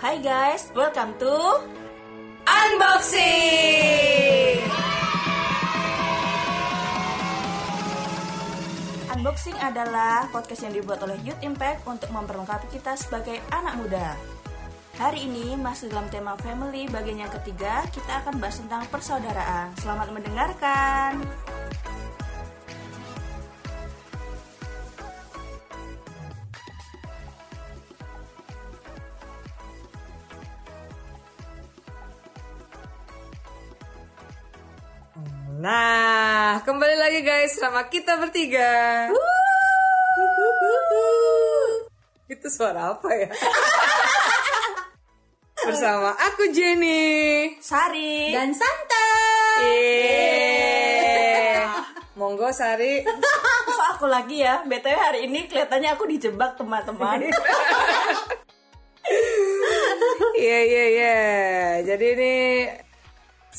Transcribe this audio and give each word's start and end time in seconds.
Hai 0.00 0.16
guys, 0.24 0.72
welcome 0.72 1.12
to 1.20 1.60
Unboxing. 2.48 3.20
Unboxing 9.12 9.60
adalah 9.60 10.24
podcast 10.32 10.64
yang 10.64 10.72
dibuat 10.72 11.04
oleh 11.04 11.20
Youth 11.20 11.44
Impact 11.44 11.84
untuk 11.84 12.08
memperlengkapi 12.16 12.72
kita 12.72 12.96
sebagai 12.96 13.44
anak 13.52 13.76
muda. 13.76 14.16
Hari 14.96 15.20
ini 15.28 15.60
masih 15.60 15.92
dalam 15.92 16.08
tema 16.08 16.32
family 16.40 16.88
bagian 16.88 17.28
yang 17.28 17.32
ketiga, 17.36 17.84
kita 17.92 18.24
akan 18.24 18.40
bahas 18.40 18.56
tentang 18.56 18.88
persaudaraan. 18.88 19.76
Selamat 19.84 20.16
mendengarkan. 20.16 21.20
Sama 37.60 37.84
kita 37.92 38.16
bertiga. 38.16 39.12
Itu 42.24 42.48
suara 42.48 42.96
apa 42.96 43.12
ya? 43.12 43.28
Bersama 45.68 46.16
aku 46.16 46.48
Jenny. 46.56 47.52
Sari. 47.60 48.32
dan 48.32 48.56
Santa. 48.56 49.08
Yeay. 49.60 51.68
Monggo 52.18 52.48
Sari. 52.48 53.04
Kok 53.04 53.88
aku 54.00 54.08
lagi 54.08 54.40
ya? 54.40 54.64
BTW 54.64 54.96
hari 54.96 55.28
ini 55.28 55.44
kelihatannya 55.44 55.92
aku 55.92 56.08
dijebak 56.08 56.56
teman-teman. 56.56 57.28
Iya 60.40 60.58
iya 60.64 60.84
iya. 60.94 61.18
Jadi 61.84 62.06
ini 62.16 62.32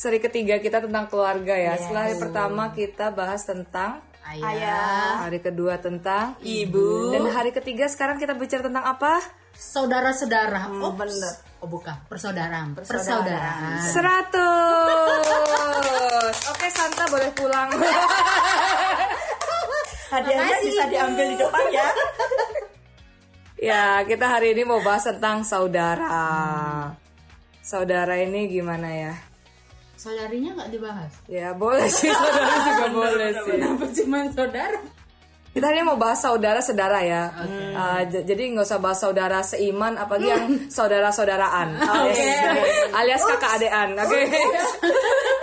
seri 0.01 0.17
ketiga 0.17 0.57
kita 0.57 0.81
tentang 0.81 1.05
keluarga 1.13 1.53
ya. 1.53 1.77
Setelah 1.77 2.09
hari 2.09 2.17
pertama 2.17 2.73
kita 2.73 3.13
bahas 3.13 3.45
tentang 3.45 4.01
Ayah. 4.25 5.29
hari 5.29 5.37
kedua 5.45 5.77
tentang 5.77 6.33
Ibu. 6.41 7.13
dan 7.13 7.29
hari 7.29 7.53
ketiga 7.53 7.85
sekarang 7.85 8.17
kita 8.17 8.33
bicara 8.33 8.65
tentang 8.65 8.81
apa? 8.81 9.21
Saudara-saudara. 9.53 10.73
Hmm, 10.73 10.81
oh, 10.81 10.97
bener. 10.97 11.45
Oh 11.61 11.69
bukan, 11.69 11.93
persaudaraan. 12.09 12.73
Persaudaraan. 12.81 13.77
Seratus. 13.93 14.41
Oke 16.57 16.65
Santa 16.73 17.05
boleh 17.05 17.29
pulang. 17.37 17.69
Hadiahnya 20.17 20.49
Makasih, 20.49 20.65
bisa 20.65 20.81
Ibu. 20.81 20.91
diambil 20.97 21.25
di 21.29 21.37
depan 21.37 21.65
ya. 21.69 21.87
ya 23.69 24.01
kita 24.09 24.25
hari 24.33 24.57
ini 24.57 24.65
mau 24.65 24.81
bahas 24.81 25.05
tentang 25.05 25.45
saudara. 25.45 26.89
Saudara 27.61 28.17
ini 28.17 28.49
gimana 28.49 28.89
ya? 28.89 29.30
Saudarinya 30.01 30.57
nggak 30.57 30.69
dibahas. 30.73 31.11
Ya 31.29 31.53
boleh 31.53 31.85
sih 31.85 32.09
saudara 32.09 32.55
juga 32.67 32.85
boleh 32.89 33.29
sih. 33.37 33.53
Kenapa 33.53 33.85
cuma 33.93 34.19
saudara? 34.33 34.79
Kita 35.51 35.67
ini 35.67 35.83
mau 35.83 35.99
bahas 35.99 36.17
saudara-saudara 36.17 36.99
ya. 37.03 37.23
Uh, 37.75 38.01
j- 38.07 38.23
jadi 38.23 38.49
nggak 38.49 38.65
usah 38.65 38.79
bahas 38.79 38.97
saudara 38.97 39.43
seiman, 39.43 39.99
apalagi 39.99 40.31
yang 40.31 40.45
saudara-saudaraan, 40.79 41.75
alias, 41.91 42.17
alias 42.95 43.21
kakak 43.27 43.59
adean. 43.59 43.93
Oke. 43.93 44.31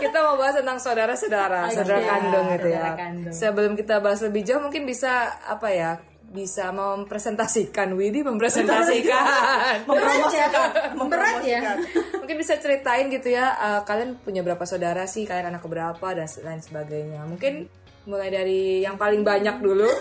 kita 0.00 0.18
mau 0.18 0.34
bahas 0.34 0.56
tentang 0.56 0.80
saudara-saudara, 0.80 1.68
saudara 1.70 2.00
kandung 2.00 2.46
gitu 2.50 2.68
ya. 2.68 2.80
saudara 2.80 2.96
kandung. 2.96 3.32
Sebelum 3.36 3.72
kita 3.76 3.94
bahas 4.00 4.20
lebih 4.24 4.42
jauh, 4.42 4.58
mungkin 4.58 4.82
bisa 4.82 5.12
apa 5.44 5.68
ya? 5.70 5.90
Bisa 6.28 6.68
mempresentasikan, 6.76 7.96
Widi 7.96 8.20
mempresentasikan. 8.20 9.84
Mempromosikan. 9.88 10.68
Berat 11.08 11.40
ya. 11.40 11.72
mungkin 12.20 12.36
bisa 12.36 12.60
ceritain 12.60 13.08
gitu 13.08 13.32
ya. 13.32 13.56
uh, 13.56 13.80
kalian 13.88 14.20
punya 14.20 14.44
berapa 14.44 14.60
saudara 14.68 15.08
sih? 15.08 15.24
Kalian 15.24 15.56
anak 15.56 15.64
berapa 15.64 16.08
dan 16.12 16.28
lain 16.44 16.60
sebagainya. 16.60 17.24
Mungkin 17.24 17.64
mulai 18.04 18.28
dari 18.28 18.84
yang 18.84 19.00
paling 19.00 19.25
banyak 19.25 19.56
dulu. 19.60 19.88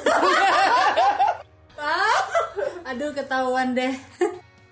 Aduh 2.88 3.12
ketahuan 3.12 3.76
deh. 3.76 3.92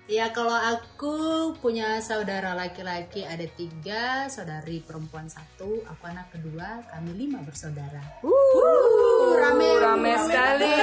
Ya 0.06 0.30
kalau 0.30 0.54
aku 0.54 1.14
punya 1.58 1.98
saudara 1.98 2.54
laki-laki 2.54 3.26
ada 3.26 3.42
tiga, 3.58 4.30
saudari 4.30 4.78
perempuan 4.78 5.26
satu, 5.26 5.82
aku 5.82 6.02
anak 6.06 6.30
kedua, 6.30 6.78
kami 6.94 7.26
lima 7.26 7.42
bersaudara. 7.42 7.98
Uh, 8.22 9.34
rame, 9.34 9.66
rame 9.82 10.12
sekali. 10.22 10.78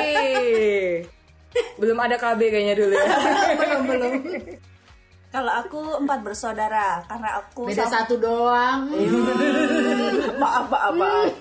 Belum 1.80 1.96
ada 2.04 2.20
KB 2.20 2.40
kayaknya 2.52 2.76
dulu 2.76 2.96
ya. 3.00 3.16
belum 3.64 3.82
belum. 3.88 4.14
Kalau 5.32 5.52
aku 5.56 5.80
empat 6.04 6.20
bersaudara 6.20 7.08
karena 7.08 7.30
aku 7.40 7.72
Beda 7.72 7.88
sama- 7.88 7.96
satu 8.04 8.20
doang. 8.20 8.92
maaf 10.44 10.68
maaf 10.68 10.94
maaf. 11.00 11.32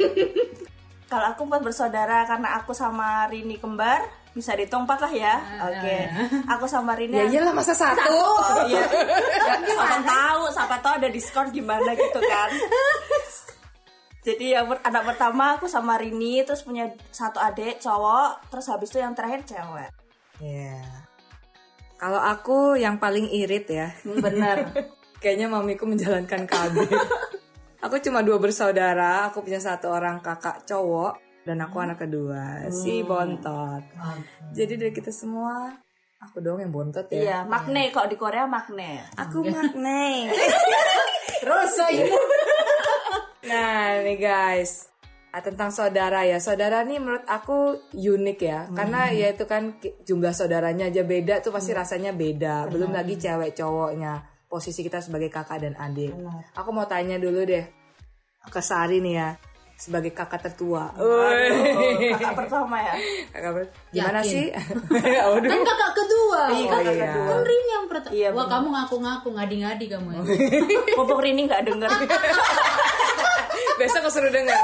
Kalau 1.10 1.26
aku 1.34 1.40
empat 1.50 1.60
bersaudara 1.66 2.30
karena 2.30 2.62
aku 2.62 2.70
sama 2.78 3.26
Rini 3.26 3.58
kembar 3.58 4.06
bisa 4.32 4.56
dihitung 4.56 4.88
empat 4.88 4.98
lah 5.04 5.12
ya. 5.12 5.34
Oke. 5.68 5.98
Aku 6.48 6.64
sama 6.64 6.96
Rini. 6.96 7.20
ya 7.20 7.24
iyalah 7.28 7.52
masa 7.52 7.76
satu. 7.76 8.00
Iya. 8.68 8.80
Ya, 8.80 9.54
siapa 9.60 9.98
tahu, 10.00 10.42
siapa 10.48 10.76
tahu 10.80 10.92
ada 11.02 11.08
diskon 11.12 11.46
gimana 11.52 11.92
gitu 11.92 12.20
kan. 12.20 12.50
Jadi 14.26 14.54
yang 14.54 14.70
ber- 14.70 14.84
anak 14.86 15.02
pertama 15.02 15.58
aku 15.58 15.66
sama 15.66 15.98
Rini 15.98 16.46
terus 16.46 16.62
punya 16.62 16.88
satu 17.10 17.42
adik 17.42 17.82
cowok, 17.82 18.48
terus 18.54 18.70
habis 18.70 18.88
itu 18.94 19.02
yang 19.02 19.12
terakhir 19.18 19.42
cewek. 19.44 19.90
Iya. 20.38 20.80
Kalau 21.98 22.22
aku 22.22 22.78
yang 22.78 22.96
paling 23.02 23.28
irit 23.30 23.66
ya. 23.68 23.88
Bener. 24.06 24.70
Kayaknya 25.22 25.46
mamiku 25.50 25.86
menjalankan 25.86 26.46
KB. 26.50 26.76
aku 27.82 27.98
cuma 28.02 28.22
dua 28.22 28.38
bersaudara, 28.38 29.26
aku 29.30 29.42
punya 29.42 29.58
satu 29.58 29.90
orang 29.90 30.22
kakak 30.22 30.66
cowok 30.66 31.31
dan 31.42 31.58
aku 31.58 31.76
anak 31.82 31.98
kedua, 32.06 32.70
si 32.70 33.02
bontot. 33.02 33.82
Jadi 34.54 34.78
dari 34.78 34.92
kita 34.94 35.10
semua 35.10 35.74
aku 36.22 36.38
dong 36.38 36.62
yang 36.62 36.70
bontot 36.70 37.10
ya. 37.10 37.18
Iya, 37.18 37.38
magne 37.42 37.90
kok 37.90 38.06
di 38.06 38.14
Korea 38.14 38.46
magne. 38.46 39.02
Aku 39.18 39.42
makne. 39.42 40.30
Rosa 41.42 41.90
ibu. 41.90 42.14
Nah, 43.42 43.98
nih 44.06 44.18
guys, 44.22 44.86
ah, 45.34 45.42
tentang 45.42 45.74
saudara 45.74 46.22
ya. 46.22 46.38
Saudara 46.38 46.86
nih 46.86 47.02
menurut 47.02 47.26
aku 47.26 47.90
unik 47.90 48.38
ya. 48.38 48.70
Karena 48.70 49.10
ya 49.10 49.34
itu 49.34 49.44
kan 49.50 49.82
jumlah 49.82 50.30
saudaranya 50.30 50.86
aja 50.86 51.02
beda 51.02 51.42
tuh 51.42 51.50
pasti 51.50 51.74
rasanya 51.74 52.14
beda. 52.14 52.70
Belum 52.70 52.94
lagi 52.94 53.18
cewek 53.18 53.58
cowoknya. 53.58 54.30
Posisi 54.46 54.86
kita 54.86 55.02
sebagai 55.02 55.26
kakak 55.26 55.66
dan 55.66 55.74
adik. 55.74 56.14
Aku 56.54 56.70
mau 56.70 56.86
tanya 56.86 57.18
dulu 57.18 57.42
deh 57.42 57.66
ke 58.46 58.60
Sari 58.62 59.02
nih 59.02 59.14
ya. 59.18 59.30
Sebagai 59.82 60.14
kakak 60.14 60.46
tertua. 60.46 60.94
Woi. 60.94 61.50
Kakak 62.14 62.38
pertama 62.38 62.78
ya. 62.78 62.94
Kakak 63.34 63.50
ber- 63.50 63.72
Gimana 63.90 64.22
Yakin? 64.22 64.30
sih? 64.30 64.46
Aduh. 65.26 65.50
Kan 65.50 65.60
kakak 65.66 65.92
kedua. 65.98 66.40
Iya, 66.54 66.68
Kan 66.70 66.78
kakak 66.78 66.94
iya. 66.94 67.06
kedua. 67.10 67.26
Kan 67.26 67.40
Rini 67.42 67.66
yang 67.68 67.86
pertama. 67.90 68.12
Iya, 68.14 68.28
Wah 68.30 68.46
kamu 68.46 68.68
ngaku-ngaku 68.70 69.28
ngadi-ngadi 69.34 69.84
kamu 69.90 70.08
ya. 70.14 70.20
Popok 71.02 71.18
Rini 71.18 71.42
nggak 71.50 71.62
denger. 71.66 71.90
Besok 73.82 74.06
aku 74.06 74.10
suruh 74.12 74.30
dengar. 74.30 74.54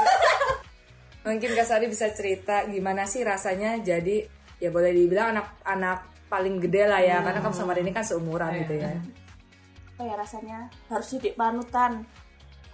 Mungkin 1.19 1.49
Kak 1.51 1.67
Sari 1.67 1.91
bisa 1.91 2.07
cerita 2.15 2.63
gimana 2.65 3.03
sih 3.03 3.19
rasanya 3.21 3.75
jadi 3.75 4.23
ya 4.55 4.71
boleh 4.71 4.95
dibilang 4.95 5.35
anak-anak 5.35 5.99
paling 6.31 6.63
gede 6.63 6.87
lah 6.87 7.03
ya 7.03 7.19
karena 7.19 7.43
kamu 7.43 7.51
sama 7.53 7.75
Rini 7.75 7.91
kan 7.91 8.07
seumuran 8.07 8.55
gitu 8.55 8.79
ya. 8.79 8.95
Apa 9.93 10.01
ya 10.05 10.15
rasanya? 10.15 10.71
Harus 10.87 11.11
jadi 11.11 11.35
panutan. 11.35 12.07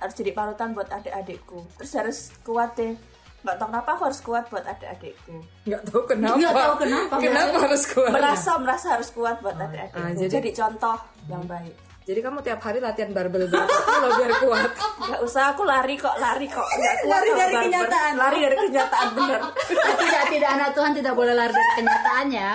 Harus 0.05 0.15
jadi 0.15 0.31
panutan 0.31 0.69
buat 0.71 0.85
adik-adikku. 0.87 1.65
Terus 1.75 1.91
harus 1.93 2.17
kuat 2.41 2.77
deh. 2.77 2.93
Nggak 3.41 3.57
tahu 3.57 3.67
kenapa 3.69 3.89
aku 3.93 4.03
harus 4.05 4.21
kuat 4.21 4.45
buat 4.47 4.61
adik-adikku. 4.63 5.35
Nggak 5.65 5.81
tahu 5.83 6.01
kenapa. 6.05 6.37
Nggak 6.37 6.53
tahu 6.55 6.75
kenapa. 6.77 7.13
Kenapa 7.17 7.57
harus 7.61 7.83
kuat? 7.89 8.11
Merasa 8.11 8.51
merasa 8.61 8.87
harus 8.93 9.09
kuat 9.09 9.41
buat 9.41 9.53
adik-adikku. 9.55 9.97
Ah, 9.97 10.13
jadi, 10.13 10.29
jadi- 10.29 10.53
contoh 10.53 10.97
yang 11.25 11.45
baik. 11.45 11.73
Jadi 12.05 12.21
kamu 12.21 12.37
tiap 12.39 12.61
hari 12.61 12.77
latihan 12.77 13.09
barbel 13.09 13.49
berapa 13.49 13.65
kilo 13.65 14.09
biar 14.13 14.33
kuat? 14.37 14.69
Nggak 15.09 15.21
usah 15.25 15.57
aku 15.57 15.65
lari 15.65 15.97
kok, 15.97 16.13
lari 16.21 16.45
kok. 16.45 16.61
Kuat 16.61 16.97
Lari 17.01 17.29
dari 17.33 17.49
barber. 17.49 17.65
kenyataan. 17.65 18.11
Lari 18.13 18.37
dari 18.45 18.55
kenyataan 18.61 19.07
bener. 19.17 19.39
tidak 20.05 20.23
tidak 20.29 20.49
anak 20.53 20.69
Tuhan 20.77 20.91
tidak 20.93 21.13
boleh 21.17 21.33
lari 21.33 21.49
dari 21.49 21.71
kenyataannya. 21.75 22.49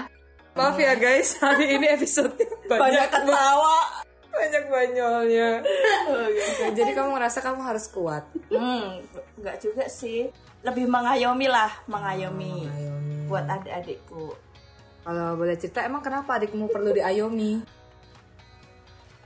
Maaf 0.50 0.76
ya 0.78 0.94
guys, 0.94 1.34
hari 1.38 1.66
ini 1.66 1.86
episode 1.88 2.30
Banyak 2.34 2.78
banyak 2.78 3.06
ketawa. 3.10 3.78
Banyak 4.30 4.64
banyolnya. 4.70 5.48
Jadi 6.72 6.90
kamu 6.94 7.18
ngerasa 7.18 7.38
kamu 7.42 7.60
harus 7.66 7.86
kuat. 7.90 8.24
Hmm, 8.48 9.02
nggak 9.36 9.56
juga 9.60 9.84
sih. 9.90 10.30
Lebih 10.64 10.86
mengayomi 10.86 11.46
lah, 11.50 11.72
mengayomi. 11.90 12.68
Ayomi. 12.68 13.18
Buat 13.26 13.44
adik-adikku. 13.48 14.32
Kalau 15.00 15.28
boleh 15.34 15.56
cerita 15.56 15.82
emang 15.82 16.04
kenapa 16.04 16.36
adikmu 16.36 16.68
perlu 16.68 16.92
diayomi? 16.92 17.64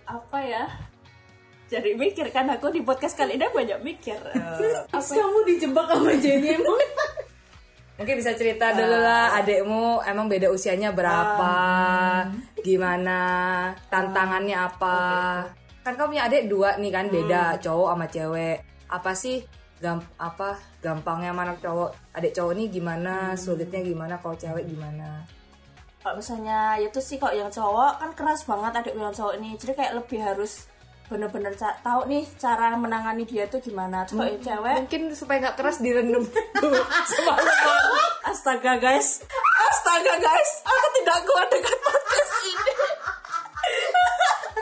Apa 0.06 0.38
ya? 0.44 0.64
Jadi 1.66 1.96
mikir 1.96 2.28
kan 2.30 2.46
aku 2.52 2.70
di 2.70 2.84
podcast 2.84 3.18
kali 3.18 3.34
ini 3.34 3.50
banyak 3.50 3.80
mikir. 3.82 4.20
Apa 4.94 5.00
ya? 5.00 5.24
Kamu 5.24 5.38
dijebak 5.48 5.86
sama 5.90 6.12
Jenny 6.20 6.54
emang. 6.54 6.78
Mungkin 7.94 8.18
bisa 8.18 8.34
cerita 8.34 8.74
dulu 8.74 8.98
lah 8.98 9.38
adikmu 9.38 10.02
emang 10.02 10.26
beda 10.26 10.50
usianya 10.50 10.90
berapa, 10.90 11.56
gimana, 12.66 13.22
tantangannya 13.86 14.56
apa. 14.58 14.98
Kan 15.86 15.94
kamu 15.94 16.18
punya 16.18 16.24
adik 16.26 16.50
dua 16.50 16.74
nih 16.74 16.90
kan 16.90 17.06
beda 17.06 17.42
cowok 17.62 17.88
sama 17.94 18.06
cewek. 18.10 18.58
Apa 18.90 19.12
sih 19.14 19.46
gam 19.78 20.02
apa 20.18 20.58
gampangnya 20.82 21.30
mana 21.30 21.54
cowok 21.54 22.18
adik 22.18 22.34
cowok 22.34 22.52
nih 22.58 22.66
gimana, 22.66 23.38
sulitnya 23.38 23.78
gimana, 23.86 24.18
kalau 24.18 24.34
cewek 24.34 24.66
gimana? 24.66 25.22
kalau 26.04 26.20
misalnya 26.20 26.76
itu 26.76 27.00
sih 27.00 27.16
kok 27.16 27.32
yang 27.32 27.48
cowok 27.48 27.96
kan 27.96 28.10
keras 28.12 28.44
banget 28.44 28.76
adik 28.76 28.92
yang 28.92 29.08
cowok 29.08 29.40
ini 29.40 29.56
jadi 29.56 29.72
kayak 29.72 29.96
lebih 30.04 30.20
harus 30.20 30.68
bener-bener 31.04 31.52
tahu 31.58 32.00
nih 32.08 32.24
cara 32.40 32.72
menangani 32.80 33.28
dia 33.28 33.44
tuh 33.44 33.60
gimana. 33.60 34.08
Kalau 34.08 34.24
yang 34.24 34.40
cewek? 34.40 34.88
Mungkin 34.88 35.02
supaya 35.12 35.38
nggak 35.44 35.56
keras 35.60 35.78
direndam. 35.84 36.24
Astaga 38.30 38.80
guys. 38.80 39.20
Astaga 39.68 40.14
guys. 40.16 40.50
Aku 40.64 40.86
tidak 40.96 41.18
kuat 41.28 41.48
dengan 41.52 41.76
podcast 41.84 42.32
ini. 42.48 42.72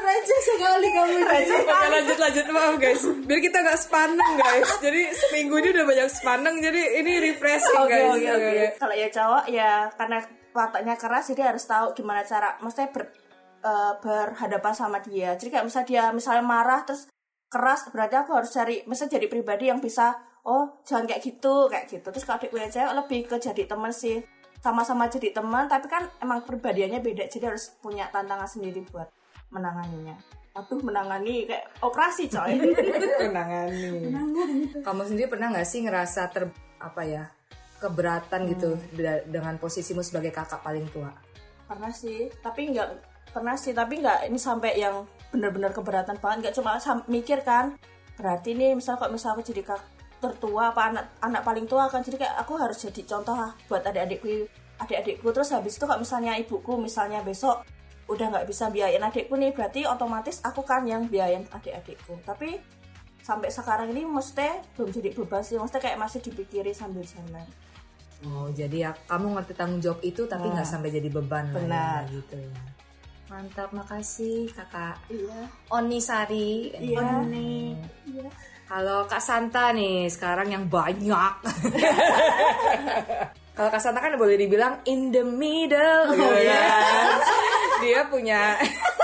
Receh 0.03 0.41
sekali 0.43 0.89
kamu 0.91 1.15
Receh 1.31 1.63
Oke 1.63 1.87
lanjut 1.95 2.19
lanjut. 2.19 2.45
Maaf 2.51 2.77
guys. 2.83 3.03
Biar 3.23 3.41
kita 3.41 3.59
nggak 3.63 3.79
sepaneng 3.79 4.33
guys. 4.35 4.71
Jadi 4.83 5.03
seminggu 5.15 5.55
ini 5.63 5.69
udah 5.79 5.87
banyak 5.87 6.09
sepaneng 6.11 6.57
Jadi 6.59 6.83
ini 7.01 7.13
refreshing 7.23 7.79
Oke 7.79 7.95
guys. 7.95 8.11
oke. 8.19 8.31
oke. 8.35 8.67
Kalau 8.83 8.95
ya 8.99 9.09
cowok 9.15 9.45
ya 9.47 9.71
karena 9.95 10.19
wataknya 10.53 10.95
keras 11.01 11.33
jadi 11.33 11.55
harus 11.55 11.65
tahu 11.65 11.97
gimana 11.97 12.21
cara 12.29 12.61
maksudnya 12.61 12.93
ber, 12.93 13.09
eh, 13.63 13.93
berhadapan 14.03 14.75
sama 14.75 14.99
dia. 15.01 15.39
Jadi 15.39 15.49
kayak 15.55 15.67
misalnya 15.67 15.89
dia 15.89 16.05
misalnya 16.11 16.45
marah 16.45 16.83
terus 16.83 17.07
keras 17.47 17.89
berarti 17.93 18.17
aku 18.19 18.33
harus 18.35 18.51
cari 18.51 18.83
misalnya 18.89 19.21
jadi 19.21 19.27
pribadi 19.29 19.69
yang 19.71 19.79
bisa 19.79 20.17
oh 20.43 20.83
jangan 20.83 21.07
kayak 21.07 21.23
gitu 21.23 21.71
kayak 21.71 21.87
gitu. 21.87 22.09
Terus 22.11 22.25
kalau 22.27 22.43
yang 22.53 22.73
cewek 22.73 22.95
lebih 22.95 23.21
ke 23.31 23.37
jadi 23.39 23.63
teman 23.65 23.93
sih 23.95 24.19
sama-sama 24.63 25.11
jadi 25.11 25.35
teman 25.35 25.67
tapi 25.67 25.91
kan 25.91 26.07
emang 26.23 26.47
pribadiannya 26.47 27.03
beda 27.03 27.27
jadi 27.27 27.51
harus 27.55 27.75
punya 27.83 28.07
tantangan 28.11 28.47
sendiri 28.47 28.83
buat 28.91 29.09
menanganinya. 29.55 30.15
Aduh 30.53 30.85
menangani 30.85 31.49
kayak 31.49 31.81
operasi 31.81 32.29
coy. 32.29 32.61
Menangani 33.25 34.69
Kamu 34.85 35.01
sendiri 35.09 35.33
pernah 35.33 35.49
nggak 35.49 35.65
sih 35.65 35.81
ngerasa 35.81 36.29
ter 36.29 36.45
Apa 36.77 37.09
ya 37.09 37.25
Keberatan 37.81 38.53
gitu 38.53 38.77
da- 38.93 39.25
Dengan 39.25 39.57
posisimu 39.57 40.05
sebagai 40.05 40.29
kakak 40.29 40.61
paling 40.61 40.85
tua 40.93 41.09
pernah 41.73 41.89
sih 41.89 42.29
tapi 42.45 42.69
nggak 42.69 43.12
pernah 43.33 43.57
sih 43.57 43.73
tapi 43.73 44.05
nggak 44.05 44.29
ini 44.29 44.39
sampai 44.39 44.77
yang 44.77 45.09
benar-benar 45.33 45.73
keberatan 45.73 46.21
banget. 46.21 46.39
Nggak 46.45 46.55
cuma 46.61 46.77
mikir 47.09 47.41
kan 47.43 47.81
berarti 48.21 48.53
nih 48.53 48.77
misal 48.77 49.01
kok 49.01 49.09
misal 49.09 49.35
aku 49.35 49.43
jadi 49.43 49.65
kak 49.65 49.81
tertua 50.23 50.71
apa 50.71 50.93
anak 50.95 51.05
anak 51.19 51.43
paling 51.43 51.67
tua 51.67 51.91
kan 51.91 52.05
jadi 52.05 52.21
kayak 52.21 52.37
aku 52.47 52.55
harus 52.55 52.79
jadi 52.79 53.03
contoh 53.09 53.35
lah 53.35 53.51
buat 53.67 53.83
adik-adikku 53.83 54.47
adik-adikku. 54.79 55.27
Terus 55.33 55.51
habis 55.51 55.75
itu 55.81 55.85
kok 55.89 55.99
misalnya 55.99 56.37
ibuku 56.39 56.77
misalnya 56.79 57.25
besok 57.25 57.65
udah 58.07 58.29
nggak 58.29 58.47
bisa 58.47 58.69
biayain 58.69 59.03
adikku 59.03 59.35
nih 59.35 59.51
berarti 59.57 59.89
otomatis 59.89 60.45
aku 60.45 60.63
kan 60.63 60.85
yang 60.85 61.09
biayain 61.09 61.49
adik-adikku. 61.51 62.21
Tapi 62.23 62.61
sampai 63.25 63.49
sekarang 63.49 63.91
ini 63.97 64.05
mesti 64.05 64.77
belum 64.77 64.93
jadi 64.93 65.11
beban 65.17 65.43
sih 65.43 65.57
mesti 65.57 65.79
kayak 65.81 65.99
masih 65.99 66.21
dipikiri 66.21 66.71
sambil 66.77 67.03
jalan. 67.03 67.49
Oh 68.23 68.47
jadi 68.55 68.77
ya 68.87 68.91
kamu 69.11 69.35
ngerti 69.35 69.53
tanggung 69.59 69.83
jawab 69.83 69.99
itu 70.07 70.31
Tapi 70.31 70.47
nggak 70.47 70.63
sampai 70.63 70.95
jadi 70.95 71.11
beban 71.11 71.51
lah 71.51 71.59
ya, 71.59 71.59
Benar. 71.59 72.01
gitu 72.07 72.37
ya 72.39 72.55
Mantap 73.33 73.73
makasih 73.73 74.53
kakak 74.53 75.01
iya 75.09 75.49
Oni 75.73 75.97
Sari 76.05 76.69
iya 76.77 77.01
Kalau 78.69 79.05
Kak 79.05 79.21
Santa 79.21 79.69
nih 79.73 80.09
sekarang 80.09 80.49
yang 80.49 80.65
banyak. 80.65 81.35
Kalau 83.57 83.69
Kak 83.69 83.83
Santa 83.85 84.01
kan 84.01 84.17
boleh 84.17 84.37
dibilang 84.41 84.81
in 84.85 85.13
the 85.13 85.21
middle. 85.21 86.13
gitu 86.13 86.25
kan. 86.25 87.21
Dia 87.85 88.01
punya 88.09 88.57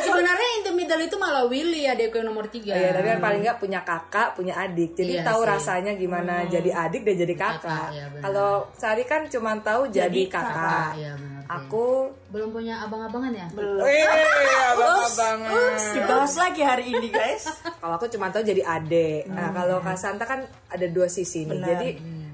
sebenarnya 0.00 0.48
in 0.58 0.62
the 0.66 0.74
middle 0.74 1.00
itu 1.00 1.16
malah 1.18 1.44
Willy 1.46 1.86
adekku 1.86 2.22
yang 2.22 2.30
nomor 2.30 2.46
tiga. 2.46 2.72
ya, 2.72 2.94
tapi 2.94 3.06
kan 3.10 3.18
paling 3.18 3.40
nggak 3.42 3.58
punya 3.58 3.80
kakak, 3.82 4.34
punya 4.34 4.54
adik. 4.56 4.94
Jadi 4.94 5.18
Iya 5.18 5.26
tahu 5.26 5.42
sih. 5.42 5.48
rasanya 5.50 5.92
gimana 5.94 6.46
jadi 6.46 6.70
adik 6.70 7.02
dan 7.02 7.16
jadi 7.18 7.34
kakak. 7.34 7.62
Kakak, 7.62 7.88
iya 7.94 8.04
benar. 8.10 8.22
Kalau 8.26 8.50
Sari 8.74 9.04
kan 9.06 9.22
cuma 9.26 9.52
tahu 9.60 9.82
jadi, 9.90 10.22
kakak. 10.26 10.54
kakak, 10.54 10.90
iya 10.98 11.12
benar. 11.18 11.39
Aku 11.50 12.14
belum 12.30 12.54
punya 12.54 12.78
abang-abangan 12.86 13.34
ya? 13.34 13.46
belum 13.50 13.82
Wih, 13.82 14.06
abang-abangan. 14.70 15.72
dibahas 15.98 16.34
lagi 16.38 16.62
hari 16.62 16.84
ini 16.94 17.10
guys 17.10 17.50
Kalau 17.82 17.94
aku 17.98 18.06
cuma 18.06 18.30
tahu 18.30 18.46
jadi 18.46 18.62
adik. 18.62 19.26
Nah, 19.26 19.50
kalau 19.50 19.82
Kak 19.82 19.98
Santa 19.98 20.22
kan 20.30 20.46
ada 20.46 20.86
dua 20.86 21.10
sisi 21.10 21.42
nih. 21.42 21.58
Benar. 21.58 21.66
Jadi 21.74 21.88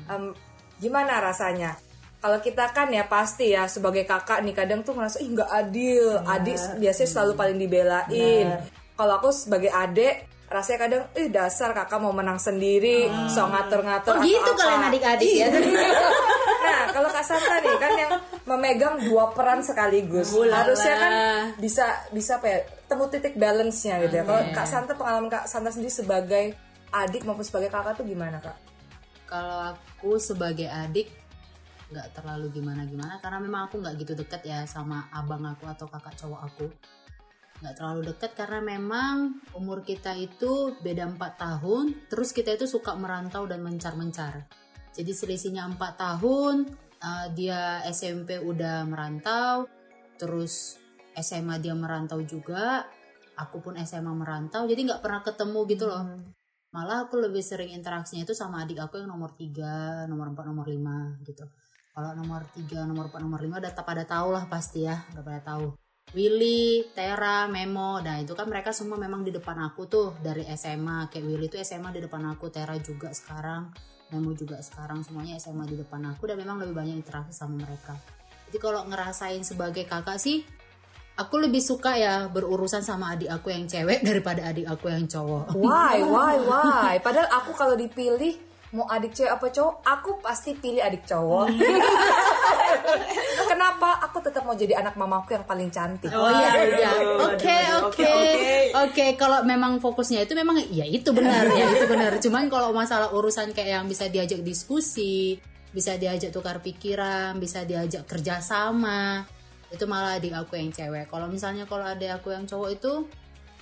em, 0.04 0.24
gimana 0.76 1.24
rasanya? 1.24 1.72
Kalau 2.16 2.38
kita 2.44 2.72
kan 2.76 2.92
ya 2.92 3.08
pasti 3.08 3.56
ya 3.56 3.64
sebagai 3.70 4.04
kakak 4.04 4.44
nih 4.44 4.52
kadang 4.52 4.80
tuh 4.84 4.92
ngerasa 4.92 5.24
ih 5.24 5.30
nggak 5.32 5.50
adil. 5.64 6.06
Adik 6.20 6.56
biasanya 6.76 7.08
selalu 7.08 7.32
paling 7.38 7.56
dibelain. 7.56 8.46
Kalau 8.96 9.12
aku 9.16 9.32
sebagai 9.32 9.72
adik 9.72 10.28
rasanya 10.46 10.78
kadang 10.86 11.02
ih 11.19 11.28
dasar 11.28 11.74
kakak 11.74 11.98
mau 11.98 12.14
menang 12.14 12.38
sendiri, 12.38 13.10
so 13.26 13.42
ngatur-ngatur 13.50 14.14
Oh 14.14 14.22
atau 14.22 14.30
gitu 14.30 14.50
apa. 14.54 14.62
kalian 14.62 14.82
adik-adik 14.94 15.32
ya? 15.42 15.46
nah, 16.66 16.82
kalau 16.94 17.08
Kak 17.10 17.24
Santa 17.26 17.58
memegang 18.46 19.02
dua 19.02 19.34
peran 19.34 19.60
sekaligus. 19.60 20.31
Harusnya 20.32 20.94
kan 20.96 21.12
bisa 21.58 22.06
bisa 22.14 22.38
apa 22.38 22.46
ya? 22.46 22.58
Temu 22.87 23.10
titik 23.10 23.34
balance-nya 23.34 23.98
gitu 24.06 24.22
ya. 24.22 24.25
Kalau 24.25 24.43
Kak 24.54 24.66
Santa 24.70 24.94
pengalaman 24.94 25.26
Kak 25.26 25.50
Santa 25.50 25.75
sendiri 25.75 25.90
sebagai 25.90 26.54
adik 26.94 27.26
maupun 27.26 27.43
sebagai 27.43 27.69
kakak 27.69 27.98
tuh 27.98 28.06
gimana, 28.06 28.38
Kak? 28.38 28.56
Kalau 29.26 29.75
aku 29.75 30.22
sebagai 30.22 30.70
adik 30.70 31.10
nggak 31.87 32.19
terlalu 32.19 32.50
gimana-gimana 32.50 33.22
karena 33.22 33.38
memang 33.38 33.70
aku 33.70 33.78
nggak 33.78 33.94
gitu 34.02 34.19
deket 34.19 34.43
ya 34.43 34.66
sama 34.66 35.06
abang 35.14 35.46
aku 35.46 35.70
atau 35.70 35.87
kakak 35.87 36.19
cowok 36.19 36.40
aku 36.43 36.66
nggak 37.62 37.75
terlalu 37.78 38.00
deket 38.10 38.31
karena 38.34 38.60
memang 38.60 39.38
umur 39.54 39.87
kita 39.87 40.12
itu 40.19 40.75
beda 40.82 41.06
4 41.06 41.14
tahun 41.38 41.84
terus 42.10 42.34
kita 42.34 42.58
itu 42.58 42.66
suka 42.66 42.98
merantau 42.98 43.46
dan 43.46 43.62
mencar-mencar 43.62 44.50
jadi 44.93 45.14
selisihnya 45.14 45.62
4 45.78 45.78
tahun 45.78 46.56
uh, 47.06 47.26
dia 47.31 47.87
SMP 47.87 48.43
udah 48.43 48.82
merantau 48.82 49.70
terus 50.19 50.82
SMA 51.14 51.62
dia 51.62 51.73
merantau 51.79 52.19
juga 52.26 52.82
aku 53.38 53.62
pun 53.62 53.79
SMA 53.79 54.11
merantau 54.11 54.67
jadi 54.67 54.81
nggak 54.82 55.03
pernah 55.05 55.23
ketemu 55.23 55.61
gitu 55.70 55.85
loh. 55.87 56.03
Malah 56.75 57.08
aku 57.08 57.17
lebih 57.17 57.41
sering 57.41 57.73
interaksinya 57.73 58.26
itu 58.26 58.37
sama 58.37 58.61
adik 58.67 58.76
aku 58.76 59.00
yang 59.00 59.08
nomor 59.08 59.32
3, 59.32 60.05
nomor 60.12 60.29
4, 60.37 60.44
nomor 60.44 60.67
5 60.69 61.25
gitu. 61.25 61.44
Kalau 61.97 62.12
nomor 62.12 62.44
3, 62.53 62.85
nomor 62.85 63.08
4, 63.08 63.25
nomor 63.25 63.41
5 63.41 63.56
udah 63.56 63.73
pada 63.81 64.05
tahu 64.05 64.29
lah 64.37 64.44
pasti 64.44 64.85
ya 64.85 65.00
udah 65.17 65.25
pada 65.25 65.41
tahu. 65.41 65.73
Willy, 66.12 66.87
Tera, 66.94 67.49
Memo, 67.50 67.99
nah 67.99 68.20
itu 68.20 68.37
kan 68.37 68.46
mereka 68.46 68.70
semua 68.70 68.94
memang 68.94 69.27
di 69.27 69.34
depan 69.34 69.58
aku 69.58 69.91
tuh 69.91 70.15
dari 70.22 70.46
SMA 70.55 71.10
kayak 71.10 71.25
Willy 71.25 71.46
tuh 71.51 71.58
SMA 71.65 71.91
di 71.96 72.01
depan 72.05 72.22
aku, 72.31 72.46
Tera 72.46 72.79
juga 72.79 73.10
sekarang, 73.10 73.75
Memo 74.15 74.31
juga 74.39 74.63
sekarang 74.63 75.03
semuanya 75.03 75.34
SMA 75.43 75.67
di 75.67 75.77
depan 75.79 75.98
aku 76.15 76.31
dan 76.31 76.39
memang 76.39 76.63
lebih 76.63 76.79
banyak 76.79 76.96
interaksi 77.03 77.34
sama 77.34 77.58
mereka. 77.58 77.98
Jadi 78.46 78.58
kalau 78.63 78.86
ngerasain 78.86 79.43
sebagai 79.43 79.82
kakak 79.82 80.22
sih, 80.22 80.46
aku 81.19 81.34
lebih 81.43 81.58
suka 81.58 81.98
ya 81.98 82.31
berurusan 82.31 82.86
sama 82.86 83.19
adik 83.19 83.32
aku 83.32 83.51
yang 83.51 83.67
cewek 83.67 84.03
daripada 84.08 84.46
adik 84.46 84.70
aku 84.70 84.86
yang 84.93 85.10
cowok. 85.10 85.58
Why, 85.58 86.06
why, 86.06 86.34
why? 86.39 86.94
Padahal 87.03 87.27
aku 87.34 87.51
kalau 87.58 87.75
dipilih 87.75 88.39
mau 88.76 88.84
adik 88.92 89.16
cewek 89.16 89.32
apa 89.32 89.48
cowok, 89.48 89.74
aku 89.80 90.10
pasti 90.20 90.52
pilih 90.52 90.84
adik 90.84 91.08
cowok. 91.08 91.48
Kenapa? 93.50 94.04
Aku 94.04 94.20
tetap 94.20 94.44
mau 94.44 94.52
jadi 94.52 94.76
anak 94.76 95.00
mamaku 95.00 95.40
yang 95.40 95.48
paling 95.48 95.72
cantik. 95.72 96.12
Oh 96.12 96.28
iya, 96.28 96.52
iya. 96.76 96.92
Oke, 97.32 97.58
oke. 97.80 98.14
oke, 98.76 99.06
kalau 99.16 99.40
memang 99.48 99.80
fokusnya 99.80 100.28
itu 100.28 100.36
memang 100.36 100.60
ya 100.68 100.84
itu 100.84 101.08
benar, 101.16 101.48
ya 101.56 101.64
itu 101.72 101.88
benar. 101.88 102.20
Cuman 102.20 102.52
kalau 102.52 102.76
masalah 102.76 103.08
urusan 103.16 103.56
kayak 103.56 103.80
yang 103.80 103.86
bisa 103.88 104.12
diajak 104.12 104.44
diskusi, 104.44 105.40
bisa 105.72 105.96
diajak 105.96 106.28
tukar 106.28 106.60
pikiran, 106.60 107.40
bisa 107.40 107.64
diajak 107.64 108.04
kerjasama, 108.04 109.24
itu 109.72 109.84
malah 109.88 110.20
adik 110.20 110.36
aku 110.36 110.60
yang 110.60 110.68
cewek. 110.68 111.08
Kalau 111.08 111.26
misalnya 111.32 111.64
kalau 111.64 111.88
adik 111.88 112.12
aku 112.12 112.36
yang 112.36 112.44
cowok 112.44 112.70
itu 112.76 112.92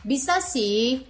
bisa 0.02 0.42
sih, 0.42 1.00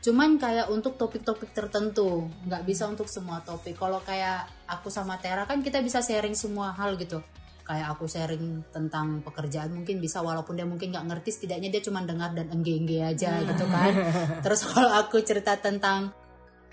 cuman 0.00 0.40
kayak 0.40 0.72
untuk 0.72 0.96
topik-topik 0.96 1.52
tertentu, 1.52 2.24
nggak 2.48 2.64
bisa 2.64 2.88
untuk 2.88 3.04
semua 3.06 3.44
topik. 3.44 3.76
Kalau 3.76 4.00
kayak 4.00 4.48
aku 4.64 4.88
sama 4.88 5.20
Tera 5.20 5.44
kan 5.44 5.60
kita 5.60 5.84
bisa 5.84 6.00
sharing 6.00 6.32
semua 6.32 6.72
hal 6.72 6.96
gitu. 6.96 7.20
Kayak 7.68 7.94
aku 7.94 8.08
sharing 8.08 8.64
tentang 8.72 9.20
pekerjaan 9.20 9.70
mungkin 9.70 10.00
bisa 10.00 10.24
walaupun 10.24 10.56
dia 10.56 10.66
mungkin 10.66 10.90
nggak 10.90 11.06
ngerti 11.06 11.30
setidaknya 11.36 11.68
dia 11.68 11.82
cuma 11.84 12.02
dengar 12.02 12.32
dan 12.32 12.48
engge-engge 12.48 13.04
aja 13.04 13.44
gitu 13.44 13.64
kan. 13.68 13.92
Terus 14.44 14.60
kalau 14.64 14.90
aku 14.96 15.20
cerita 15.20 15.54
tentang 15.60 16.10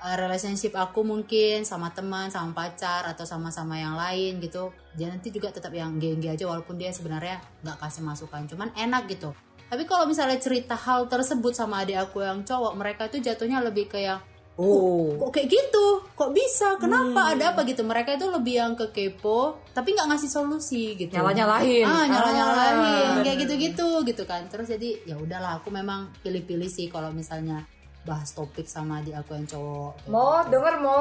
uh, 0.02 0.16
relationship 0.18 0.74
aku 0.78 1.02
mungkin 1.02 1.66
sama 1.66 1.92
teman 1.92 2.30
sama 2.30 2.54
pacar 2.54 3.06
atau 3.10 3.26
sama-sama 3.26 3.78
yang 3.78 3.98
lain 3.98 4.38
gitu 4.42 4.74
dia 4.94 5.10
nanti 5.10 5.34
juga 5.34 5.50
tetap 5.54 5.74
yang 5.74 5.98
engge-engge 5.98 6.38
aja 6.38 6.46
walaupun 6.46 6.78
dia 6.78 6.94
sebenarnya 6.94 7.42
nggak 7.66 7.78
kasih 7.82 8.02
masukan 8.06 8.46
cuman 8.50 8.70
enak 8.78 9.10
gitu 9.10 9.34
tapi 9.68 9.84
kalau 9.84 10.04
misalnya 10.04 10.36
cerita 10.36 10.74
hal 10.74 11.06
tersebut 11.06 11.52
sama 11.52 11.82
adik 11.82 12.00
aku 12.02 12.20
yang 12.20 12.42
cowok 12.42 12.74
mereka 12.74 13.06
itu 13.06 13.20
jatuhnya 13.22 13.60
lebih 13.60 13.88
ke 13.88 14.02
yang 14.02 14.20
Oh. 14.58 15.14
kok 15.22 15.38
kayak 15.38 15.54
gitu 15.54 15.86
kok 16.12 16.34
bisa 16.34 16.74
kenapa 16.76 17.30
ada 17.30 17.54
apa 17.54 17.62
gitu 17.62 17.86
mereka 17.86 18.10
itu 18.12 18.26
lebih 18.26 18.58
yang 18.58 18.74
ke 18.74 18.90
kepo 18.90 19.62
tapi 19.70 19.94
nggak 19.94 20.10
ngasih 20.10 20.26
solusi 20.28 20.98
gitu 20.98 21.14
Nyalah-nyalahin. 21.14 21.86
ah 21.86 22.02
nyalah 22.04 22.32
nyalahin 22.34 22.82
Ah. 22.82 23.22
kayak 23.22 23.38
gitu 23.38 23.54
gitu 23.56 23.88
gitu 24.02 24.24
kan 24.26 24.50
terus 24.50 24.66
jadi 24.66 24.98
ya 25.06 25.14
udahlah 25.14 25.62
aku 25.62 25.70
memang 25.70 26.10
pilih-pilih 26.20 26.66
sih 26.66 26.90
kalau 26.90 27.14
misalnya 27.14 27.70
bahas 28.02 28.34
topik 28.34 28.66
sama 28.66 28.98
adik 28.98 29.14
aku 29.14 29.36
yang 29.36 29.46
cowok 29.46 29.92
kayak 30.00 30.10
Mo, 30.10 30.26
denger 30.50 30.76
Mo. 30.80 31.00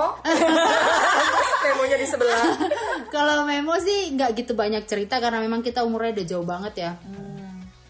Memonya 1.64 1.96
di 1.96 2.06
sebelah. 2.06 2.44
Kalau 3.08 3.42
Memo 3.42 3.73
sih 3.78 4.12
nggak 4.12 4.37
gitu 4.37 4.52
banyak 4.52 4.85
cerita 4.85 5.16
karena 5.16 5.38
memang 5.38 5.62
kita 5.62 5.80
umurnya 5.80 6.12
udah 6.12 6.26
jauh 6.26 6.44
banget 6.44 6.75
ya. 6.76 6.92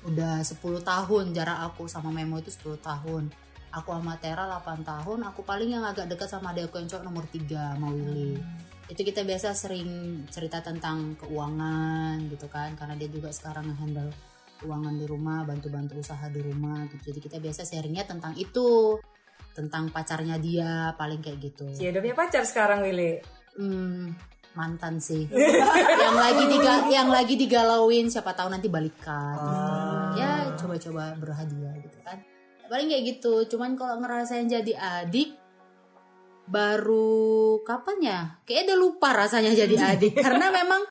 Udah 0.06 0.38
10 0.38 0.62
tahun 0.86 1.24
jarak 1.34 1.58
aku 1.72 1.90
sama 1.90 2.14
Memo 2.14 2.38
itu 2.38 2.54
10 2.54 2.78
tahun. 2.78 3.28
Aku 3.74 3.92
sama 3.92 4.16
Tera 4.22 4.48
8 4.48 4.86
tahun, 4.86 5.18
aku 5.28 5.44
paling 5.44 5.76
yang 5.76 5.84
agak 5.84 6.08
dekat 6.08 6.30
sama 6.32 6.54
adik 6.54 6.72
aku 6.72 6.80
yang 6.80 6.88
cowok 6.88 7.04
nomor 7.04 7.24
3 7.28 7.76
sama 7.76 7.88
Willy. 7.92 8.38
Itu 8.86 9.02
kita 9.02 9.26
biasa 9.26 9.52
sering 9.52 10.22
cerita 10.30 10.62
tentang 10.62 11.18
keuangan 11.18 12.22
gitu 12.30 12.46
kan 12.46 12.72
karena 12.78 12.94
dia 12.94 13.10
juga 13.10 13.34
sekarang 13.34 13.74
handle 13.76 14.08
keuangan 14.62 14.94
di 14.96 15.04
rumah, 15.04 15.44
bantu-bantu 15.44 16.00
usaha 16.00 16.26
di 16.32 16.40
rumah 16.40 16.88
gitu. 16.88 17.12
Jadi 17.12 17.20
kita 17.20 17.36
biasa 17.42 17.68
sharingnya 17.68 18.08
tentang 18.08 18.32
itu. 18.40 18.96
Tentang 19.52 19.88
pacarnya 19.88 20.36
dia, 20.36 20.92
paling 21.00 21.24
kayak 21.24 21.38
gitu. 21.40 21.64
Cie, 21.72 21.88
udah 21.88 22.00
punya 22.04 22.16
pacar 22.16 22.44
sekarang 22.44 22.84
Willy. 22.84 23.20
Hmm, 23.56 24.12
mantan 24.52 25.00
sih. 25.00 25.24
yang 26.04 26.16
lagi 26.16 26.44
diga 26.44 26.74
yang 26.92 27.08
lagi 27.08 27.34
digalauin 27.40 28.12
siapa 28.12 28.36
tahu 28.36 28.52
nanti 28.52 28.68
balikan. 28.68 29.36
Ya 30.16 30.50
coba-coba 30.56 31.14
berhadiah 31.20 31.74
gitu 31.84 31.98
kan. 32.02 32.18
Paling 32.66 32.88
kayak 32.90 33.04
gitu. 33.16 33.32
Cuman 33.54 33.78
kalau 33.78 34.00
ngerasain 34.02 34.48
jadi 34.48 34.72
adik 34.74 35.36
baru 36.46 37.58
kapan 37.62 37.96
ya? 38.02 38.20
Kayaknya 38.42 38.64
udah 38.74 38.78
lupa 38.78 39.08
rasanya 39.14 39.52
jadi 39.54 39.76
adik 39.94 40.14
karena 40.18 40.50
memang 40.50 40.88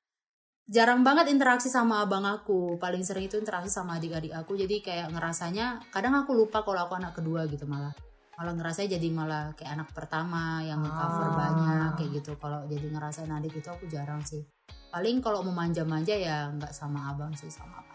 jarang 0.66 1.02
banget 1.06 1.30
interaksi 1.34 1.68
sama 1.68 2.04
abang 2.04 2.24
aku. 2.24 2.78
Paling 2.80 3.04
sering 3.04 3.28
itu 3.28 3.36
interaksi 3.36 3.72
sama 3.72 3.98
adik-adik 4.00 4.32
aku. 4.32 4.56
Jadi 4.56 4.80
kayak 4.80 5.12
ngerasanya 5.12 5.84
kadang 5.92 6.16
aku 6.16 6.32
lupa 6.32 6.64
kalau 6.64 6.86
aku 6.86 6.96
anak 6.96 7.18
kedua 7.18 7.48
gitu 7.50 7.66
malah 7.68 7.92
malah 8.36 8.52
ngerasain 8.52 8.92
jadi 8.92 9.08
malah 9.16 9.56
kayak 9.56 9.80
anak 9.80 9.90
pertama 9.96 10.60
yang 10.60 10.84
cover 10.84 11.32
Ah. 11.32 11.36
banyak 11.40 11.90
kayak 11.96 12.12
gitu 12.20 12.36
kalau 12.36 12.68
jadi 12.68 12.92
ngerasain 12.92 13.32
adik 13.32 13.56
itu 13.56 13.70
aku 13.72 13.88
jarang 13.88 14.20
sih 14.28 14.44
paling 14.92 15.24
kalau 15.24 15.40
mau 15.40 15.56
manja-manja 15.56 16.12
ya 16.20 16.52
nggak 16.52 16.76
sama 16.76 17.16
abang 17.16 17.32
sih 17.32 17.48
sama 17.48 17.80
apa 17.80 17.95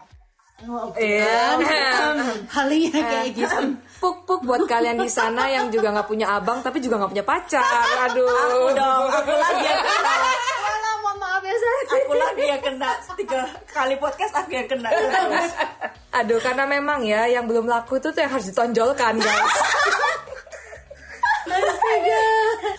Iya. 0.97 1.57
halnya 2.53 2.89
kayak 2.93 3.27
gitu 3.33 3.57
Puk 4.01 4.25
puk 4.25 4.41
buat 4.45 4.65
kalian 4.65 4.97
di 4.97 5.09
sana 5.09 5.45
yang 5.45 5.69
juga 5.69 5.93
nggak 5.93 6.09
punya 6.09 6.37
abang 6.37 6.61
tapi 6.65 6.81
juga 6.81 6.97
nggak 6.97 7.11
punya 7.13 7.25
pacar. 7.25 7.85
Aduh. 8.09 8.25
Aku 8.25 8.73
dong, 8.73 9.05
aku 9.13 9.33
lagi 9.37 9.61
yang 9.61 9.81
kena. 9.85 10.13
Mohon 11.05 11.17
maaf 11.21 11.43
ya 11.45 11.53
saya 11.53 11.77
Aku 12.01 12.13
lagi 12.17 12.43
yang 12.49 12.61
kena. 12.65 12.89
Tiga 13.13 13.41
kali 13.69 13.95
podcast 14.01 14.33
aku 14.33 14.49
yang 14.57 14.65
kena. 14.65 14.89
Terus. 14.89 15.53
Aduh, 16.17 16.39
karena 16.41 16.65
memang 16.65 17.05
ya 17.05 17.29
yang 17.29 17.45
belum 17.45 17.69
laku 17.69 18.01
itu 18.01 18.09
tuh 18.09 18.25
yang 18.25 18.33
harus 18.33 18.49
ditonjolkan, 18.49 19.21
guys. 19.21 19.57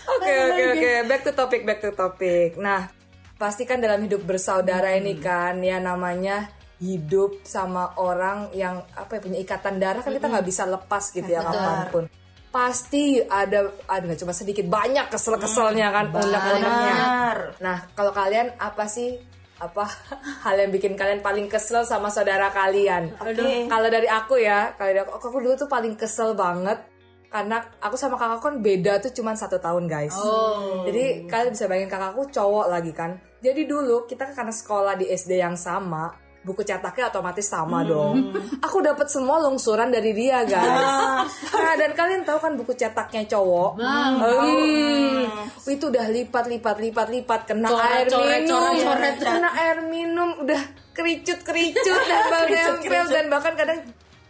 Oke, 0.03 0.33
oke, 0.33 0.63
oke. 0.75 0.91
Back 1.07 1.21
to 1.23 1.31
topic, 1.31 1.61
back 1.63 1.79
to 1.79 1.91
topic. 1.95 2.59
Nah, 2.59 2.91
pasti 3.39 3.63
kan 3.63 3.79
dalam 3.79 4.03
hidup 4.03 4.27
bersaudara 4.27 4.91
ini 4.95 5.19
kan 5.19 5.59
ya 5.63 5.79
namanya 5.79 6.51
hidup 6.81 7.45
sama 7.45 7.93
orang 8.01 8.49
yang 8.57 8.81
apa 8.97 9.17
ya 9.17 9.19
punya 9.21 9.39
ikatan 9.41 9.77
darah 9.77 10.01
kan 10.01 10.13
kita 10.13 10.27
nggak 10.29 10.47
bisa 10.47 10.63
lepas 10.65 11.03
gitu 11.13 11.29
ya 11.29 11.41
kapan 11.45 11.77
pun. 11.93 12.03
Pasti 12.53 13.17
ada 13.21 13.73
ada 13.89 14.03
nggak 14.05 14.21
cuma 14.21 14.33
sedikit 14.33 14.65
banyak 14.69 15.09
kesel-keselnya 15.09 15.87
kan 15.89 16.05
unek-uneknya. 16.13 16.95
Benar. 16.97 17.37
Nah, 17.61 17.77
kalau 17.97 18.13
kalian 18.13 18.53
apa 18.61 18.85
sih 18.85 19.17
apa 19.61 19.85
hal 20.45 20.55
yang 20.59 20.71
bikin 20.73 20.93
kalian 20.97 21.21
paling 21.21 21.47
kesel 21.49 21.85
sama 21.85 22.13
saudara 22.13 22.49
kalian? 22.53 23.13
Oke. 23.17 23.69
Kalau 23.69 23.87
dari 23.89 24.09
aku 24.09 24.37
ya, 24.37 24.73
kalau 24.77 24.89
dari 24.89 25.01
aku, 25.01 25.11
aku 25.17 25.37
dulu 25.41 25.55
tuh 25.55 25.69
paling 25.71 25.97
kesel 25.97 26.37
banget 26.37 26.93
karena 27.33 27.65
aku 27.81 27.97
sama 27.97 28.13
kakakku 28.13 28.45
kan 28.45 28.57
beda 28.61 29.01
tuh 29.01 29.09
cuma 29.09 29.33
satu 29.33 29.57
tahun 29.57 29.89
guys. 29.89 30.13
Oh. 30.13 30.85
Jadi 30.85 31.25
kalian 31.25 31.57
bisa 31.57 31.65
bayangin 31.65 31.89
kakakku 31.89 32.29
cowok 32.29 32.69
lagi 32.69 32.93
kan. 32.93 33.17
Jadi 33.41 33.65
dulu 33.65 34.05
kita 34.05 34.29
kan 34.29 34.45
karena 34.45 34.53
sekolah 34.53 34.93
di 35.01 35.09
SD 35.09 35.41
yang 35.41 35.57
sama, 35.57 36.13
buku 36.43 36.61
cetaknya 36.61 37.07
otomatis 37.07 37.47
sama 37.47 37.81
dong. 37.87 38.35
Aku 38.59 38.83
dapat 38.83 39.07
semua 39.07 39.39
lungsuran 39.39 39.89
dari 39.89 40.11
dia 40.11 40.43
guys. 40.43 41.31
Nah 41.63 41.73
dan 41.79 41.95
kalian 41.95 42.27
tahu 42.27 42.37
kan 42.43 42.53
buku 42.59 42.75
cetaknya 42.75 43.23
cowok. 43.25 43.79
Hmm, 43.79 45.23
itu 45.63 45.85
udah 45.87 46.05
lipat 46.11 46.45
lipat 46.51 46.77
lipat 46.83 47.07
lipat 47.07 47.39
kena 47.47 47.71
Coret, 47.71 47.87
air 47.87 48.05
coret, 48.11 48.41
minum, 48.43 48.73
coret, 48.83 49.15
coret. 49.15 49.15
kena 49.23 49.49
air 49.55 49.77
minum 49.87 50.29
udah 50.43 50.61
kericut 50.91 51.39
kericut 51.47 52.01
dan 52.05 52.23
nempel 52.51 53.05
dan 53.07 53.25
bahkan 53.31 53.53
kadang 53.55 53.79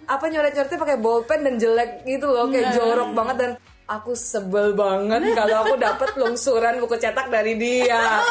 apa 0.04 0.26
nyoret 0.30 0.54
nyoretnya 0.54 0.80
pakai 0.80 0.98
bolpen 1.00 1.40
dan 1.42 1.56
jelek 1.58 2.06
gitu 2.06 2.28
loh 2.30 2.46
kayak 2.52 2.76
jorok 2.76 3.10
banget 3.16 3.36
dan 3.40 3.52
aku 3.88 4.16
sebel 4.16 4.74
banget 4.74 5.36
kalau 5.36 5.68
aku 5.68 5.76
dapat 5.76 6.10
lungsuran 6.16 6.80
buku 6.80 6.96
cetak 7.00 7.28
dari 7.28 7.60
dia. 7.60 8.24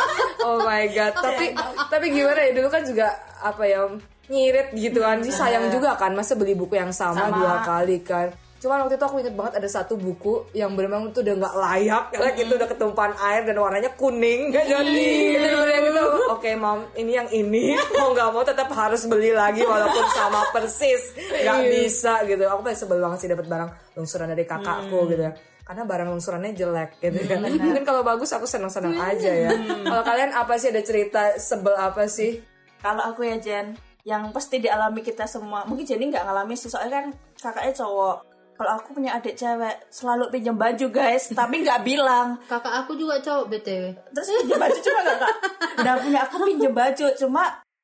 Oh 0.42 0.62
my 0.64 0.84
god. 0.90 1.12
Tapi 1.14 1.54
tapi 1.88 2.06
gimana 2.10 2.40
ya 2.48 2.52
dulu 2.56 2.68
kan 2.72 2.82
juga 2.82 3.08
apa 3.42 3.62
ya 3.68 3.86
nyirit 4.32 4.72
gitu 4.74 4.98
kan. 5.02 5.20
Sih 5.20 5.34
sayang 5.34 5.68
juga 5.70 5.94
kan 5.94 6.16
masa 6.16 6.34
beli 6.34 6.56
buku 6.56 6.74
yang 6.78 6.90
sama, 6.90 7.28
Sama. 7.28 7.36
dua 7.36 7.54
kali 7.62 7.98
kan 8.02 8.32
cuman 8.62 8.86
waktu 8.86 8.94
itu 8.94 9.04
aku 9.10 9.16
inget 9.18 9.34
banget 9.34 9.58
ada 9.58 9.66
satu 9.66 9.98
buku 9.98 10.46
yang 10.54 10.78
benar-benar 10.78 11.10
tuh 11.10 11.26
udah 11.26 11.34
nggak 11.34 11.54
layak 11.58 12.04
karena 12.14 12.30
gitu. 12.38 12.52
Udah 12.54 12.68
ketumpahan 12.70 13.14
air 13.18 13.42
dan 13.42 13.58
warnanya 13.58 13.90
kuning. 13.98 14.54
Nggak 14.54 14.66
jadi 14.78 15.10
itu 15.34 15.46
bener 15.50 15.68
yang 15.74 15.84
gitu. 15.90 16.04
Oke 16.30 16.50
mam 16.54 16.78
ini 16.94 17.12
yang 17.18 17.28
ini. 17.34 17.74
Mau 17.98 18.14
nggak 18.14 18.30
mau 18.30 18.46
tetap 18.46 18.70
harus 18.70 19.02
beli 19.10 19.34
lagi 19.34 19.66
walaupun 19.66 20.06
sama 20.14 20.46
persis. 20.54 21.10
Nggak 21.18 21.60
bisa 21.74 22.22
gitu. 22.30 22.46
Aku 22.46 22.62
paling 22.62 22.78
sebel 22.78 23.02
banget 23.02 23.18
sih 23.26 23.28
dapat 23.34 23.46
barang 23.50 23.70
lungsuran 23.98 24.30
dari 24.30 24.46
kakakku 24.46 25.10
gitu 25.10 25.22
ya. 25.26 25.34
Karena 25.66 25.82
barang 25.82 26.08
lungsurannya 26.14 26.54
jelek 26.54 26.90
gitu 27.02 27.18
ya. 27.18 27.36
Mungkin 27.66 27.82
kalau 27.82 28.06
bagus 28.06 28.30
aku 28.30 28.46
seneng-seneng 28.46 28.94
aja 28.94 29.30
ya. 29.30 29.50
Kalau 29.82 30.02
kalian 30.06 30.30
apa 30.38 30.54
sih 30.62 30.70
ada 30.70 30.86
cerita 30.86 31.34
sebel 31.34 31.74
apa 31.74 32.06
sih? 32.06 32.38
Kalau 32.78 33.02
aku 33.10 33.26
ya 33.26 33.38
Jen, 33.38 33.78
yang 34.02 34.34
pasti 34.34 34.58
dialami 34.58 35.02
kita 35.02 35.26
semua. 35.30 35.62
Mungkin 35.66 35.86
Jenny 35.86 36.10
nggak 36.10 36.26
ngalami 36.26 36.54
sih, 36.58 36.66
soalnya 36.70 37.02
kan 37.02 37.06
kakaknya 37.38 37.74
cowok. 37.78 38.31
Kalau 38.52 38.78
aku 38.78 38.94
punya 38.94 39.16
adik 39.16 39.34
cewek, 39.34 39.88
selalu 39.88 40.28
pinjam 40.28 40.54
baju 40.54 40.86
guys, 40.92 41.32
tapi 41.32 41.64
nggak 41.64 41.82
bilang. 41.82 42.36
kakak 42.52 42.84
aku 42.84 42.94
juga 42.94 43.18
cowok 43.18 43.48
btw 43.48 43.84
Terus 44.12 44.28
pinjam 44.44 44.60
baju 44.60 44.78
cuma 44.78 44.98
nggak 45.02 45.18
kak? 45.18 45.34
Udah 45.80 45.94
punya 45.98 46.20
aku 46.22 46.36
pinjam 46.46 46.72
baju, 46.72 47.06
cuma 47.16 47.42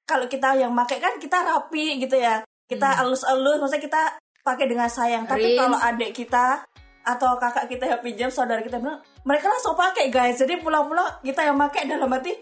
kalau 0.09 0.27
kita 0.29 0.49
yang 0.57 0.73
pakai 0.73 0.99
kan 1.01 1.15
kita 1.17 1.39
rapi 1.45 2.01
gitu 2.01 2.17
ya. 2.17 2.45
Kita 2.69 3.01
elus-elus, 3.01 3.57
maksudnya 3.61 3.83
kita 3.85 4.03
pakai 4.45 4.65
dengan 4.69 4.89
sayang. 4.89 5.25
Tapi 5.25 5.57
kalau 5.57 5.77
adik 5.81 6.13
kita 6.13 6.65
atau 7.09 7.41
kakak 7.41 7.65
kita 7.73 7.85
yang 7.89 8.01
pinjam, 8.05 8.29
saudara 8.29 8.61
kita 8.61 8.77
bilang, 8.77 9.01
mereka 9.25 9.49
langsung 9.49 9.73
pakai 9.73 10.13
guys. 10.13 10.37
Jadi 10.37 10.61
pulang-pulang 10.61 11.25
kita 11.25 11.49
yang 11.49 11.57
pakai 11.57 11.89
dalam 11.89 12.13
hati, 12.13 12.37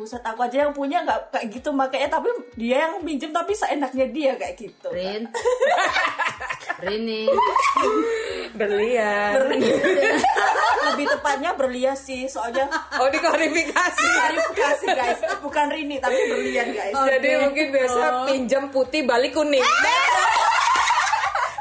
buset 0.00 0.24
aku 0.24 0.40
aja 0.48 0.64
yang 0.64 0.72
punya 0.72 1.04
nggak 1.04 1.28
kayak 1.28 1.52
gitu 1.52 1.68
makanya 1.76 2.16
tapi 2.16 2.32
dia 2.56 2.88
yang 2.88 3.04
pinjam 3.04 3.28
tapi 3.36 3.52
seenaknya 3.52 4.08
dia 4.08 4.32
kayak 4.40 4.56
gitu. 4.56 4.88
Rin. 4.88 5.28
Rini. 6.88 7.28
Berlian. 8.56 9.52
Lebih 10.88 11.06
tepatnya 11.12 11.52
berlian 11.52 11.92
sih 11.92 12.24
soalnya 12.24 12.64
oh 12.96 13.12
diklarifikasi. 13.12 14.08
Klarifikasi 14.16 14.86
guys. 14.88 15.20
Bukan 15.44 15.68
Rini 15.68 16.00
tapi 16.00 16.16
berlian 16.16 16.72
guys. 16.72 16.96
Jadi 16.96 17.28
mungkin 17.44 17.66
biasa 17.68 18.24
pinjam 18.32 18.64
putih 18.72 19.04
balik 19.04 19.36
kuning. 19.36 19.60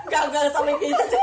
nggak 0.08 0.24
nggak 0.31 0.43
sampai 0.55 0.79
gitu. 0.79 1.17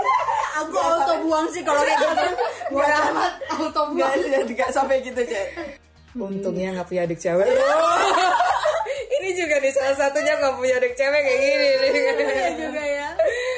Aku 0.60 0.76
auto 0.76 1.14
buang 1.24 1.48
sih 1.48 1.64
kalau 1.64 1.80
kayak 1.80 1.96
gitu. 1.96 2.28
Nggak. 2.76 3.00
Amat 3.08 3.32
auto 3.56 3.82
nggak 3.96 4.12
nggak 4.52 4.70
sampai 4.70 5.00
gitu 5.00 5.24
cek 5.24 5.85
Untungnya 6.16 6.72
nggak 6.72 6.88
punya 6.88 7.02
adik 7.04 7.20
cewek. 7.20 7.48
Ini 9.16 9.28
juga 9.36 9.54
nih 9.60 9.72
salah 9.72 9.96
satunya 9.96 10.32
nggak 10.40 10.54
punya 10.56 10.74
adik 10.80 10.94
cewek 10.96 11.20
kayak 11.20 11.40
gini 11.40 11.68
nih. 11.76 11.92
juga 12.56 12.82
ya 12.84 13.08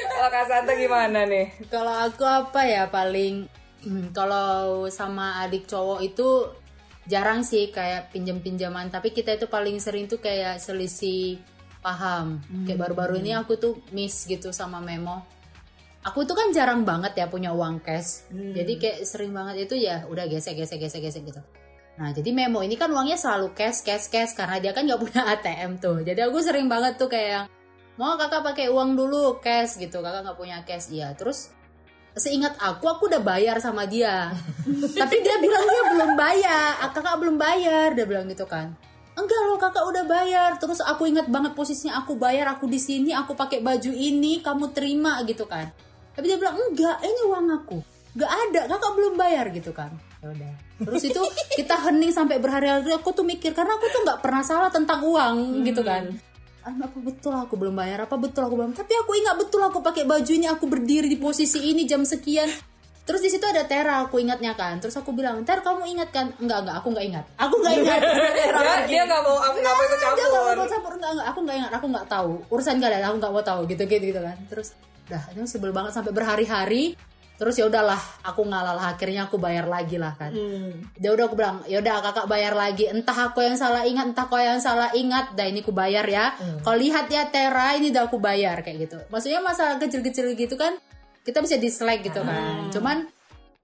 Kalau 0.09 0.29
Kak 0.29 0.45
Santa 0.51 0.73
gimana 0.75 1.19
nih? 1.23 1.47
Kalau 1.71 1.95
aku 1.95 2.23
apa 2.27 2.61
ya 2.67 2.83
paling 2.91 3.47
hmm, 3.87 4.11
kalau 4.11 4.85
sama 4.91 5.39
adik 5.47 5.65
cowok 5.65 6.03
itu 6.03 6.27
jarang 7.09 7.41
sih 7.41 7.73
kayak 7.73 8.13
pinjam-pinjaman 8.13 8.93
tapi 8.93 9.09
kita 9.09 9.33
itu 9.33 9.49
paling 9.49 9.81
sering 9.81 10.05
tuh 10.05 10.19
kayak 10.19 10.59
selisih 10.59 11.39
paham. 11.79 12.43
Kayak 12.67 12.79
baru-baru 12.87 13.23
ini 13.23 13.31
aku 13.35 13.55
tuh 13.55 13.73
miss 13.95 14.27
gitu 14.27 14.51
sama 14.51 14.83
Memo. 14.83 15.23
Aku 15.99 16.23
tuh 16.23 16.35
kan 16.35 16.51
jarang 16.55 16.87
banget 16.87 17.15
ya 17.19 17.27
punya 17.27 17.51
uang 17.51 17.83
cash. 17.83 18.27
Jadi 18.31 18.79
kayak 18.79 19.03
sering 19.03 19.35
banget 19.35 19.67
itu 19.67 19.75
ya 19.79 20.07
udah 20.07 20.27
gesek 20.27 20.55
gesek 20.59 20.79
gesek 20.79 21.03
gesek 21.03 21.23
gitu. 21.27 21.41
Nah 21.99 22.15
jadi 22.15 22.31
Memo 22.31 22.63
ini 22.63 22.79
kan 22.79 22.87
uangnya 22.95 23.19
selalu 23.19 23.51
cash 23.51 23.83
cash 23.83 24.07
cash 24.07 24.31
karena 24.31 24.63
dia 24.63 24.71
kan 24.71 24.87
nggak 24.87 25.01
punya 25.03 25.21
ATM 25.35 25.83
tuh. 25.83 25.99
Jadi 25.99 26.19
aku 26.23 26.39
sering 26.39 26.71
banget 26.71 26.95
tuh 26.95 27.11
kayak 27.11 27.51
mau 27.99 28.15
kakak 28.15 28.39
pakai 28.39 28.71
uang 28.71 28.95
dulu 28.95 29.43
cash 29.43 29.75
gitu. 29.75 29.99
Kakak 29.99 30.23
nggak 30.23 30.39
punya 30.39 30.63
cash. 30.63 30.87
Iya 30.95 31.11
terus 31.19 31.51
seingat 32.15 32.55
aku 32.63 32.87
aku 32.87 33.11
udah 33.11 33.19
bayar 33.19 33.59
sama 33.59 33.83
dia. 33.83 34.31
Tapi 35.03 35.15
dia 35.19 35.35
bilang 35.43 35.65
dia 35.67 35.83
belum 35.91 36.11
bayar. 36.15 36.87
Kakak 36.95 37.15
belum 37.19 37.35
bayar 37.35 37.91
dia 37.91 38.07
bilang 38.07 38.31
gitu 38.31 38.47
kan. 38.47 38.71
Enggak 39.19 39.41
loh 39.51 39.59
kakak 39.59 39.83
udah 39.83 40.07
bayar. 40.07 40.55
Terus 40.55 40.79
aku 40.79 41.03
ingat 41.03 41.27
banget 41.27 41.51
posisinya 41.51 41.99
aku 41.99 42.15
bayar 42.15 42.47
aku 42.55 42.71
di 42.71 42.79
sini 42.79 43.11
aku 43.11 43.35
pakai 43.35 43.59
baju 43.59 43.91
ini 43.91 44.39
kamu 44.39 44.71
terima 44.71 45.19
gitu 45.27 45.43
kan. 45.43 45.67
Tapi 46.15 46.31
dia 46.31 46.39
bilang 46.39 46.55
enggak 46.55 47.03
ini 47.03 47.21
uang 47.27 47.47
aku. 47.59 47.83
Enggak 48.15 48.31
ada 48.31 48.61
kakak 48.71 48.91
belum 48.95 49.13
bayar 49.19 49.51
gitu 49.51 49.75
kan 49.75 49.91
ya 50.19 50.27
udah. 50.35 50.53
Terus 50.83 51.03
itu 51.07 51.21
kita 51.55 51.75
hening 51.87 52.11
sampai 52.11 52.39
berhari-hari 52.39 52.91
aku 52.91 53.15
tuh 53.15 53.23
mikir 53.23 53.55
karena 53.55 53.75
aku 53.79 53.87
tuh 53.87 54.01
nggak 54.03 54.19
pernah 54.19 54.43
salah 54.43 54.69
tentang 54.71 54.99
uang 55.03 55.63
gitu 55.63 55.79
kan. 55.83 56.11
Ah, 56.59 56.75
apa 56.75 56.99
betul 56.99 57.31
aku 57.31 57.55
belum 57.55 57.71
bayar 57.71 58.03
apa 58.03 58.19
betul 58.19 58.43
aku 58.43 58.59
belum 58.59 58.75
tapi 58.75 58.91
aku 58.91 59.15
ingat 59.15 59.39
betul 59.39 59.63
aku 59.63 59.79
pakai 59.79 60.03
baju 60.03 60.27
ini 60.27 60.43
aku 60.51 60.67
berdiri 60.67 61.07
di 61.07 61.15
posisi 61.15 61.71
ini 61.71 61.87
jam 61.87 62.03
sekian. 62.03 62.51
Terus 63.09 63.25
di 63.25 63.29
situ 63.33 63.41
ada 63.41 63.65
Tera 63.65 64.05
aku 64.05 64.21
ingatnya 64.21 64.53
kan. 64.53 64.77
Terus 64.77 64.93
aku 64.99 65.15
bilang 65.17 65.41
Ter 65.41 65.65
kamu 65.65 65.81
ingat 65.97 66.13
kan? 66.13 66.29
Enggak 66.37 66.61
enggak 66.61 66.77
aku 66.77 66.87
nggak 66.93 67.05
ingat. 67.09 67.25
Aku 67.41 67.55
nggak 67.57 67.75
ingat. 67.81 68.01
Dia 68.05 68.75
dia 68.85 69.01
nggak 69.07 69.21
mau 69.25 69.39
aku 69.39 69.57
nggak 69.57 69.73
mau 69.73 69.83
ikut 69.87 69.97
dia 69.97 70.05
campur 70.13 70.29
mau 70.29 70.53
ikut 70.53 70.69
campur. 70.69 70.91
Enggak 70.93 71.11
enggak 71.17 71.27
aku 71.31 71.39
nggak 71.41 71.57
ingat 71.57 71.71
aku 71.73 71.85
nggak 71.89 72.07
tahu. 72.11 72.31
Urusan 72.53 72.75
kalian 72.77 73.03
aku 73.07 73.15
nggak 73.17 73.33
mau 73.33 73.41
tahu 73.41 73.59
gitu 73.65 73.83
gitu 73.89 74.03
gitu 74.13 74.21
kan. 74.21 74.37
Terus 74.45 74.67
dah 75.09 75.23
ini 75.33 75.47
sebel 75.49 75.73
banget 75.73 75.97
sampai 75.97 76.13
berhari-hari 76.13 76.93
terus 77.39 77.55
ya 77.55 77.71
udahlah 77.71 77.95
aku 78.27 78.43
ngalah 78.43 78.75
lah 78.75 78.85
akhirnya 78.91 79.31
aku 79.31 79.39
bayar 79.39 79.65
lagi 79.65 79.95
lah 79.95 80.11
kan. 80.19 80.35
Dia 80.99 81.15
udah 81.15 81.25
aku 81.31 81.39
bilang 81.39 81.63
ya 81.71 81.79
udah 81.79 82.03
kakak 82.03 82.27
bayar 82.27 82.53
lagi. 82.53 82.91
Entah 82.91 83.31
aku 83.31 83.39
yang 83.39 83.55
salah 83.55 83.87
ingat 83.87 84.11
entah 84.11 84.27
kau 84.27 84.35
yang 84.35 84.59
salah 84.59 84.91
ingat. 84.91 85.39
Dah 85.39 85.47
ini 85.47 85.63
aku 85.63 85.71
bayar 85.71 86.03
ya. 86.03 86.35
Kalau 86.61 86.75
lihat 86.75 87.07
ya 87.07 87.31
Tera 87.31 87.79
ini 87.79 87.95
udah 87.95 88.11
aku 88.11 88.19
bayar 88.19 88.59
kayak 88.59 88.77
gitu. 88.91 88.99
Maksudnya 89.07 89.39
masalah 89.39 89.79
kecil-kecil 89.79 90.35
gitu 90.35 90.59
kan 90.59 90.75
kita 91.23 91.39
bisa 91.39 91.55
dislike 91.55 92.03
gitu 92.03 92.19
kan. 92.19 92.67
Cuman 92.75 93.07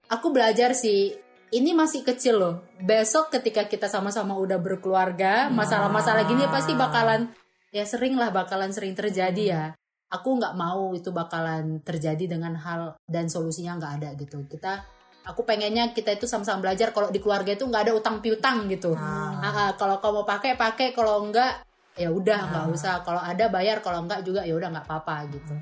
aku 0.08 0.32
belajar 0.32 0.72
sih 0.72 1.12
ini 1.52 1.76
masih 1.76 2.00
kecil 2.02 2.40
loh. 2.40 2.54
Besok 2.80 3.28
ketika 3.28 3.68
kita 3.68 3.92
sama-sama 3.92 4.34
udah 4.40 4.56
berkeluarga 4.56 5.52
masalah-masalah 5.52 6.24
gini 6.24 6.48
pasti 6.48 6.72
bakalan 6.72 7.28
ya 7.76 7.84
sering 7.84 8.16
lah 8.16 8.32
bakalan 8.32 8.72
sering 8.72 8.96
terjadi 8.96 9.44
ya 9.44 9.64
aku 10.10 10.28
nggak 10.38 10.54
mau 10.54 10.94
itu 10.94 11.10
bakalan 11.10 11.82
terjadi 11.82 12.38
dengan 12.38 12.54
hal 12.54 12.94
dan 13.06 13.26
solusinya 13.26 13.78
nggak 13.78 13.92
ada 14.02 14.08
gitu. 14.14 14.46
Kita 14.46 14.82
aku 15.26 15.42
pengennya 15.42 15.90
kita 15.90 16.14
itu 16.14 16.30
sama-sama 16.30 16.70
belajar 16.70 16.94
kalau 16.94 17.10
di 17.10 17.18
keluarga 17.18 17.50
itu 17.54 17.66
nggak 17.66 17.90
ada 17.90 17.92
utang 17.94 18.22
piutang 18.22 18.70
gitu. 18.70 18.94
Ah, 18.94 19.42
ah, 19.42 19.70
kalau 19.74 19.98
kau 19.98 20.14
mau 20.14 20.26
pakai 20.26 20.54
pakai 20.54 20.94
kalau 20.94 21.26
enggak 21.26 21.66
ya 21.98 22.12
udah 22.12 22.40
nggak 22.54 22.66
usah. 22.70 23.02
Kalau 23.02 23.18
ada 23.18 23.50
bayar 23.50 23.82
kalau 23.82 24.06
enggak 24.06 24.22
juga 24.22 24.46
ya 24.46 24.54
udah 24.54 24.70
nggak 24.70 24.86
apa-apa 24.86 25.26
gitu. 25.34 25.54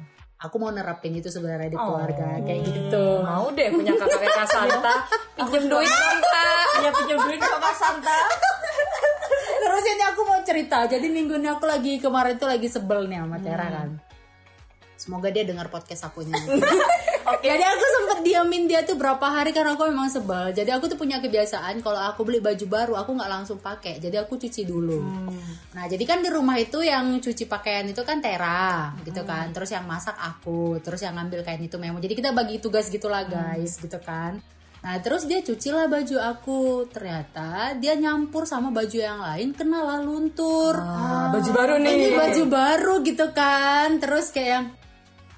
Aku 0.45 0.61
mau 0.61 0.69
nerapin 0.69 1.17
itu 1.17 1.33
sebenarnya 1.33 1.73
di 1.73 1.79
keluarga 1.81 2.37
kayak 2.45 2.61
gitu. 2.69 3.25
Mau 3.25 3.49
deh 3.57 3.73
punya 3.73 3.97
kakak 3.97 4.21
kayak 4.21 4.35
Kak 4.45 4.49
Santa. 4.53 4.95
Pinjem 5.41 5.65
duit 5.73 5.89
dong 5.89 6.21
kak. 6.21 6.65
Punya 6.77 6.91
pinjam 6.93 7.19
duit 7.25 7.41
sama 7.41 7.71
Santa. 7.73 8.19
terus 9.65 9.85
ini 9.89 10.05
aku 10.05 10.21
mau 10.29 10.41
cerita. 10.45 10.85
Jadi 10.85 11.07
minggu 11.09 11.41
ini 11.41 11.49
aku 11.49 11.65
lagi 11.65 11.97
kemarin 11.97 12.37
tuh 12.37 12.53
lagi 12.53 12.69
sebel 12.69 13.09
nih 13.09 13.25
sama 13.25 13.41
Tera 13.41 13.67
kan 13.73 14.04
semoga 14.97 15.29
dia 15.31 15.45
dengar 15.47 15.69
podcast 15.69 16.07
aku 16.09 16.27
nya 16.27 16.39
jadi 17.45 17.65
aku 17.65 17.85
sempet 17.89 18.19
diamin 18.25 18.69
dia 18.69 18.85
tuh 18.85 18.97
berapa 19.01 19.23
hari 19.25 19.57
karena 19.57 19.77
aku 19.77 19.89
memang 19.89 20.09
sebel. 20.13 20.53
Jadi 20.53 20.71
aku 20.73 20.93
tuh 20.93 20.99
punya 21.01 21.21
kebiasaan 21.21 21.81
kalau 21.81 22.01
aku 22.01 22.25
beli 22.25 22.41
baju 22.41 22.65
baru 22.69 22.93
aku 23.01 23.17
nggak 23.17 23.31
langsung 23.31 23.59
pakai. 23.61 24.01
Jadi 24.01 24.17
aku 24.21 24.37
cuci 24.37 24.63
dulu. 24.69 25.01
Nah 25.73 25.85
jadi 25.89 26.05
kan 26.05 26.21
di 26.21 26.29
rumah 26.29 26.61
itu 26.61 26.85
yang 26.85 27.21
cuci 27.21 27.49
pakaian 27.49 27.89
itu 27.89 28.05
kan 28.05 28.21
Tera 28.21 28.93
gitu 29.05 29.25
kan. 29.25 29.53
Terus 29.57 29.73
yang 29.73 29.89
masak 29.89 30.17
aku 30.21 30.81
terus 30.85 31.01
yang 31.01 31.17
ngambil 31.17 31.41
kain 31.45 31.65
itu 31.65 31.77
Memo. 31.81 32.01
Jadi 32.01 32.15
kita 32.17 32.37
bagi 32.37 32.61
tugas 32.61 32.93
gitulah 32.93 33.25
guys 33.25 33.81
gitu 33.81 33.97
kan. 34.05 34.41
Nah 34.85 35.01
terus 35.01 35.25
dia 35.25 35.41
cucilah 35.41 35.89
baju 35.89 36.17
aku. 36.21 36.61
Ternyata 36.93 37.73
dia 37.81 37.97
nyampur 37.97 38.45
sama 38.45 38.69
baju 38.69 38.99
yang 39.01 39.21
lain 39.21 39.57
Kenalah 39.57 40.05
luntur. 40.05 40.77
Ah, 40.77 41.33
baju 41.33 41.51
baru 41.57 41.81
nih. 41.81 41.93
Ini 41.93 42.09
baju 42.13 42.43
baru 42.53 42.95
gitu 43.01 43.27
kan. 43.33 43.97
Terus 43.97 44.29
kayak 44.29 44.51
yang 44.53 44.67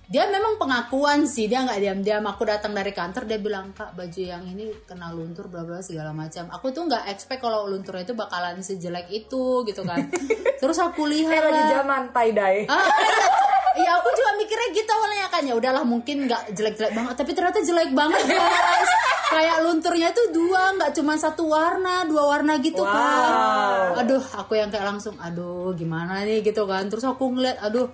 Dia 0.06 0.30
memang 0.30 0.54
pengakuan 0.54 1.26
sih 1.26 1.50
Dia 1.50 1.66
nggak 1.66 1.82
diam-diam. 1.82 2.22
Aku 2.30 2.46
datang 2.46 2.70
dari 2.70 2.94
kantor 2.94 3.26
Dia 3.26 3.42
bilang 3.42 3.74
Kak 3.74 3.98
baju 3.98 4.22
yang 4.22 4.46
ini 4.46 4.70
kena 4.86 5.10
luntur 5.10 5.50
bla 5.50 5.66
bla 5.66 5.82
segala 5.82 6.14
macam. 6.14 6.46
Aku 6.54 6.70
tuh 6.70 6.86
nggak 6.86 7.10
expect 7.10 7.42
kalau 7.42 7.66
lunturnya 7.66 8.06
itu 8.06 8.14
bakalan 8.14 8.62
sejelek 8.62 9.10
itu 9.10 9.66
gitu 9.66 9.82
kan. 9.82 10.06
Terus 10.62 10.78
aku 10.78 11.10
lihat 11.10 11.50
lagi 11.50 11.62
zaman 11.74 12.14
tie 12.14 12.32
dye. 12.32 12.62
Ah, 12.70 12.86
Iya. 13.76 13.92
Aku 14.00 14.08
juga 14.08 14.30
mikirnya 14.40 14.68
gitu 14.72 14.88
awalnya 14.88 15.28
kan 15.28 15.42
ya 15.44 15.52
udahlah 15.52 15.84
mungkin 15.84 16.24
nggak 16.24 16.56
jelek-jelek 16.56 16.96
banget. 16.96 17.14
Tapi 17.20 17.30
ternyata 17.36 17.58
jelek 17.60 17.90
banget 17.92 18.22
guys. 18.24 18.90
Kayak 19.26 19.58
lunturnya 19.68 20.08
tuh 20.16 20.32
dua 20.32 20.72
nggak 20.80 20.96
cuma 20.96 21.12
satu 21.18 21.50
warna 21.50 22.06
dua 22.08 22.24
warna 22.24 22.56
gitu 22.62 22.80
kan 22.80 23.98
aduh 23.98 24.22
aku 24.38 24.54
yang 24.54 24.70
kayak 24.70 24.86
langsung 24.86 25.18
aduh 25.20 25.76
gimana 25.76 26.24
nih? 26.24 26.40
Gitu 26.40 26.64
kan. 26.64 26.88
Terus 26.88 27.04
aku 27.04 27.36
ngeliat 27.36 27.60
aduh 27.60 27.92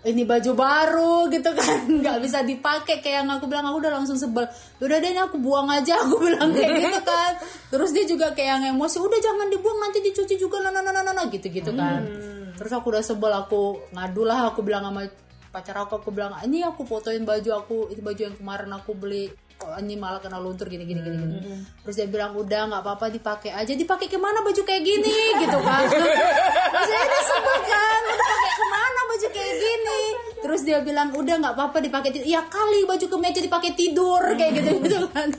ini 0.00 0.24
baju 0.24 0.56
baru 0.56 1.28
gitu 1.28 1.50
kan 1.52 1.84
nggak 2.00 2.18
bisa 2.24 2.40
dipakai 2.40 3.04
kayak 3.04 3.24
yang 3.24 3.28
aku 3.36 3.44
bilang 3.44 3.68
aku 3.68 3.84
udah 3.84 3.92
langsung 4.00 4.16
sebel. 4.16 4.48
Udah 4.80 4.96
deh 4.96 5.10
ini 5.12 5.20
aku 5.20 5.36
buang 5.36 5.68
aja 5.68 5.98
aku 6.04 6.16
bilang 6.16 6.56
kayak 6.56 6.80
gitu 6.80 7.00
kan. 7.08 7.32
Terus 7.68 7.90
dia 7.92 8.04
juga 8.08 8.32
kayak 8.32 8.64
yang 8.64 8.64
emosi 8.76 8.96
udah 8.96 9.20
jangan 9.20 9.46
dibuang 9.52 9.78
nanti 9.80 10.00
dicuci 10.00 10.40
juga 10.40 10.64
nah 10.64 10.72
nah 10.72 10.80
nah 10.80 11.04
nah, 11.04 11.12
nah, 11.12 11.26
gitu 11.28 11.48
gitu 11.52 11.72
kan 11.76 12.30
terus 12.60 12.76
aku 12.76 12.92
udah 12.92 13.00
sebel 13.00 13.32
aku 13.32 13.88
ngadu 13.96 14.28
lah 14.28 14.52
aku 14.52 14.60
bilang 14.60 14.84
sama 14.84 15.08
pacar 15.48 15.80
aku 15.80 15.96
aku 16.04 16.12
bilang 16.12 16.36
ini 16.44 16.60
aku 16.60 16.84
fotoin 16.84 17.24
baju 17.24 17.50
aku 17.56 17.76
itu 17.88 18.04
baju 18.04 18.20
yang 18.20 18.36
kemarin 18.36 18.68
aku 18.76 18.92
beli 18.92 19.32
kok 19.56 19.80
ini 19.80 19.96
malah 19.96 20.20
kena 20.20 20.36
luntur 20.36 20.68
gini 20.68 20.84
gini 20.88 21.00
gini, 21.04 21.16
gini. 21.20 21.36
terus 21.84 21.96
dia 21.96 22.08
bilang 22.08 22.32
udah 22.32 22.72
nggak 22.72 22.80
apa-apa 22.80 23.12
dipakai 23.12 23.52
aja. 23.52 23.76
Dipakai 23.76 24.08
ke 24.08 24.16
mana 24.16 24.40
baju 24.40 24.56
kayak 24.64 24.80
gini? 24.80 25.36
gitu 25.36 25.58
kan. 25.60 25.84
terus 25.84 26.88
saya 26.88 27.02
udah 27.04 27.22
sebel 27.28 27.58
kan 27.68 28.00
udah 28.08 28.24
pakai 28.24 28.52
ke 28.56 28.66
mana 28.72 29.00
baju 29.04 29.26
kayak 29.36 29.54
gini 29.60 30.02
terus 30.40 30.59
dia 30.70 30.78
bilang 30.86 31.10
udah 31.10 31.34
nggak 31.42 31.54
apa-apa 31.58 31.82
dipakai 31.82 32.14
tidur 32.14 32.30
ya 32.30 32.46
kali 32.46 32.86
baju 32.86 33.06
kemeja 33.10 33.42
dipakai 33.42 33.74
tidur 33.74 34.22
kayak 34.38 34.62
gitu 34.62 34.70
gitu 34.86 35.06
kan. 35.10 35.34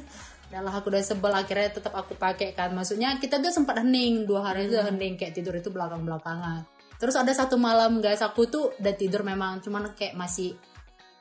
Udah 0.51 0.61
lah 0.67 0.73
aku 0.75 0.91
udah 0.91 0.99
sebel 0.99 1.31
akhirnya 1.31 1.71
tetap 1.71 1.95
aku 1.95 2.19
pakai 2.19 2.51
kan. 2.51 2.75
Maksudnya 2.75 3.15
kita 3.15 3.39
tuh 3.39 3.55
sempat 3.55 3.79
hening 3.79 4.27
dua 4.27 4.51
hari 4.51 4.67
itu 4.67 4.75
hening 4.75 5.15
kayak 5.15 5.31
tidur 5.31 5.55
itu 5.55 5.71
belakang 5.71 6.03
belakangan 6.03 6.67
terus 7.01 7.17
ada 7.17 7.33
satu 7.33 7.57
malam 7.57 7.97
guys 7.97 8.21
aku 8.21 8.45
tuh 8.45 8.77
udah 8.77 8.93
tidur 8.93 9.25
memang 9.25 9.57
cuman 9.57 9.97
kayak 9.97 10.13
masih 10.13 10.53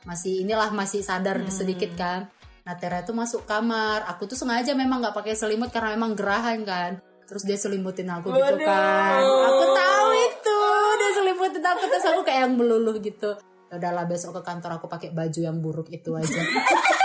masih 0.04 0.44
inilah 0.44 0.68
masih 0.76 1.00
sadar 1.00 1.40
sedikit 1.48 1.96
kan. 1.96 2.28
Nah 2.68 2.76
Tera 2.76 3.00
tuh 3.00 3.16
masuk 3.16 3.48
kamar. 3.48 4.04
Aku 4.12 4.28
tuh 4.28 4.36
sengaja 4.36 4.76
memang 4.76 5.00
nggak 5.00 5.16
pakai 5.16 5.32
selimut 5.32 5.72
karena 5.72 5.96
memang 5.96 6.12
gerahan 6.12 6.60
kan. 6.68 7.00
Terus 7.24 7.48
dia 7.48 7.56
selimutin 7.56 8.12
aku 8.12 8.28
gitu 8.28 8.60
kan. 8.60 9.20
Aku 9.24 9.64
tahu 9.72 10.08
itu 10.20 10.60
dia 11.00 11.10
selimutin 11.16 11.64
aku 11.64 11.84
terus 11.88 12.06
aku 12.12 12.20
kayak 12.28 12.40
yang 12.44 12.54
meluluh 12.60 12.96
gitu 13.00 13.32
udahlah 13.70 14.04
besok 14.10 14.40
ke 14.40 14.42
kantor 14.42 14.82
aku 14.82 14.90
pakai 14.90 15.14
baju 15.14 15.40
yang 15.40 15.62
buruk 15.62 15.86
itu 15.94 16.10
aja. 16.14 16.40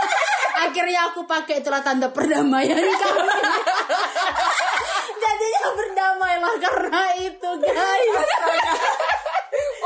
Akhirnya 0.66 1.14
aku 1.14 1.30
pakai 1.30 1.62
itulah 1.62 1.86
tanda 1.86 2.10
perdamaian 2.10 2.74
kami. 3.02 3.38
Jadinya 5.22 5.64
berdamailah 5.78 6.54
karena 6.58 7.04
itu 7.22 7.50
guys. 7.62 8.30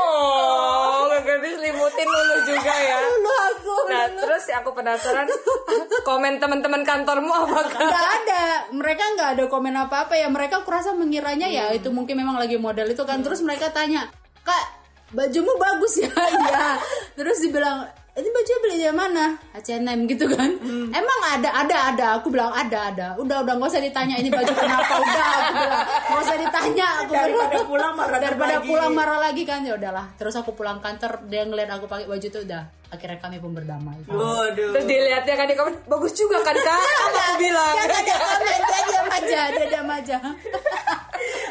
Oh 0.00 1.04
gak 1.20 1.38
diselimutin 1.44 2.08
lulu 2.08 2.36
juga 2.48 2.74
ya. 2.74 2.98
Dulu 3.04 3.30
aku 3.30 3.74
nah 3.92 4.04
terus 4.08 4.44
aku 4.56 4.70
penasaran 4.72 5.28
komen 6.08 6.40
teman-teman 6.40 6.80
kantormu 6.80 7.28
apakah 7.28 7.76
nggak 7.76 8.08
ada. 8.24 8.44
Mereka 8.72 9.04
nggak 9.20 9.28
ada 9.36 9.44
komen 9.52 9.76
apa 9.76 10.08
apa 10.08 10.16
ya. 10.16 10.32
Mereka 10.32 10.64
kurasa 10.64 10.96
mengiranya 10.96 11.46
ya 11.46 11.76
itu 11.76 11.92
mungkin 11.92 12.16
memang 12.16 12.40
lagi 12.40 12.56
model 12.56 12.88
itu 12.88 13.04
kan. 13.04 13.20
Terus 13.20 13.44
mereka 13.44 13.68
tanya 13.68 14.08
kak 14.40 14.79
bajumu 15.10 15.52
bagus 15.56 16.00
ya 16.00 16.10
iya. 16.40 16.78
Terus 17.14 17.42
dibilang 17.42 17.82
ini 18.10 18.26
baju 18.26 18.52
beli 18.60 18.76
dari 18.76 18.90
mana? 18.92 19.32
H&M 19.54 20.04
gitu 20.04 20.26
kan. 20.28 20.50
Emang 20.90 21.20
ada 21.30 21.62
ada 21.62 21.76
ada. 21.88 22.06
Aku 22.18 22.28
bilang 22.28 22.50
ada 22.50 22.90
ada. 22.90 23.08
Udah 23.16 23.40
udah 23.40 23.54
nggak 23.54 23.70
usah 23.70 23.80
ditanya 23.80 24.18
ini 24.18 24.28
baju 24.28 24.50
kenapa. 24.50 24.98
Udah 25.06 25.24
aku 25.30 25.52
bilang 25.54 25.84
nggak 25.86 26.20
usah 26.20 26.36
ditanya. 26.36 26.86
Aku 27.06 27.12
Daripada 27.14 27.48
bilang. 27.54 27.68
pulang 27.70 27.92
marah 27.94 28.18
daripada 28.26 28.54
lagi. 28.58 28.66
pulang 28.66 28.92
marah 28.92 29.18
lagi 29.22 29.42
kan. 29.46 29.62
Ya 29.62 29.78
udahlah. 29.78 30.10
Terus 30.18 30.34
aku 30.36 30.52
pulang 30.52 30.82
kantor 30.82 31.22
dia 31.30 31.46
ngeliat 31.46 31.70
aku 31.70 31.86
pakai 31.86 32.10
baju 32.10 32.26
tuh 32.28 32.42
udah. 32.44 32.62
Akhirnya 32.90 33.18
kami 33.22 33.38
pun 33.38 33.54
berdamai. 33.54 34.02
Waduh. 34.04 34.74
terus 34.74 34.84
dilihatnya 34.84 35.34
kan 35.38 35.46
di 35.46 35.54
komen 35.54 35.74
bagus 35.86 36.12
juga 36.12 36.42
kan 36.42 36.52
kak? 36.52 36.76
Apa 36.82 37.20
aku 37.30 37.34
bilang. 37.38 37.72
Dia 37.72 37.84
nggak 37.86 38.00
ada 38.04 38.14
komen, 38.18 38.58
dia 38.60 38.80
diam 38.84 39.06
aja, 39.08 39.40
dia 39.48 39.66
diam 39.70 39.88
aja. 39.88 40.16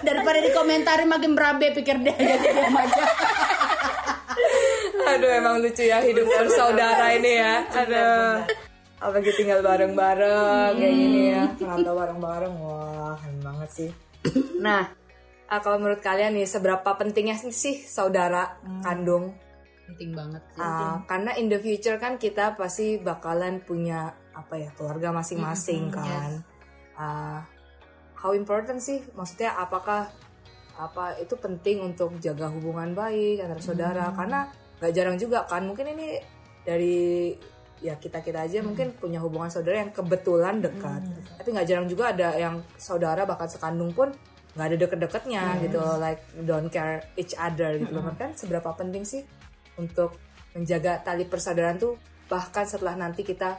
Daripada 0.03 0.37
dikomentari 0.39 1.07
makin 1.07 1.31
berabe 1.33 1.71
pikir 1.71 2.03
dia 2.03 2.13
jadi 2.13 2.35
diam 2.51 2.75
aja. 2.75 3.03
Aduh 5.15 5.31
emang 5.33 5.55
lucu 5.61 5.83
ya 5.89 5.97
hidup 6.05 6.25
bersaudara 6.29 7.17
ini 7.17 7.31
ya. 7.41 7.55
Aduh. 7.73 8.45
apalagi 8.99 9.31
tinggal 9.31 9.63
bareng-bareng 9.63 10.75
kayak 10.75 10.93
gini 10.93 11.21
ya. 11.31 11.43
Merantau 11.55 11.93
bareng-bareng? 11.95 12.53
Wah 12.59 13.15
keren 13.15 13.39
banget 13.39 13.69
sih. 13.71 13.89
Nah 14.59 14.91
ah, 15.47 15.59
kalau 15.63 15.79
menurut 15.79 16.03
kalian 16.03 16.35
nih 16.35 16.45
seberapa 16.45 16.89
pentingnya 16.99 17.39
sih 17.39 17.79
saudara 17.81 18.59
kandung? 18.83 19.33
Penting 19.89 20.13
banget 20.13 20.43
sih. 20.53 20.61
Ah, 20.61 21.01
karena 21.07 21.31
in 21.39 21.47
the 21.47 21.57
future 21.57 21.97
kan 21.97 22.19
kita 22.19 22.53
pasti 22.59 22.99
bakalan 22.99 23.63
punya 23.63 24.13
apa 24.35 24.55
ya 24.59 24.69
keluarga 24.75 25.15
masing-masing 25.15 25.89
kan. 25.89 26.43
Ah, 26.99 27.47
how 28.19 28.35
important 28.35 28.83
sih? 28.83 28.99
Maksudnya 29.15 29.55
apakah 29.55 30.11
apa 30.79 31.19
itu 31.19 31.35
penting 31.35 31.83
untuk 31.83 32.15
jaga 32.19 32.51
hubungan 32.51 32.91
baik 32.91 33.43
antara 33.43 33.63
saudara? 33.63 34.05
Karena 34.11 34.51
nggak 34.79 34.91
jarang 34.95 35.15
juga 35.19 35.45
kan. 35.45 35.67
Mungkin 35.67 35.85
ini 35.95 36.07
dari 36.63 37.35
ya 37.79 37.95
kita 37.95 38.19
kita 38.19 38.43
aja 38.43 38.59
mungkin 38.59 38.91
punya 38.91 39.23
hubungan 39.23 39.47
saudara 39.47 39.83
yang 39.83 39.91
kebetulan 39.95 40.59
dekat. 40.59 41.01
Tapi 41.39 41.49
nggak 41.55 41.67
jarang 41.67 41.87
juga 41.87 42.11
ada 42.11 42.35
yang 42.35 42.59
saudara 42.75 43.23
bahkan 43.23 43.47
sekandung 43.47 43.95
pun 43.95 44.11
nggak 44.57 44.65
ada 44.65 44.77
deket-deketnya 44.81 45.43
gitu 45.63 45.77
loh, 45.79 45.95
like 46.01 46.19
don't 46.43 46.67
care 46.67 46.99
each 47.15 47.35
other 47.39 47.79
gitu 47.79 47.95
loh. 47.95 48.11
Kan 48.19 48.35
seberapa 48.35 48.75
penting 48.75 49.07
sih 49.07 49.23
untuk 49.79 50.19
menjaga 50.51 50.99
tali 50.99 51.23
persaudaraan 51.23 51.77
tuh 51.79 51.95
bahkan 52.27 52.67
setelah 52.67 52.97
nanti 52.99 53.23
kita 53.23 53.55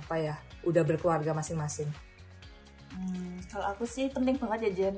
apa 0.00 0.14
ya 0.16 0.34
udah 0.64 0.82
berkeluarga 0.86 1.36
masing-masing. 1.36 1.88
Hmm, 2.90 3.38
kalau 3.52 3.70
aku 3.76 3.84
sih 3.86 4.08
penting 4.10 4.40
banget 4.40 4.70
ya 4.70 4.70
Jen. 4.72 4.96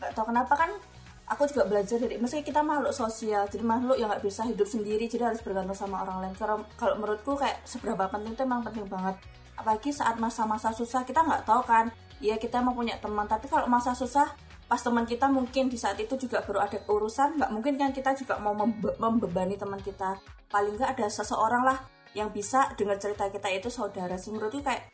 Nggak 0.00 0.10
tahu 0.16 0.32
kenapa 0.32 0.54
kan 0.56 0.70
aku 1.26 1.48
juga 1.48 1.64
belajar 1.64 1.96
dari 2.02 2.18
maksudnya 2.18 2.44
kita 2.44 2.60
makhluk 2.60 2.92
sosial 2.92 3.46
jadi 3.46 3.64
makhluk 3.64 3.96
yang 3.96 4.10
nggak 4.10 4.24
bisa 4.24 4.42
hidup 4.44 4.66
sendiri 4.66 5.06
jadi 5.06 5.32
harus 5.32 5.40
bergantung 5.40 5.76
sama 5.76 6.02
orang 6.02 6.28
lain. 6.28 6.34
Kalau 6.36 6.66
kalau 6.74 6.94
menurutku 6.98 7.38
kayak 7.38 7.62
seberapa 7.64 8.10
penting 8.10 8.34
itu 8.34 8.42
emang 8.42 8.62
penting 8.66 8.86
banget. 8.90 9.16
Apalagi 9.56 9.90
saat 9.94 10.18
masa-masa 10.18 10.74
susah 10.74 11.06
kita 11.06 11.22
nggak 11.22 11.46
tahu 11.46 11.62
kan. 11.64 11.88
Iya 12.22 12.38
kita 12.38 12.62
mau 12.62 12.74
punya 12.74 12.98
teman 13.02 13.26
tapi 13.26 13.50
kalau 13.50 13.66
masa 13.66 13.94
susah 13.98 14.30
pas 14.70 14.78
teman 14.78 15.04
kita 15.04 15.26
mungkin 15.28 15.68
di 15.68 15.76
saat 15.76 15.98
itu 15.98 16.14
juga 16.16 16.40
baru 16.46 16.64
ada 16.64 16.78
urusan 16.86 17.36
nggak 17.36 17.50
mungkin 17.50 17.74
kan 17.76 17.90
kita 17.92 18.14
juga 18.14 18.38
mau 18.38 18.54
membe- 18.54 18.94
membebani 18.98 19.58
teman 19.58 19.80
kita. 19.82 20.18
Paling 20.50 20.78
nggak 20.78 20.98
ada 20.98 21.06
seseorang 21.10 21.62
lah 21.66 21.78
yang 22.12 22.28
bisa 22.30 22.70
dengar 22.76 23.00
cerita 23.00 23.26
kita 23.32 23.48
itu 23.50 23.68
saudara. 23.72 24.14
Sih 24.20 24.30
menurutku 24.30 24.62
kayak 24.62 24.92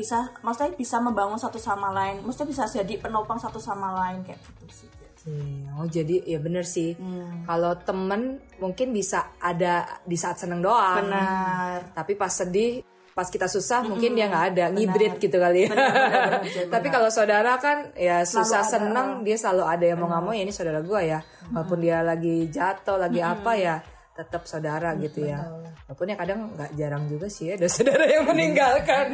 bisa 0.00 0.32
maksudnya 0.40 0.72
bisa 0.78 0.96
membangun 1.02 1.36
satu 1.36 1.60
sama 1.60 1.92
lain 1.92 2.24
maksudnya 2.24 2.48
bisa 2.48 2.64
jadi 2.70 2.94
penopang 3.02 3.36
satu 3.36 3.60
sama 3.60 3.92
lain 3.92 4.24
kayak 4.24 4.40
gitu 4.40 4.86
sih 4.86 4.88
Iya, 5.30 5.78
oh 5.78 5.86
jadi 5.86 6.16
ya 6.26 6.38
bener 6.42 6.64
sih. 6.66 6.98
Hmm. 6.98 7.46
kalau 7.46 7.72
temen 7.78 8.42
mungkin 8.58 8.90
bisa 8.90 9.34
ada 9.38 10.02
di 10.02 10.16
saat 10.18 10.42
seneng 10.42 10.60
doang. 10.62 11.06
Benar. 11.06 11.94
Tapi 11.94 12.12
pas 12.18 12.30
sedih 12.30 12.82
pas 13.10 13.26
kita 13.26 13.50
susah 13.50 13.82
mungkin 13.84 14.14
dia 14.14 14.30
nggak 14.30 14.46
ada 14.54 14.64
ngibrit 14.70 15.18
gitu 15.18 15.36
kali 15.36 15.66
ya. 15.66 15.72
Tapi 16.74 16.88
kalau 16.88 17.10
saudara 17.10 17.58
kan 17.58 17.90
ya 17.98 18.22
susah 18.22 18.62
ada, 18.64 18.70
seneng 18.70 19.08
dia 19.26 19.36
selalu 19.36 19.64
ada. 19.66 19.84
Yang 19.84 19.98
mau 19.98 20.08
nggak 20.08 20.22
mau 20.24 20.32
ya 20.34 20.42
ini 20.46 20.52
saudara 20.54 20.80
gua 20.80 21.00
ya. 21.02 21.18
Walaupun 21.50 21.78
dia 21.82 21.98
lagi 22.00 22.46
jatuh 22.48 22.96
lagi 22.96 23.20
apa 23.20 23.52
ya 23.58 23.76
tetap 24.14 24.44
saudara 24.44 24.92
gitu 25.00 25.24
ya. 25.24 25.40
walaupun 25.90 26.06
ya 26.06 26.16
kadang 26.22 26.54
nggak 26.54 26.70
jarang 26.78 27.04
juga 27.10 27.26
sih 27.26 27.50
ya 27.50 27.58
ada 27.58 27.66
saudara 27.66 28.04
yang 28.06 28.24
meninggalkan. 28.30 29.06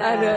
Ada 0.00 0.34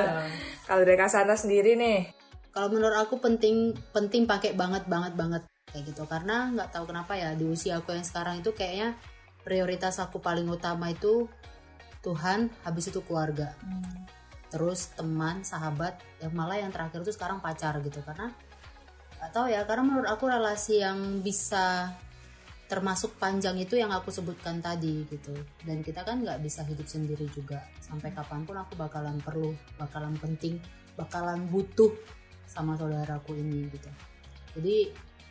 kalau 0.69 0.81
dari 0.85 0.97
Kasanta 1.01 1.33
sendiri 1.33 1.73
nih 1.73 2.22
Kalau 2.53 2.69
menurut 2.69 2.93
aku 2.93 3.17
penting 3.17 3.73
penting 3.89 4.29
pakai 4.29 4.53
banget 4.53 4.85
banget 4.85 5.17
banget. 5.17 5.43
Kayak 5.73 5.89
gitu. 5.89 6.05
Karena 6.05 6.53
nggak 6.53 6.69
tahu 6.69 6.85
kenapa 6.93 7.17
ya 7.17 7.33
di 7.33 7.49
usia 7.49 7.81
aku 7.81 7.97
yang 7.97 8.05
sekarang 8.05 8.45
itu 8.45 8.53
kayaknya 8.53 8.93
prioritas 9.41 9.97
aku 9.97 10.21
paling 10.21 10.45
utama 10.45 10.93
itu 10.93 11.25
Tuhan 12.05 12.53
habis 12.61 12.93
itu 12.93 13.01
keluarga. 13.01 13.57
Terus 14.53 14.93
teman 14.93 15.41
sahabat 15.41 15.97
yang 16.21 16.29
malah 16.37 16.61
yang 16.61 16.69
terakhir 16.69 17.01
itu 17.01 17.17
sekarang 17.17 17.41
pacar 17.41 17.81
gitu. 17.81 18.05
Karena 18.05 18.29
nggak 19.17 19.31
tahu 19.33 19.49
ya 19.49 19.65
karena 19.65 19.83
menurut 19.89 20.09
aku 20.13 20.29
relasi 20.29 20.85
yang 20.85 21.25
bisa 21.25 21.89
termasuk 22.69 23.17
panjang 23.17 23.57
itu 23.57 23.81
yang 23.81 23.89
aku 23.89 24.13
sebutkan 24.13 24.61
tadi 24.61 25.09
gitu. 25.09 25.33
Dan 25.65 25.81
kita 25.81 26.05
kan 26.05 26.21
nggak 26.21 26.37
bisa 26.37 26.61
hidup 26.69 26.85
sendiri 26.85 27.25
juga. 27.33 27.65
Sampai 27.81 28.13
kapan 28.13 28.45
pun 28.45 28.61
aku 28.61 28.77
bakalan 28.77 29.17
perlu 29.25 29.57
bakalan 29.81 30.13
penting 30.21 30.61
bakalan 30.93 31.49
butuh 31.49 31.89
sama 32.47 32.77
saudaraku 32.77 33.35
ini 33.37 33.69
gitu. 33.71 33.89
Jadi 34.53 34.75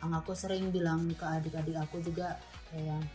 yang 0.03 0.11
aku 0.19 0.35
sering 0.35 0.67
bilang 0.67 1.07
ke 1.15 1.23
adik-adik 1.23 1.79
aku 1.79 2.03
juga 2.03 2.35
kayak 2.75 3.07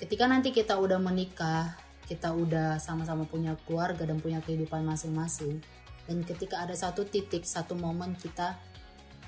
ketika 0.00 0.24
nanti 0.24 0.48
kita 0.48 0.80
udah 0.80 0.96
menikah 0.96 1.76
kita 2.08 2.32
udah 2.32 2.80
sama-sama 2.80 3.28
punya 3.28 3.52
keluarga 3.68 4.08
dan 4.08 4.16
punya 4.16 4.40
kehidupan 4.40 4.80
masing-masing 4.88 5.60
dan 6.08 6.24
ketika 6.24 6.64
ada 6.64 6.72
satu 6.72 7.04
titik 7.04 7.44
satu 7.44 7.76
momen 7.76 8.16
kita 8.16 8.56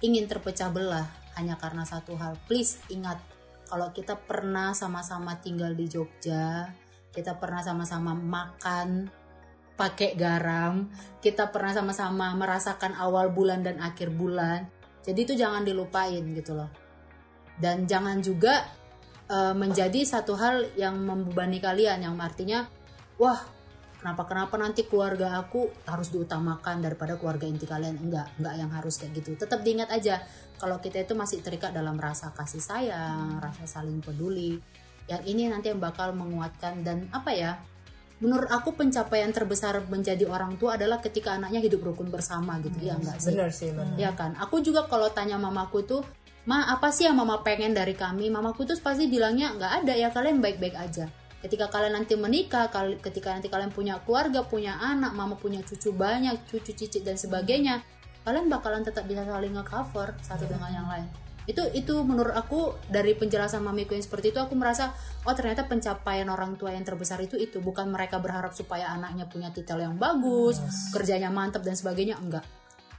ingin 0.01 0.25
terpecah 0.25 0.73
belah 0.73 1.05
hanya 1.37 1.61
karena 1.61 1.85
satu 1.85 2.17
hal 2.17 2.41
please 2.49 2.81
ingat 2.89 3.21
kalau 3.69 3.93
kita 3.93 4.17
pernah 4.17 4.73
sama-sama 4.73 5.37
tinggal 5.45 5.77
di 5.77 5.93
Jogja 5.93 6.73
kita 7.13 7.37
pernah 7.37 7.61
sama-sama 7.61 8.17
makan 8.17 9.13
pakai 9.79 10.19
garam 10.19 10.91
kita 11.23 11.55
pernah 11.55 11.71
sama-sama 11.71 12.35
merasakan 12.35 12.99
awal 12.99 13.31
bulan 13.31 13.63
dan 13.63 13.79
akhir 13.79 14.11
bulan. 14.11 14.67
Jadi 15.07 15.19
itu 15.23 15.35
jangan 15.39 15.63
dilupain 15.63 16.21
gitu 16.35 16.59
loh. 16.59 16.69
Dan 17.55 17.87
jangan 17.87 18.19
juga 18.19 18.67
eh, 19.31 19.55
menjadi 19.55 20.03
satu 20.03 20.35
hal 20.35 20.75
yang 20.75 20.99
membebani 20.99 21.63
kalian 21.63 22.03
yang 22.03 22.19
artinya 22.19 22.67
wah 23.19 23.39
kenapa 23.99 24.31
kenapa 24.31 24.55
nanti 24.59 24.87
keluarga 24.87 25.43
aku 25.43 25.71
harus 25.87 26.11
diutamakan 26.11 26.83
daripada 26.83 27.15
keluarga 27.15 27.47
inti 27.47 27.65
kalian. 27.65 28.03
Enggak 28.03 28.35
enggak 28.37 28.55
yang 28.59 28.71
harus 28.75 28.99
kayak 28.99 29.23
gitu. 29.23 29.39
Tetap 29.39 29.63
diingat 29.63 29.95
aja 29.95 30.23
kalau 30.59 30.83
kita 30.83 31.07
itu 31.07 31.15
masih 31.15 31.39
terikat 31.39 31.71
dalam 31.71 31.95
rasa 31.95 32.35
kasih 32.35 32.61
sayang 32.61 33.39
rasa 33.39 33.65
saling 33.65 34.03
peduli 34.03 34.59
yang 35.09 35.23
ini 35.25 35.49
nanti 35.49 35.73
yang 35.73 35.81
bakal 35.81 36.13
menguatkan 36.13 36.85
dan 36.85 37.09
apa 37.15 37.33
ya 37.33 37.57
menurut 38.19 38.51
aku 38.51 38.75
pencapaian 38.75 39.31
terbesar 39.31 39.79
menjadi 39.87 40.27
orang 40.27 40.59
tua 40.59 40.75
adalah 40.75 40.99
ketika 40.99 41.39
anaknya 41.39 41.63
hidup 41.63 41.87
rukun 41.87 42.11
bersama 42.11 42.59
gitu 42.59 42.83
ya 42.83 42.99
enggak 42.99 43.19
sih 43.23 43.31
bener 43.31 43.51
sih 43.55 43.71
bener 43.71 43.95
Ya 43.95 44.11
kan, 44.15 44.35
aku 44.39 44.59
juga 44.59 44.87
kalau 44.91 45.07
tanya 45.11 45.39
mamaku 45.39 45.87
tuh, 45.87 46.03
ma 46.47 46.67
apa 46.67 46.91
sih 46.91 47.07
yang 47.07 47.15
mama 47.19 47.43
pengen 47.47 47.75
dari 47.75 47.95
kami? 47.95 48.27
Mamaku 48.31 48.67
tuh 48.67 48.79
pasti 48.83 49.07
bilangnya 49.07 49.55
nggak 49.55 49.73
ada 49.83 49.95
ya 49.95 50.11
kalian 50.11 50.43
baik-baik 50.43 50.75
aja. 50.75 51.07
Ketika 51.39 51.71
kalian 51.71 51.95
nanti 51.95 52.19
menikah, 52.19 52.67
ketika 52.99 53.31
nanti 53.31 53.47
kalian 53.47 53.71
punya 53.71 54.03
keluarga, 54.03 54.43
punya 54.43 54.75
anak, 54.83 55.15
mama 55.15 55.39
punya 55.39 55.63
cucu 55.63 55.95
banyak, 55.95 56.35
cucu 56.51 56.75
cicit 56.75 57.07
dan 57.07 57.15
sebagainya, 57.15 57.79
kalian 58.27 58.51
bakalan 58.51 58.83
tetap 58.83 59.07
bisa 59.07 59.23
saling 59.23 59.55
nge-cover 59.55 60.19
satu 60.19 60.51
dengan 60.51 60.71
yang 60.75 60.87
lain. 60.91 61.07
Itu 61.49 61.65
itu 61.73 62.05
menurut 62.05 62.37
aku 62.37 62.77
dari 62.93 63.17
penjelasan 63.17 63.65
mamiku 63.65 63.97
yang 63.97 64.05
seperti 64.05 64.37
itu 64.37 64.39
aku 64.39 64.53
merasa 64.53 64.93
oh 65.25 65.33
ternyata 65.33 65.65
pencapaian 65.65 66.29
orang 66.29 66.61
tua 66.61 66.77
yang 66.77 66.85
terbesar 66.85 67.17
itu 67.25 67.41
itu. 67.41 67.65
Bukan 67.65 67.89
mereka 67.89 68.21
berharap 68.21 68.53
supaya 68.53 68.93
anaknya 68.93 69.25
punya 69.25 69.49
titel 69.49 69.81
yang 69.81 69.97
bagus, 69.97 70.61
kerjanya 70.93 71.33
mantap 71.33 71.65
dan 71.65 71.73
sebagainya. 71.73 72.21
Enggak. 72.21 72.45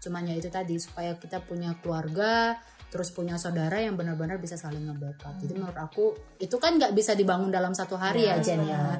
Cuman 0.02 0.26
ya 0.26 0.34
itu 0.34 0.50
tadi 0.50 0.82
supaya 0.82 1.14
kita 1.14 1.46
punya 1.46 1.78
keluarga 1.78 2.58
terus 2.90 3.14
punya 3.14 3.38
saudara 3.38 3.78
yang 3.78 3.94
benar-benar 3.94 4.42
bisa 4.42 4.58
saling 4.58 4.82
nge-backup 4.90 5.38
jadi 5.38 5.54
menurut 5.54 5.78
aku 5.78 6.18
itu 6.42 6.58
kan 6.58 6.74
nggak 6.74 6.98
bisa 6.98 7.14
dibangun 7.14 7.54
dalam 7.54 7.70
satu 7.70 7.94
hari 8.02 8.26
ya 8.26 8.42
Jen 8.42 8.66
ya. 8.66 8.98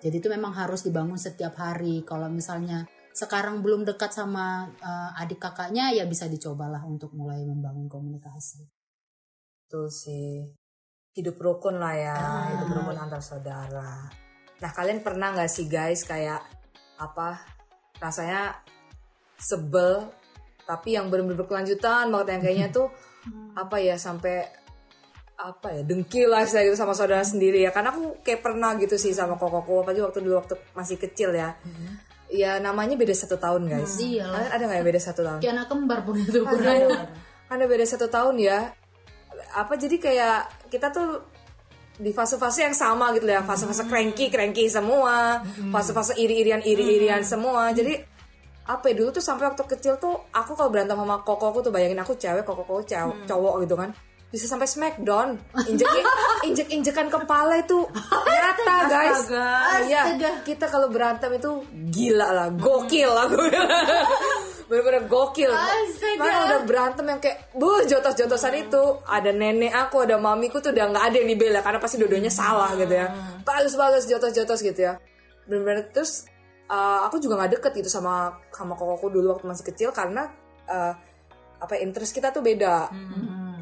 jadi 0.00 0.24
itu 0.24 0.32
memang 0.32 0.56
harus 0.56 0.80
dibangun 0.80 1.20
setiap 1.20 1.52
hari. 1.60 2.00
Kalau 2.08 2.32
misalnya 2.32 2.88
sekarang 3.16 3.64
belum 3.64 3.88
dekat 3.88 4.12
sama 4.12 4.68
eh, 4.76 5.20
adik 5.24 5.40
kakaknya 5.40 5.88
ya 5.92 6.04
bisa 6.04 6.28
dicobalah 6.28 6.84
untuk 6.84 7.16
mulai 7.16 7.44
membangun 7.44 7.88
komunikasi 7.88 8.75
Betul 9.66 9.90
sih. 9.90 10.46
Hidup 11.18 11.42
rukun 11.42 11.82
lah 11.82 11.94
ya, 11.98 12.18
hidup 12.54 12.70
rukun 12.70 12.94
antar 13.02 13.18
saudara. 13.18 14.06
Nah 14.62 14.70
kalian 14.70 15.02
pernah 15.02 15.34
nggak 15.34 15.50
sih 15.50 15.66
guys 15.66 16.06
kayak 16.06 16.38
apa 17.02 17.42
rasanya 17.98 18.56
sebel 19.36 20.06
tapi 20.64 20.94
yang 20.96 21.10
benar-benar 21.12 21.44
berkelanjutan 21.44 22.08
banget 22.08 22.28
yang 22.32 22.42
kayaknya 22.46 22.68
tuh 22.72 22.88
apa 23.62 23.76
ya 23.82 23.98
sampai 24.00 24.48
apa 25.36 25.68
ya 25.68 25.82
dengki 25.84 26.24
lah 26.24 26.48
saya 26.48 26.64
gitu 26.70 26.80
sama 26.80 26.96
saudara 26.96 27.20
sendiri 27.20 27.60
ya 27.60 27.74
karena 27.74 27.92
aku 27.92 28.24
kayak 28.24 28.40
pernah 28.40 28.72
gitu 28.80 28.96
sih 28.96 29.12
sama 29.12 29.36
kokoko 29.36 29.84
apalagi 29.84 30.00
waktu 30.00 30.24
dulu 30.24 30.40
waktu 30.40 30.56
masih 30.72 30.96
kecil 30.96 31.36
ya 31.36 31.52
ya 32.32 32.56
namanya 32.56 32.96
beda 32.96 33.12
satu 33.12 33.36
tahun 33.36 33.68
guys 33.68 34.00
Iya 34.00 34.32
lah. 34.32 34.40
Kalian 34.40 34.52
ada 34.56 34.62
nggak 34.64 34.78
yang 34.80 34.88
beda 34.88 35.00
satu 35.04 35.20
tahun 35.26 35.38
kayak 35.44 35.54
anak 35.58 35.66
kembar 35.68 35.98
pun 36.08 36.14
itu 36.16 36.40
kan 37.46 37.56
udah 37.60 37.68
beda 37.70 37.84
satu 37.86 38.06
tahun 38.08 38.34
ya. 38.42 38.58
Apa 39.54 39.78
jadi 39.78 39.96
kayak 40.00 40.70
kita 40.72 40.90
tuh 40.90 41.22
di 41.96 42.12
fase-fase 42.12 42.60
yang 42.68 42.76
sama 42.76 43.08
gitu 43.16 43.24
ya, 43.24 43.40
fase-fase 43.40 43.88
cranky, 43.88 44.28
cranky 44.28 44.68
semua, 44.68 45.40
fase-fase 45.72 46.12
iri-irian, 46.20 46.60
iri-irian 46.60 47.24
semua. 47.24 47.72
Jadi 47.72 47.96
apa 48.66 48.90
ya 48.90 48.94
dulu 48.98 49.14
tuh 49.14 49.22
sampai 49.22 49.46
waktu 49.46 49.62
kecil 49.62 49.94
tuh 49.96 50.26
aku 50.34 50.58
kalau 50.58 50.74
berantem 50.74 50.98
sama 50.98 51.22
koko 51.22 51.54
aku 51.54 51.58
tuh 51.64 51.72
bayangin 51.72 52.02
aku 52.02 52.18
cewek, 52.18 52.44
koko 52.44 52.66
koko 52.66 52.82
cowok, 52.84 53.16
cowok 53.24 53.54
gitu 53.64 53.74
kan. 53.78 53.90
Bisa 54.26 54.44
sampai 54.50 54.66
smackdown, 54.66 55.38
injek 55.70 55.86
injek 56.50 56.68
injekan 56.68 57.06
kepala 57.08 57.62
itu 57.62 57.86
nyata 58.26 58.76
guys. 58.92 59.22
Iya, 59.86 60.02
kita 60.42 60.66
kalau 60.68 60.90
berantem 60.90 61.30
itu 61.38 61.62
gila 61.94 62.28
lah, 62.34 62.48
gokil 62.52 63.08
lah 63.08 63.24
gue. 63.30 63.48
bener-bener 64.66 65.06
gokil. 65.06 65.50
Astaga. 65.50 66.18
mana 66.18 66.38
udah 66.50 66.60
berantem 66.66 67.06
yang 67.06 67.20
kayak 67.22 67.38
buh 67.54 67.86
jotos-jotosan 67.86 68.54
itu. 68.66 68.82
Ada 69.06 69.30
nenek 69.30 69.72
aku 69.72 70.02
ada 70.02 70.18
mamiku 70.18 70.58
tuh 70.58 70.74
udah 70.74 70.90
nggak 70.90 71.04
ada 71.10 71.16
yang 71.22 71.28
dibela 71.30 71.60
karena 71.62 71.78
pasti 71.78 71.96
dua-duanya 72.02 72.32
salah 72.32 72.74
gitu 72.74 72.90
ya. 72.90 73.06
Balas-balas 73.46 74.04
jotos-jotos 74.10 74.60
gitu 74.62 74.80
ya. 74.82 74.98
Bener-bener 75.46 75.90
terus 75.94 76.26
uh, 76.66 77.06
aku 77.06 77.22
juga 77.22 77.38
nggak 77.38 77.58
deket 77.58 77.72
gitu 77.82 77.90
sama 77.90 78.42
sama 78.50 78.74
kokoku 78.74 79.10
dulu 79.14 79.38
waktu 79.38 79.46
masih 79.46 79.64
kecil 79.70 79.90
karena 79.94 80.26
uh, 80.66 80.92
apa 81.56 81.72
ya, 81.78 81.86
interest 81.86 82.12
kita 82.12 82.34
tuh 82.34 82.42
beda. 82.42 82.90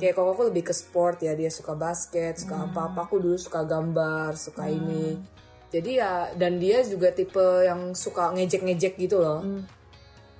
Kayak 0.00 0.14
kokoku 0.16 0.50
lebih 0.50 0.72
ke 0.72 0.74
sport 0.74 1.22
ya 1.22 1.36
dia 1.36 1.52
suka 1.52 1.76
basket 1.76 2.40
suka 2.40 2.64
apa-apa. 2.64 3.06
Aku 3.06 3.20
dulu 3.20 3.36
suka 3.36 3.62
gambar 3.62 4.34
suka 4.40 4.66
ini. 4.72 5.20
Jadi 5.68 5.90
ya 5.98 6.30
dan 6.38 6.62
dia 6.62 6.80
juga 6.86 7.10
tipe 7.10 7.66
yang 7.66 7.92
suka 7.98 8.30
ngejek-ngejek 8.32 8.94
gitu 8.94 9.18
loh 9.20 9.42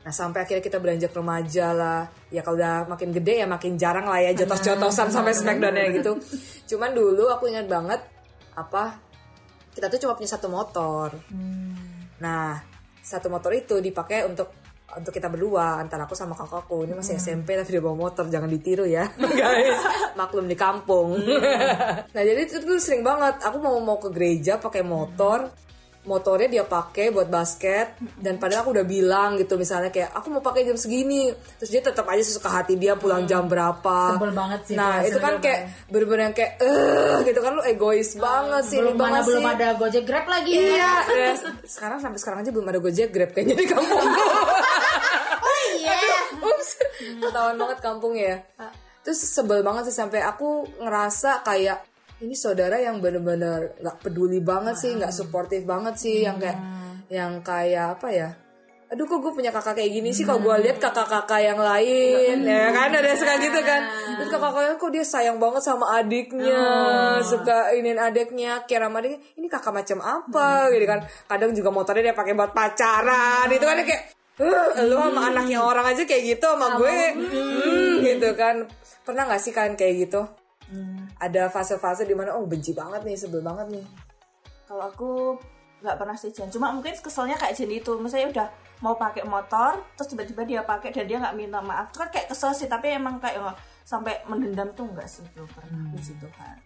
Nah 0.05 0.13
sampai 0.13 0.45
akhirnya 0.45 0.61
kita 0.61 0.77
beranjak 0.77 1.17
remaja 1.17 1.73
lah. 1.73 2.01
Ya 2.29 2.45
kalau 2.45 2.61
udah 2.61 2.85
makin 2.85 3.09
gede 3.09 3.41
ya 3.41 3.47
makin 3.49 3.81
jarang 3.81 4.05
lah 4.05 4.21
ya 4.21 4.37
jotos-jotosan 4.37 5.09
sampai 5.09 5.33
smackdownnya 5.33 5.97
gitu. 5.97 6.21
Cuman 6.69 6.93
dulu 6.93 7.33
aku 7.33 7.49
ingat 7.49 7.65
banget 7.65 8.01
apa 8.55 9.01
kita 9.73 9.89
tuh 9.89 10.07
cuma 10.07 10.13
punya 10.13 10.31
satu 10.31 10.53
motor. 10.53 11.09
Nah 12.21 12.61
satu 13.01 13.33
motor 13.33 13.57
itu 13.57 13.81
dipakai 13.81 14.29
untuk 14.29 14.53
untuk 14.95 15.11
kita 15.11 15.27
berdua 15.33 15.81
antara 15.81 16.05
aku 16.05 16.13
sama 16.13 16.37
kakakku. 16.37 16.85
Ini 16.85 16.95
masih 16.95 17.17
SMP 17.17 17.57
tapi 17.57 17.73
dia 17.73 17.81
bawa 17.81 17.97
motor 17.97 18.29
jangan 18.29 18.47
ditiru 18.53 18.85
ya. 18.85 19.09
Guys. 19.41 19.81
Maklum 20.21 20.45
di 20.45 20.55
kampung. 20.55 21.17
Nah 22.13 22.23
jadi 22.23 22.45
itu 22.45 22.61
tuh 22.61 22.77
sering 22.77 23.01
banget. 23.01 23.41
Aku 23.41 23.57
mau 23.57 23.81
mau 23.81 23.97
ke 23.97 24.13
gereja 24.13 24.61
pakai 24.61 24.85
motor 24.85 25.64
motornya 26.05 26.49
dia 26.49 26.65
pakai 26.65 27.09
buat 27.11 27.29
basket 27.29 28.01
dan 28.21 28.37
padahal 28.37 28.69
aku 28.69 28.71
udah 28.77 28.87
bilang 28.87 29.41
gitu 29.41 29.57
misalnya 29.57 29.89
kayak 29.89 30.13
aku 30.13 30.29
mau 30.33 30.43
pakai 30.45 30.69
jam 30.69 30.77
segini. 30.77 31.33
Terus 31.61 31.71
dia 31.73 31.83
tetap 31.85 32.05
aja 32.09 32.21
sesuka 32.21 32.49
hati 32.53 32.77
dia 32.77 32.97
pulang 32.97 33.25
jam 33.25 33.49
berapa. 33.49 34.17
Sebel 34.17 34.33
banget 34.33 34.61
sih 34.69 34.77
nah 34.77 35.01
itu, 35.01 35.17
kan 35.19 35.41
kayak 35.41 35.89
bener-bener 35.89 36.31
yang 36.31 36.37
kayak 36.37 36.53
eh 36.61 37.17
gitu 37.25 37.41
kan 37.41 37.53
lu 37.57 37.63
egois 37.65 38.17
banget 38.17 38.65
sih 38.69 38.79
belum 38.81 38.97
banget 39.01 39.23
belum 39.29 39.45
sih. 39.45 39.53
ada 39.57 39.69
Gojek 39.81 40.05
Grab 40.05 40.27
lagi. 40.29 40.53
Iya 40.55 40.93
ya, 41.25 41.33
sekarang 41.65 41.99
sampai 42.01 42.19
sekarang 42.21 42.39
aja 42.45 42.51
belum 42.53 42.67
ada 42.69 42.81
gojek 42.81 43.09
grab 43.13 43.31
kayaknya 43.33 43.57
di 43.57 43.67
kampung. 43.69 44.01
Iya. 45.75 45.97
Ups, 46.41 46.71
ketahuan 47.21 47.57
banget 47.61 47.79
kampungnya 47.85 48.25
ya. 48.25 48.39
Terus 49.05 49.21
sebel 49.21 49.61
banget 49.61 49.93
sih 49.93 49.97
sampai 49.97 50.25
aku 50.25 50.65
ngerasa 50.81 51.45
kayak 51.45 51.94
ini 52.25 52.33
saudara 52.33 52.81
yang 52.81 53.05
bener-bener 53.05 53.77
nggak 53.79 54.01
peduli 54.01 54.41
banget 54.41 54.81
sih, 54.81 54.97
nggak 54.97 55.13
suportif 55.13 55.69
banget 55.69 55.95
sih, 56.01 56.25
yang 56.25 56.41
kayak 56.41 56.59
yang 57.13 57.33
kayak 57.45 58.01
apa 58.01 58.09
ya? 58.09 58.31
Aduh 58.89 59.11
kok 59.11 59.21
gue 59.27 59.33
punya 59.35 59.51
kakak 59.51 59.75
kayak 59.81 59.91
gini 59.91 60.11
sih? 60.15 60.23
Kalau 60.23 60.39
gue 60.39 60.55
lihat 60.65 60.79
kakak-kakak 60.79 61.41
yang 61.41 61.59
lain 61.59 62.47
ya 62.47 62.71
kan? 62.71 62.95
Ada 62.95 63.17
suka 63.19 63.35
gitu 63.43 63.61
kan? 63.65 63.81
Terus 64.21 64.31
kakak-kakaknya 64.31 64.77
kok 64.79 64.91
dia 64.95 65.05
sayang 65.05 65.39
banget 65.43 65.63
sama 65.67 65.99
adiknya 65.99 66.63
suka 67.25 67.75
inin 67.75 67.99
adiknya 67.99 68.63
kira 68.65 68.87
sama 68.87 69.03
adiknya. 69.03 69.21
Ini 69.35 69.47
kakak 69.51 69.73
macam 69.75 69.99
apa? 69.99 70.71
Gitu 70.71 70.85
kan? 70.87 71.01
Kadang 71.27 71.51
juga 71.57 71.69
motornya 71.75 72.13
dia 72.13 72.17
pakai 72.17 72.33
buat 72.39 72.53
pacaran. 72.55 73.49
Itu 73.51 73.65
kan 73.67 73.83
kayak 73.83 74.03
"Eh, 74.35 74.87
lu 74.87 74.97
sama 74.99 75.31
anaknya 75.33 75.59
orang 75.63 75.87
aja 75.91 76.03
kayak 76.07 76.23
gitu 76.39 76.47
sama 76.47 76.79
gue. 76.79 76.99
hmm, 77.19 77.93
gitu 78.05 78.29
kan? 78.39 78.69
Pernah 79.03 79.27
nggak 79.27 79.43
sih 79.43 79.51
kan 79.51 79.75
kayak 79.75 80.07
gitu 80.07 80.23
ada 81.21 81.53
fase-fase 81.53 82.09
di 82.09 82.17
mana 82.17 82.35
oh 82.35 82.49
benci 82.49 82.73
banget 82.73 83.05
nih 83.05 83.17
sebel 83.21 83.45
banget 83.45 83.69
nih 83.81 83.87
Kalau 84.65 84.85
aku 84.89 85.11
nggak 85.85 86.01
pernah 86.01 86.17
sih 86.17 86.33
Jen. 86.33 86.49
Cuma 86.49 86.73
mungkin 86.73 86.97
keselnya 86.97 87.37
kayak 87.37 87.53
Jen 87.53 87.69
itu. 87.69 87.93
Misalnya 88.01 88.29
udah 88.33 88.49
mau 88.81 88.97
pakai 88.97 89.29
motor, 89.29 89.85
terus 89.93 90.09
tiba-tiba 90.09 90.43
dia 90.49 90.61
pakai 90.65 90.89
dan 90.89 91.05
dia 91.05 91.21
nggak 91.21 91.37
minta 91.37 91.61
maaf. 91.61 91.93
Itu 91.93 92.01
kan 92.01 92.09
kayak 92.09 92.33
kesel 92.33 92.57
sih. 92.57 92.65
Tapi 92.65 92.97
emang 92.97 93.21
kayak 93.21 93.53
sampai 93.85 94.25
mendendam 94.25 94.73
tuh 94.73 94.89
nggak 94.89 95.05
sih 95.05 95.21
belum 95.37 95.49
pernah. 95.53 95.85
Puji 95.93 96.17
Tuhan. 96.17 96.57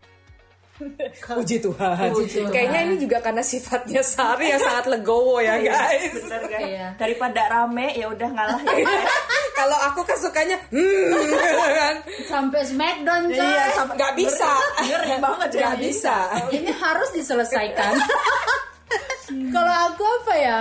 Puji 1.39 1.59
Tuhan. 1.59 2.11
Puji 2.15 2.47
Tuhan. 2.47 2.53
Kayaknya 2.55 2.81
ini 2.87 2.97
juga 3.03 3.19
karena 3.19 3.43
sifatnya 3.43 4.03
Sari 4.03 4.55
yang 4.55 4.63
sangat 4.63 4.87
legowo 4.89 5.43
ya 5.43 5.59
guys. 5.59 6.15
Bener 6.15 6.43
kan? 6.47 6.61
Iya. 6.63 6.87
Daripada 6.95 7.43
rame 7.51 7.99
ya 7.99 8.07
udah 8.09 8.29
ngalah 8.31 8.63
ya. 8.63 8.87
Kalau 9.59 9.79
aku 9.91 10.07
kan 10.07 10.15
sukanya 10.23 10.55
hmm 10.71 11.35
kan. 11.75 11.95
sampai 12.31 12.63
Smackdown 12.63 13.27
coy 13.27 13.43
Iya, 13.43 13.65
sampai 13.75 13.95
Nggak 13.99 14.15
bisa. 14.15 14.51
Ngeri 14.87 15.15
banget 15.19 15.51
ya. 15.51 15.61
Nggak 15.67 15.79
bisa. 15.83 16.17
ini 16.55 16.73
harus 16.73 17.09
diselesaikan 17.11 17.93
kalau 19.55 19.75
aku 19.91 20.03
apa 20.23 20.35
ya 20.39 20.61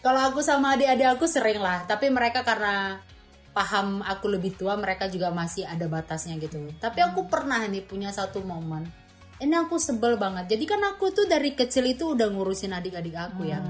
kalau 0.00 0.20
aku 0.32 0.40
sama 0.42 0.74
adik-adik 0.74 1.06
aku 1.14 1.26
sering 1.30 1.60
lah 1.62 1.86
tapi 1.86 2.10
mereka 2.10 2.42
karena 2.42 2.98
paham 3.50 4.02
aku 4.02 4.30
lebih 4.30 4.54
tua 4.54 4.78
mereka 4.78 5.06
juga 5.10 5.30
masih 5.30 5.66
ada 5.66 5.86
batasnya 5.86 6.38
gitu 6.38 6.58
tapi 6.78 7.02
aku 7.02 7.26
pernah 7.30 7.62
nih 7.66 7.82
punya 7.84 8.10
satu 8.10 8.42
momen 8.42 8.86
ini 9.40 9.54
aku 9.56 9.80
sebel 9.80 10.20
banget. 10.20 10.56
Jadi 10.56 10.64
kan 10.68 10.80
aku 10.84 11.10
tuh 11.10 11.24
dari 11.24 11.56
kecil 11.56 11.88
itu 11.88 12.12
udah 12.12 12.28
ngurusin 12.28 12.76
adik-adik 12.76 13.16
aku 13.16 13.48
ya. 13.48 13.60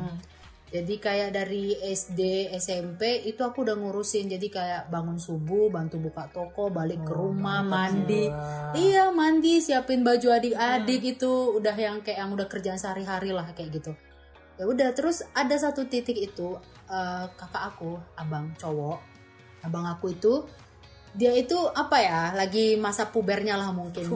Jadi 0.70 1.02
kayak 1.02 1.34
dari 1.34 1.74
SD 1.74 2.54
SMP 2.54 3.26
itu 3.26 3.42
aku 3.42 3.66
udah 3.66 3.74
ngurusin. 3.74 4.30
Jadi 4.30 4.46
kayak 4.50 4.90
bangun 4.90 5.18
subuh 5.18 5.70
bantu 5.70 5.98
buka 5.98 6.30
toko 6.30 6.70
balik 6.70 7.02
ke 7.02 7.14
rumah 7.14 7.62
mandi. 7.62 8.30
iya 8.78 9.10
mandi 9.10 9.58
siapin 9.62 10.06
baju 10.06 10.30
adik-adik 10.30 11.18
itu 11.18 11.58
udah 11.58 11.74
yang 11.74 11.98
kayak 12.02 12.22
yang 12.22 12.30
udah 12.30 12.46
kerjaan 12.46 12.78
sehari-hari 12.78 13.34
lah 13.34 13.50
kayak 13.54 13.82
gitu. 13.82 13.94
Ya 14.58 14.68
udah 14.68 14.94
terus 14.94 15.26
ada 15.34 15.54
satu 15.58 15.86
titik 15.90 16.18
itu 16.18 16.54
eh, 16.86 17.24
kakak 17.34 17.74
aku 17.74 17.98
abang 18.14 18.52
cowok 18.58 19.10
abang 19.64 19.84
aku 19.88 20.12
itu 20.12 20.44
dia 21.10 21.32
itu 21.34 21.58
apa 21.74 21.96
ya 21.98 22.20
lagi 22.32 22.78
masa 22.78 23.10
pubernya 23.10 23.58
lah 23.58 23.74
mungkin. 23.74 24.06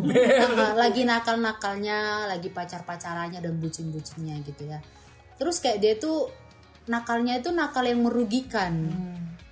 Lagi 0.78 1.02
nakal-nakalnya 1.02 2.30
lagi 2.30 2.48
pacar-pacarannya 2.50 3.42
dan 3.42 3.54
bucin-bucinnya 3.58 4.38
gitu 4.46 4.70
ya. 4.70 4.78
Terus 5.34 5.58
kayak 5.58 5.78
dia 5.82 5.94
tuh 5.98 6.30
nakalnya 6.86 7.40
itu 7.40 7.50
nakal 7.50 7.82
yang 7.82 8.04
merugikan. 8.04 8.90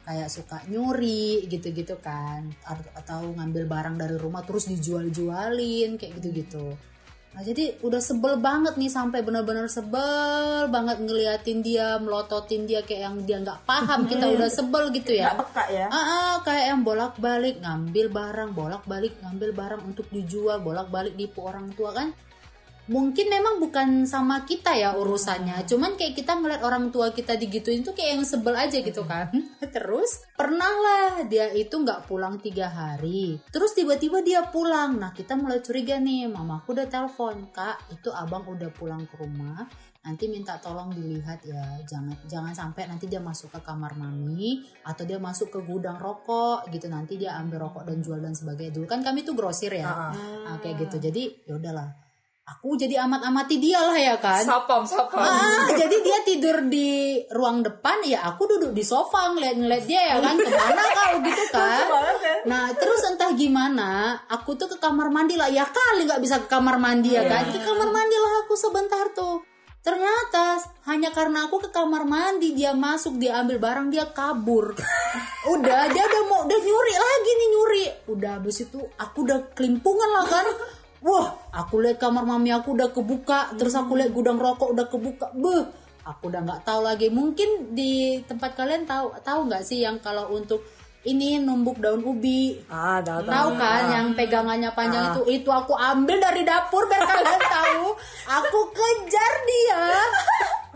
Kayak 0.02 0.31
suka 0.35 0.62
nyuri 0.70 1.46
gitu-gitu 1.50 1.98
kan. 1.98 2.46
At- 2.66 2.94
atau 3.02 3.35
ngambil 3.35 3.66
barang 3.66 3.96
dari 3.98 4.16
rumah 4.18 4.46
terus 4.46 4.70
dijual-jualin 4.70 5.98
kayak 5.98 6.22
gitu-gitu 6.22 6.91
nah 7.33 7.40
jadi 7.40 7.81
udah 7.81 7.99
sebel 7.99 8.37
banget 8.37 8.77
nih 8.77 8.92
sampai 8.92 9.25
benar-benar 9.25 9.64
sebel 9.66 10.68
banget 10.68 11.01
ngeliatin 11.01 11.64
dia 11.64 11.97
melototin 11.97 12.68
dia 12.68 12.85
kayak 12.85 13.03
yang 13.09 13.16
dia 13.25 13.40
nggak 13.40 13.64
paham 13.64 14.05
kita 14.11 14.29
udah 14.29 14.49
sebel 14.53 14.92
gitu 14.92 15.16
ya 15.16 15.33
Nggak 15.33 15.49
peka 15.49 15.64
ya. 15.73 15.87
Ah, 15.88 15.97
ah, 15.97 16.33
kayak 16.45 16.64
yang 16.68 16.81
bolak-balik 16.85 17.57
ngambil 17.64 18.07
barang, 18.12 18.51
bolak-balik 18.53 19.16
ngambil 19.25 19.51
barang 19.57 19.83
untuk 19.88 20.07
dijual, 20.12 20.61
bolak-balik 20.61 21.16
nipu 21.16 21.40
orang 21.40 21.73
tua 21.73 21.97
kan. 21.97 22.12
Mungkin 22.90 23.31
memang 23.31 23.62
bukan 23.62 24.11
sama 24.11 24.42
kita 24.42 24.75
ya 24.75 24.99
urusannya, 24.99 25.62
cuman 25.71 25.95
kayak 25.95 26.18
kita 26.18 26.35
ngeliat 26.35 26.66
orang 26.66 26.90
tua 26.90 27.14
kita 27.14 27.38
digituin 27.38 27.87
tuh 27.87 27.95
kayak 27.95 28.18
yang 28.18 28.25
sebel 28.27 28.59
aja 28.59 28.75
gitu 28.83 29.07
kan. 29.07 29.31
Terus 29.75 30.27
pernah 30.35 30.66
lah 30.66 31.23
dia 31.31 31.47
itu 31.55 31.79
nggak 31.79 32.11
pulang 32.11 32.42
tiga 32.42 32.66
hari, 32.66 33.38
terus 33.55 33.79
tiba-tiba 33.79 34.18
dia 34.27 34.42
pulang. 34.51 34.99
Nah 34.99 35.14
kita 35.14 35.38
mulai 35.38 35.62
curiga 35.62 36.03
nih, 36.03 36.27
mamaku 36.27 36.75
udah 36.75 36.90
telepon 36.90 37.55
kak, 37.55 37.87
itu 37.95 38.11
abang 38.11 38.42
udah 38.51 38.68
pulang 38.75 39.07
ke 39.07 39.14
rumah, 39.14 39.62
nanti 40.03 40.27
minta 40.27 40.59
tolong 40.59 40.90
dilihat 40.90 41.47
ya. 41.47 41.62
Jangan 41.87 42.27
jangan 42.27 42.53
sampai 42.53 42.90
nanti 42.90 43.07
dia 43.07 43.23
masuk 43.23 43.55
ke 43.55 43.61
kamar 43.62 43.95
mami 43.95 44.66
atau 44.83 45.07
dia 45.07 45.23
masuk 45.23 45.55
ke 45.55 45.59
gudang 45.62 46.03
rokok 46.03 46.66
gitu. 46.75 46.90
Nanti 46.90 47.14
dia 47.14 47.38
ambil 47.38 47.71
rokok 47.71 47.87
dan 47.87 48.03
jual 48.03 48.18
dan 48.18 48.35
sebagainya. 48.35 48.75
Dulu 48.75 48.87
kan 48.90 49.07
kami 49.07 49.23
tuh 49.23 49.38
grosir 49.38 49.71
ya. 49.71 50.11
Nah, 50.11 50.59
kayak 50.59 50.90
gitu. 50.90 50.99
Jadi 50.99 51.47
ya 51.47 51.55
udahlah 51.55 52.12
aku 52.42 52.74
jadi 52.74 53.07
amat 53.07 53.22
amati 53.31 53.62
dia 53.62 53.78
lah 53.78 53.94
ya 53.94 54.18
kan 54.18 54.42
Sapam, 54.42 54.83
sapam. 54.83 55.22
Ah, 55.22 55.70
jadi 55.70 55.96
dia 56.02 56.18
tidur 56.26 56.66
di 56.66 57.22
ruang 57.31 57.62
depan, 57.62 58.02
ya 58.02 58.26
aku 58.26 58.50
duduk 58.50 58.74
di 58.74 58.83
sofa 58.83 59.31
ngeliat-ngeliat 59.31 59.85
dia 59.87 60.02
ya 60.11 60.16
kan 60.18 60.35
ke 60.35 60.50
mana 60.50 60.83
kau 60.90 61.14
gitu 61.22 61.44
kan. 61.55 61.87
Nah 62.50 62.74
terus 62.74 63.00
entah 63.07 63.31
gimana, 63.38 63.90
aku 64.26 64.59
tuh 64.59 64.66
ke 64.66 64.76
kamar 64.83 65.14
mandi 65.14 65.38
lah. 65.38 65.46
Ya 65.55 65.70
kali 65.70 66.02
nggak 66.02 66.22
bisa 66.22 66.42
ke 66.42 66.48
kamar 66.50 66.83
mandi 66.83 67.14
ya 67.14 67.22
kan. 67.31 67.46
Ke 67.46 67.62
kamar 67.62 67.88
mandi 67.94 68.16
lah 68.18 68.33
aku 68.42 68.55
sebentar 68.59 69.07
tuh. 69.14 69.46
Ternyata 69.83 70.62
hanya 70.87 71.11
karena 71.11 71.50
aku 71.50 71.59
ke 71.59 71.70
kamar 71.74 72.07
mandi 72.07 72.55
dia 72.55 72.70
masuk 72.70 73.18
dia 73.18 73.38
ambil 73.42 73.59
barang 73.59 73.90
dia 73.90 74.11
kabur. 74.11 74.78
Udah 75.55 75.90
dia 75.90 76.05
udah 76.07 76.22
mau 76.31 76.46
udah 76.46 76.61
nyuri 76.62 76.94
lagi 76.94 77.31
nih 77.35 77.48
nyuri. 77.50 77.85
Udah 78.14 78.38
habis 78.38 78.62
itu 78.62 78.78
aku 78.94 79.26
udah 79.26 79.50
kelimpungan 79.59 80.11
lah 80.11 80.26
kan. 80.26 80.46
Wah, 81.03 81.35
aku 81.51 81.83
lihat 81.83 81.99
kamar 81.99 82.23
mami 82.23 82.55
aku 82.55 82.79
udah 82.79 82.95
kebuka, 82.95 83.59
terus 83.59 83.75
aku 83.75 83.99
lihat 83.99 84.15
gudang 84.15 84.38
rokok 84.38 84.71
udah 84.71 84.87
kebuka. 84.87 85.35
Beuh, 85.35 85.67
aku 86.07 86.31
udah 86.31 86.41
nggak 86.47 86.62
tahu 86.62 86.81
lagi. 86.87 87.11
Mungkin 87.11 87.75
di 87.75 88.23
tempat 88.23 88.55
kalian 88.55 88.87
tahu 88.87 89.11
tahu 89.27 89.51
nggak 89.51 89.67
sih 89.67 89.83
yang 89.83 89.99
kalau 89.99 90.31
untuk 90.31 90.62
ini 91.03 91.43
numbuk 91.43 91.83
daun 91.83 92.07
ubi 92.07 92.62
Ah, 92.71 93.03
tahu 93.03 93.27
tahu. 93.27 93.35
Tahu 93.35 93.51
kan 93.59 93.83
yang 93.91 94.07
pegangannya 94.15 94.71
panjang 94.71 95.11
itu 95.11 95.43
itu 95.43 95.51
aku 95.51 95.75
ambil 95.75 96.23
dari 96.23 96.47
dapur 96.47 96.87
biar 96.87 97.03
kalian 97.03 97.43
tahu. 97.59 97.87
Aku 98.31 98.61
kejar 98.71 99.35
dia. 99.43 99.83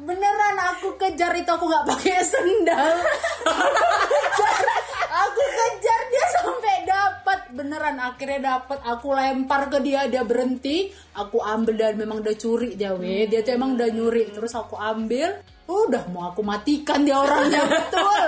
Beneran 0.03 0.59
aku 0.75 0.99
kejar 0.99 1.31
itu 1.39 1.47
aku 1.47 1.71
nggak 1.71 1.87
pakai 1.87 2.19
sendal. 2.27 2.99
Aku 5.17 5.43
kejar 5.49 6.01
beneran 7.77 8.01
akhirnya 8.01 8.41
dapat 8.57 8.81
aku 8.89 9.13
lempar 9.13 9.69
ke 9.69 9.85
dia 9.85 10.09
dia 10.09 10.25
berhenti. 10.25 10.89
Aku 11.13 11.45
ambil 11.45 11.77
dan 11.77 12.01
memang 12.01 12.25
udah 12.25 12.33
curi 12.33 12.73
dia 12.73 12.97
weh 12.97 13.29
dia 13.29 13.45
tuh 13.45 13.53
emang 13.53 13.77
udah 13.77 13.93
nyuri. 13.93 14.33
Terus 14.33 14.57
aku 14.57 14.81
ambil 14.81 15.45
udah 15.69 16.09
mau 16.09 16.33
aku 16.33 16.41
matikan 16.41 17.05
dia 17.05 17.21
orangnya 17.21 17.69
betul. 17.77 18.23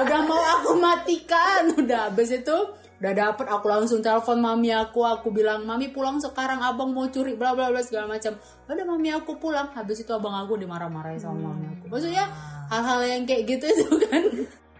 Udah 0.00 0.20
mau 0.24 0.40
aku 0.40 0.80
matikan 0.80 1.68
udah. 1.76 2.08
Habis 2.08 2.40
itu 2.40 2.56
udah 3.04 3.12
dapet 3.12 3.44
aku 3.44 3.66
langsung 3.68 4.00
telepon 4.00 4.40
mami 4.40 4.72
aku. 4.72 5.04
Aku 5.04 5.28
bilang 5.28 5.68
mami 5.68 5.92
pulang 5.92 6.16
sekarang 6.16 6.64
abang 6.64 6.96
mau 6.96 7.04
curi 7.12 7.36
bla 7.36 7.52
bla 7.52 7.68
bla 7.68 7.84
segala 7.84 8.08
macam. 8.08 8.40
Udah 8.64 8.86
mami 8.88 9.12
aku 9.12 9.36
pulang. 9.36 9.68
Habis 9.76 10.08
itu 10.08 10.16
abang 10.16 10.32
aku 10.32 10.56
dimarah-marahin 10.56 11.20
sama 11.20 11.52
mami 11.52 11.76
aku. 11.76 11.92
Maksudnya 11.92 12.24
hal-hal 12.72 13.04
yang 13.04 13.28
kayak 13.28 13.52
gitu 13.52 13.68
itu 13.68 13.84
kan 14.08 14.24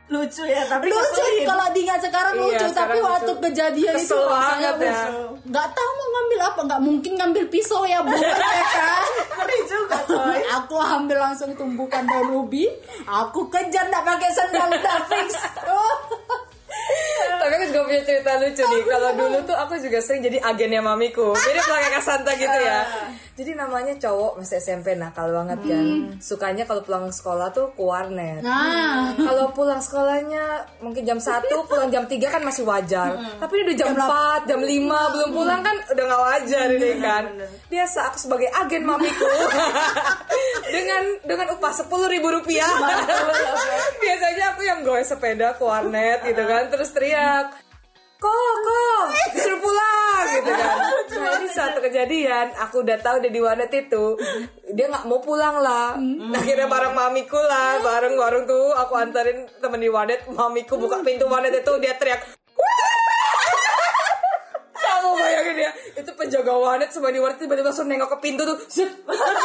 lucu 0.04 0.44
ya 0.44 0.62
tapi 0.66 0.86
lucu 0.86 1.22
kalau 1.42 1.64
diingat 1.72 1.96
sekarang 1.98 2.34
Iya, 2.34 2.42
lucu 2.44 2.66
sekarang 2.66 2.76
tapi 2.76 2.98
waktu 3.00 3.30
lucu. 3.30 3.42
kejadian 3.42 3.94
itu 3.94 4.04
Kesel 4.04 4.20
rasanya 4.22 4.70
banget 4.70 4.76
ya. 4.84 5.00
nggak 5.42 5.68
tahu 5.70 5.90
mau 5.90 6.08
ngambil 6.10 6.40
apa 6.42 6.60
nggak 6.62 6.82
mungkin 6.82 7.12
ngambil 7.14 7.44
pisau 7.48 7.82
ya 7.82 7.98
bu 8.00 8.12
ya 8.12 8.36
kan 8.36 9.48
juga 9.64 9.96
coy 10.04 10.40
aku 10.46 10.76
ambil 10.76 11.18
langsung 11.18 11.50
tumbukan 11.52 12.04
daun 12.04 12.36
ubi 12.38 12.68
aku 13.02 13.48
kejar 13.48 13.88
nggak 13.88 14.04
pakai 14.04 14.30
sendal 14.30 14.68
udah 14.68 14.98
fix 15.08 15.32
Oh. 15.64 15.94
Tapi 17.44 17.60
aku 17.60 17.64
juga 17.68 17.80
punya 17.84 18.02
cerita 18.08 18.30
lucu 18.40 18.62
nih. 18.64 18.82
Kalau 18.88 19.10
dulu 19.12 19.38
tuh 19.44 19.56
aku 19.60 19.74
juga 19.76 19.98
sering 20.00 20.24
jadi 20.24 20.40
agennya 20.40 20.80
mamiku. 20.80 21.36
Jadi 21.36 21.60
pakai 21.60 21.90
kasanta 21.92 22.32
gitu 22.40 22.58
ya. 22.64 22.80
Jadi 23.34 23.50
namanya 23.58 23.98
cowok 23.98 24.38
masih 24.38 24.62
SMP 24.62 24.94
nakal 24.94 25.26
banget 25.34 25.58
kan. 25.66 25.86
Sukanya 26.22 26.64
kalau 26.70 26.86
pulang 26.86 27.10
sekolah 27.10 27.50
tuh 27.50 27.74
ke 27.74 27.82
warnet. 27.82 28.46
nah 28.46 29.10
Kalau 29.18 29.50
pulang 29.50 29.82
sekolahnya 29.82 30.62
mungkin 30.78 31.02
jam 31.02 31.18
1, 31.18 31.42
pulang 31.66 31.90
jam 31.90 32.06
3 32.06 32.14
kan 32.30 32.40
masih 32.46 32.62
wajar. 32.62 33.18
Tapi 33.42 33.52
ini 33.58 33.62
udah 33.74 33.76
jam 33.76 33.90
4, 33.90 34.48
jam 34.48 34.60
5 34.62 35.12
belum 35.18 35.30
pulang 35.34 35.60
kan 35.66 35.76
udah 35.90 36.04
nggak 36.06 36.22
wajar 36.30 36.66
ini 36.78 36.90
kan. 37.02 37.24
Biasa 37.66 37.98
aku 38.14 38.16
sebagai 38.22 38.48
agen 38.54 38.86
mamiku 38.86 39.26
dengan 41.04 41.44
dengan 41.44 41.60
upah 41.60 41.72
sepuluh 41.76 42.08
ribu 42.08 42.32
rupiah. 42.32 42.68
Biasanya 44.02 44.56
aku 44.56 44.62
yang 44.64 44.80
goes 44.80 45.12
sepeda 45.12 45.52
ke 45.56 45.62
warnet 45.64 46.24
gitu 46.24 46.42
kan, 46.48 46.72
terus 46.72 46.90
teriak. 46.96 47.52
Kok, 48.16 48.54
kok, 48.64 49.04
disuruh 49.36 49.60
pulang 49.60 50.26
gitu 50.40 50.52
kan. 50.56 50.76
Nah 51.14 51.30
ini 51.40 51.48
satu 51.52 51.78
kejadian, 51.84 52.56
aku 52.58 52.82
udah 52.82 52.98
tahu 53.00 53.22
dia 53.22 53.32
di 53.32 53.40
warnet 53.40 53.70
itu, 53.70 54.18
dia 54.72 54.88
nggak 54.88 55.06
mau 55.06 55.20
pulang 55.22 55.60
lah. 55.62 55.96
Nah, 55.96 56.36
akhirnya 56.36 56.66
bareng 56.68 56.92
mamiku 56.96 57.38
lah, 57.38 57.80
bareng 57.80 58.18
bareng 58.18 58.44
tuh 58.44 58.74
aku 58.76 58.92
antarin 58.98 59.46
temen 59.62 59.80
di 59.80 59.88
warnet, 59.88 60.26
mamiku 60.28 60.74
buka 60.76 61.00
pintu 61.04 61.28
warnet 61.30 61.54
itu 61.54 61.72
dia 61.80 61.94
teriak, 61.96 62.24
kamu 65.04 65.14
bayangin 65.14 65.56
ya 65.60 65.70
itu 65.94 66.10
penjaga 66.10 66.52
warnet 66.54 66.88
semua 66.88 67.12
di 67.12 67.20
warnet 67.20 67.36
tiba-tiba 67.36 67.68
langsung 67.68 67.84
nengok 67.84 68.08
ke 68.08 68.18
pintu 68.18 68.42
tuh 68.42 68.56
zet, 68.66 68.88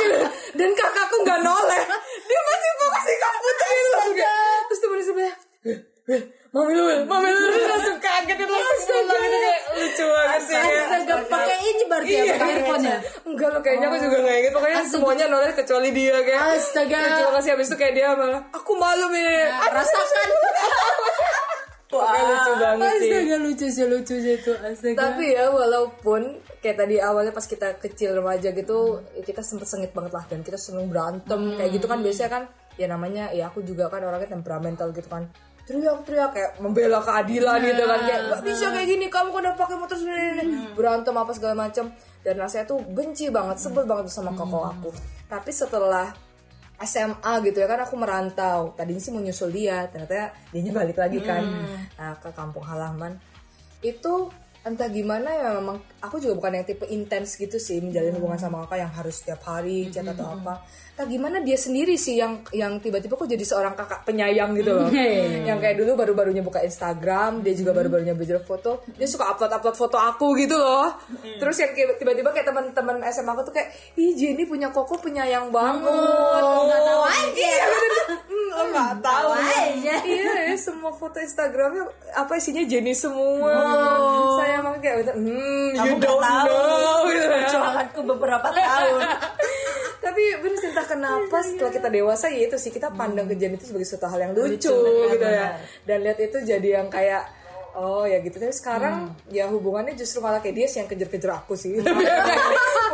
dan 0.59 0.69
kakakku 0.71 1.17
nggak 1.21 1.39
noleh. 1.41 1.83
Dia 2.23 2.39
masih 2.41 2.71
fokus 2.77 3.03
di 3.03 3.15
komputer. 3.17 3.67
Langsung 3.89 4.15
kayak 4.15 4.59
terus 4.65 4.79
temen 4.79 4.99
sebelah 5.01 5.33
"Wil, 5.59 5.79
Wil, 6.09 6.21
mami 6.49 6.71
lu 6.73 6.83
mami 7.05 7.29
lu 7.29 7.47
langsung 7.67 7.97
kaget 7.99 8.37
dia 8.39 8.47
langsung 8.47 9.03
pulang 9.05 9.21
gitu 9.21 9.37
kayak 9.37 9.61
lucu 9.75 10.05
banget 10.07 10.41
sih. 10.41 10.55
Ya. 10.55 10.61
astaga. 10.65 11.15
pakai 11.29 11.57
ini 11.61 11.83
berarti 11.85 12.09
ya 12.09 12.23
pakai 12.33 12.49
earphone 12.57 12.83
ya 12.83 12.97
Enggak 13.29 13.49
loh 13.53 13.61
kayaknya 13.61 13.85
aku 13.91 13.97
juga 14.01 14.17
nggak 14.25 14.35
inget 14.41 14.53
Pokoknya 14.57 14.81
semuanya 14.89 15.25
noleh 15.29 15.51
kecuali 15.53 15.89
dia 15.93 16.17
kayak. 16.17 16.41
Astaga. 16.57 16.97
Terima 16.97 17.31
kasih 17.37 17.49
habis 17.53 17.67
itu 17.69 17.77
kayak 17.77 17.93
dia 17.93 18.07
malah 18.17 18.41
Aku 18.57 18.71
malu 18.73 19.05
nih 19.13 19.29
rasakan 19.69 20.27
Pokoknya 21.89 22.21
lucu 22.21 22.51
banget 22.61 22.89
sih? 23.01 23.09
astaga 23.09 23.35
lucu 23.41 23.65
sih 23.65 23.85
lucu 23.89 24.15
sih 24.21 24.33
itu 24.37 24.51
astaga. 24.53 24.97
Tapi 25.09 25.25
ya 25.33 25.49
walaupun 25.49 26.21
kayak 26.61 26.77
tadi 26.85 26.95
awalnya 27.01 27.33
pas 27.33 27.49
kita 27.49 27.81
kecil 27.81 28.13
remaja 28.13 28.53
gitu 28.53 29.01
ya 29.17 29.25
kita 29.25 29.41
sempet 29.41 29.65
sengit 29.65 29.89
banget 29.89 30.13
lah 30.13 30.21
dan 30.29 30.45
kita 30.45 30.53
seneng 30.61 30.85
berantem 30.85 31.57
kayak 31.57 31.71
gitu 31.73 31.89
kan 31.89 32.05
biasanya 32.05 32.29
kan. 32.29 32.43
Ya 32.77 32.85
namanya 32.85 33.33
ya 33.33 33.49
aku 33.49 33.65
juga 33.65 33.89
kan 33.89 34.05
orangnya 34.05 34.37
temperamental 34.37 34.93
gitu 34.93 35.09
kan. 35.09 35.25
Teriak-teriak 35.65 36.29
kayak 36.33 36.51
membela 36.61 37.01
keadilan 37.01 37.57
gitu 37.57 37.83
kan. 37.89 37.99
Kayak 38.05 38.21
gak 38.37 38.41
bisa 38.45 38.65
kayak 38.69 38.87
gini 38.93 39.05
kamu 39.09 39.29
kan 39.33 39.41
udah 39.49 39.55
pakai 39.57 39.77
motor 39.81 39.97
sendiri 39.97 40.45
berantem 40.77 41.13
apa 41.17 41.31
segala 41.33 41.55
macam 41.57 41.89
dan 42.21 42.35
rasanya 42.37 42.65
tuh 42.69 42.85
benci 42.85 43.33
banget 43.33 43.57
sebel 43.57 43.89
banget 43.89 44.13
sama 44.13 44.29
koko 44.37 44.61
aku. 44.61 44.89
Tapi 45.25 45.49
setelah 45.49 46.28
SMA 46.79 47.33
gitu 47.43 47.57
ya 47.59 47.67
kan 47.67 47.83
aku 47.83 47.95
merantau. 47.99 48.71
Tadinya 48.73 49.01
sih 49.01 49.11
mau 49.11 49.19
nyusul 49.19 49.51
dia 49.51 49.87
ternyata 49.91 50.31
dia 50.55 50.71
balik 50.71 50.95
lagi 50.95 51.19
kan. 51.19 51.43
Nah, 51.99 52.15
ke 52.19 52.31
kampung 52.31 52.63
halaman. 52.63 53.19
Itu 53.83 54.31
entah 54.59 54.91
gimana 54.91 55.31
ya 55.31 55.49
memang 55.55 55.79
aku 56.03 56.19
juga 56.19 56.35
bukan 56.35 56.59
yang 56.59 56.65
tipe 56.67 56.83
intens 56.91 57.39
gitu 57.39 57.55
sih 57.55 57.79
menjalin 57.79 58.11
hubungan 58.19 58.35
sama 58.35 58.67
kakak 58.67 58.83
yang 58.83 58.91
harus 58.91 59.15
setiap 59.23 59.39
hari 59.47 59.87
chat 59.87 60.03
atau 60.03 60.35
apa. 60.35 60.67
Entah 60.95 61.07
gimana 61.07 61.39
dia 61.39 61.55
sendiri 61.55 61.95
sih 61.95 62.19
yang 62.19 62.43
yang 62.51 62.75
tiba-tiba 62.83 63.15
kok 63.15 63.23
jadi 63.23 63.39
seorang 63.39 63.71
kakak 63.79 64.03
penyayang 64.03 64.51
gitu 64.59 64.75
loh. 64.75 64.91
Yang 65.47 65.59
kayak 65.63 65.75
dulu 65.79 65.91
baru-barunya 65.95 66.43
buka 66.43 66.59
Instagram 66.59 67.39
dia 67.39 67.55
juga 67.55 67.71
baru-barunya 67.71 68.11
belajar 68.11 68.43
foto 68.43 68.83
dia 68.99 69.07
suka 69.07 69.31
upload-upload 69.31 69.75
foto 69.79 69.95
aku 69.95 70.35
gitu 70.35 70.59
loh. 70.59 70.91
Terus 71.39 71.55
yang 71.63 71.71
kayak 71.71 71.95
tiba-tiba 71.95 72.35
kayak 72.35 72.51
teman-teman 72.51 72.99
SMA 73.15 73.31
aku 73.31 73.47
tuh 73.47 73.53
kayak 73.55 73.71
ih 73.95 74.11
Jenny 74.19 74.43
punya 74.43 74.75
koko 74.75 74.99
penyayang 74.99 75.55
banget. 75.55 75.87
Nggak 75.87 76.81
tahu 76.83 77.03
aja. 77.07 77.31
iya 77.31 77.63
bener 77.63 77.91
hmm, 78.27 78.49
lo 78.51 78.63
nggak 78.75 78.93
tahu. 78.99 79.29
iya 79.79 79.95
ya, 80.51 80.55
semua 80.59 80.91
foto 80.91 81.15
Instagramnya 81.23 81.87
apa 82.17 82.35
isinya 82.35 82.63
Jenny 82.67 82.91
semua? 82.91 83.55
Saya 84.35 84.48
emang 84.51 84.75
kayak 84.81 84.95
bener, 85.05 85.15
hmm 85.15 85.69
you 85.69 85.77
Kamu 85.77 85.93
nggak 85.95 86.09
don't 86.09 86.23
tahu. 86.23 86.47
know 86.49 86.97
gitu 87.05 87.25
ya. 87.25 87.29
Perjuanganku 87.45 87.99
beberapa 88.03 88.47
tahun. 88.49 89.01
Tapi 90.05 90.21
bener 90.41 90.57
sih, 90.57 90.69
entah 90.71 90.87
kenapa 90.87 91.37
setelah 91.43 91.69
kita 91.69 91.89
dewasa 91.91 92.25
ya 92.31 92.47
itu 92.47 92.57
sih 92.57 92.71
kita 92.71 92.89
pandang 92.89 93.27
kejadian 93.27 93.59
itu 93.59 93.69
sebagai 93.69 93.87
suatu 93.87 94.07
hal 94.07 94.19
yang 94.19 94.33
lucu, 94.33 94.73
gitu 95.11 95.27
ya. 95.27 95.59
dan 95.83 95.97
lihat 96.01 96.17
itu 96.17 96.37
jadi 96.39 96.81
yang 96.81 96.87
kayak 96.87 97.27
oh 97.73 98.03
ya 98.03 98.17
gitu. 98.19 98.37
Tapi 98.37 98.49
sekarang 98.49 98.95
ya 99.27 99.45
hubungannya 99.45 99.93
justru 99.93 100.19
malah 100.19 100.39
kayak 100.39 100.55
dia 100.55 100.67
sih 100.67 100.79
yang 100.79 100.89
kejar-kejar 100.89 101.31
aku 101.35 101.53
sih. 101.53 101.77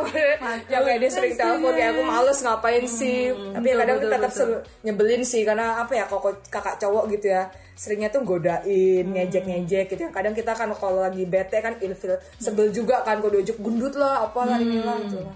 Yang 0.71 0.81
kayak 0.85 0.99
dia 0.99 1.11
sering 1.11 1.33
telepon 1.35 1.71
kayak 1.73 1.91
aku 1.91 2.03
males 2.03 2.39
ngapain 2.39 2.85
sih. 2.85 3.19
tapi 3.51 3.67
ya 3.67 3.75
kadang 3.75 3.97
tetap 3.99 4.31
sel- 4.31 4.63
nyebelin 4.81 5.23
sih 5.23 5.41
karena 5.41 5.81
apa 5.81 5.91
ya 5.91 6.03
kok 6.05 6.21
kakak 6.47 6.77
cowok 6.77 7.09
gitu 7.11 7.31
ya 7.31 7.49
seringnya 7.75 8.07
tuh 8.07 8.23
godain 8.23 9.03
ngejek-ngejek 9.03 9.91
gitu 9.91 10.07
kadang 10.07 10.31
kita 10.31 10.55
kan 10.55 10.71
kalau 10.71 11.03
lagi 11.03 11.27
bete 11.27 11.59
kan 11.59 11.75
ilfil 11.81 12.15
sebel 12.39 12.71
juga 12.71 13.03
kan 13.03 13.19
kok 13.19 13.31
diujuk 13.31 13.59
gendut 13.59 13.95
lah 13.95 14.23
apalah 14.23 14.55
inilah 14.55 14.95
gitu 15.03 15.19
lah. 15.19 15.35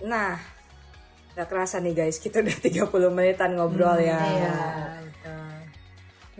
Nah, 0.00 0.32
gak 1.32 1.48
kerasa 1.48 1.76
nih 1.76 1.92
guys, 1.92 2.16
kita 2.16 2.40
udah 2.40 2.56
30 2.88 2.88
menitan 3.12 3.56
ngobrol 3.56 4.00
ya. 4.00 4.20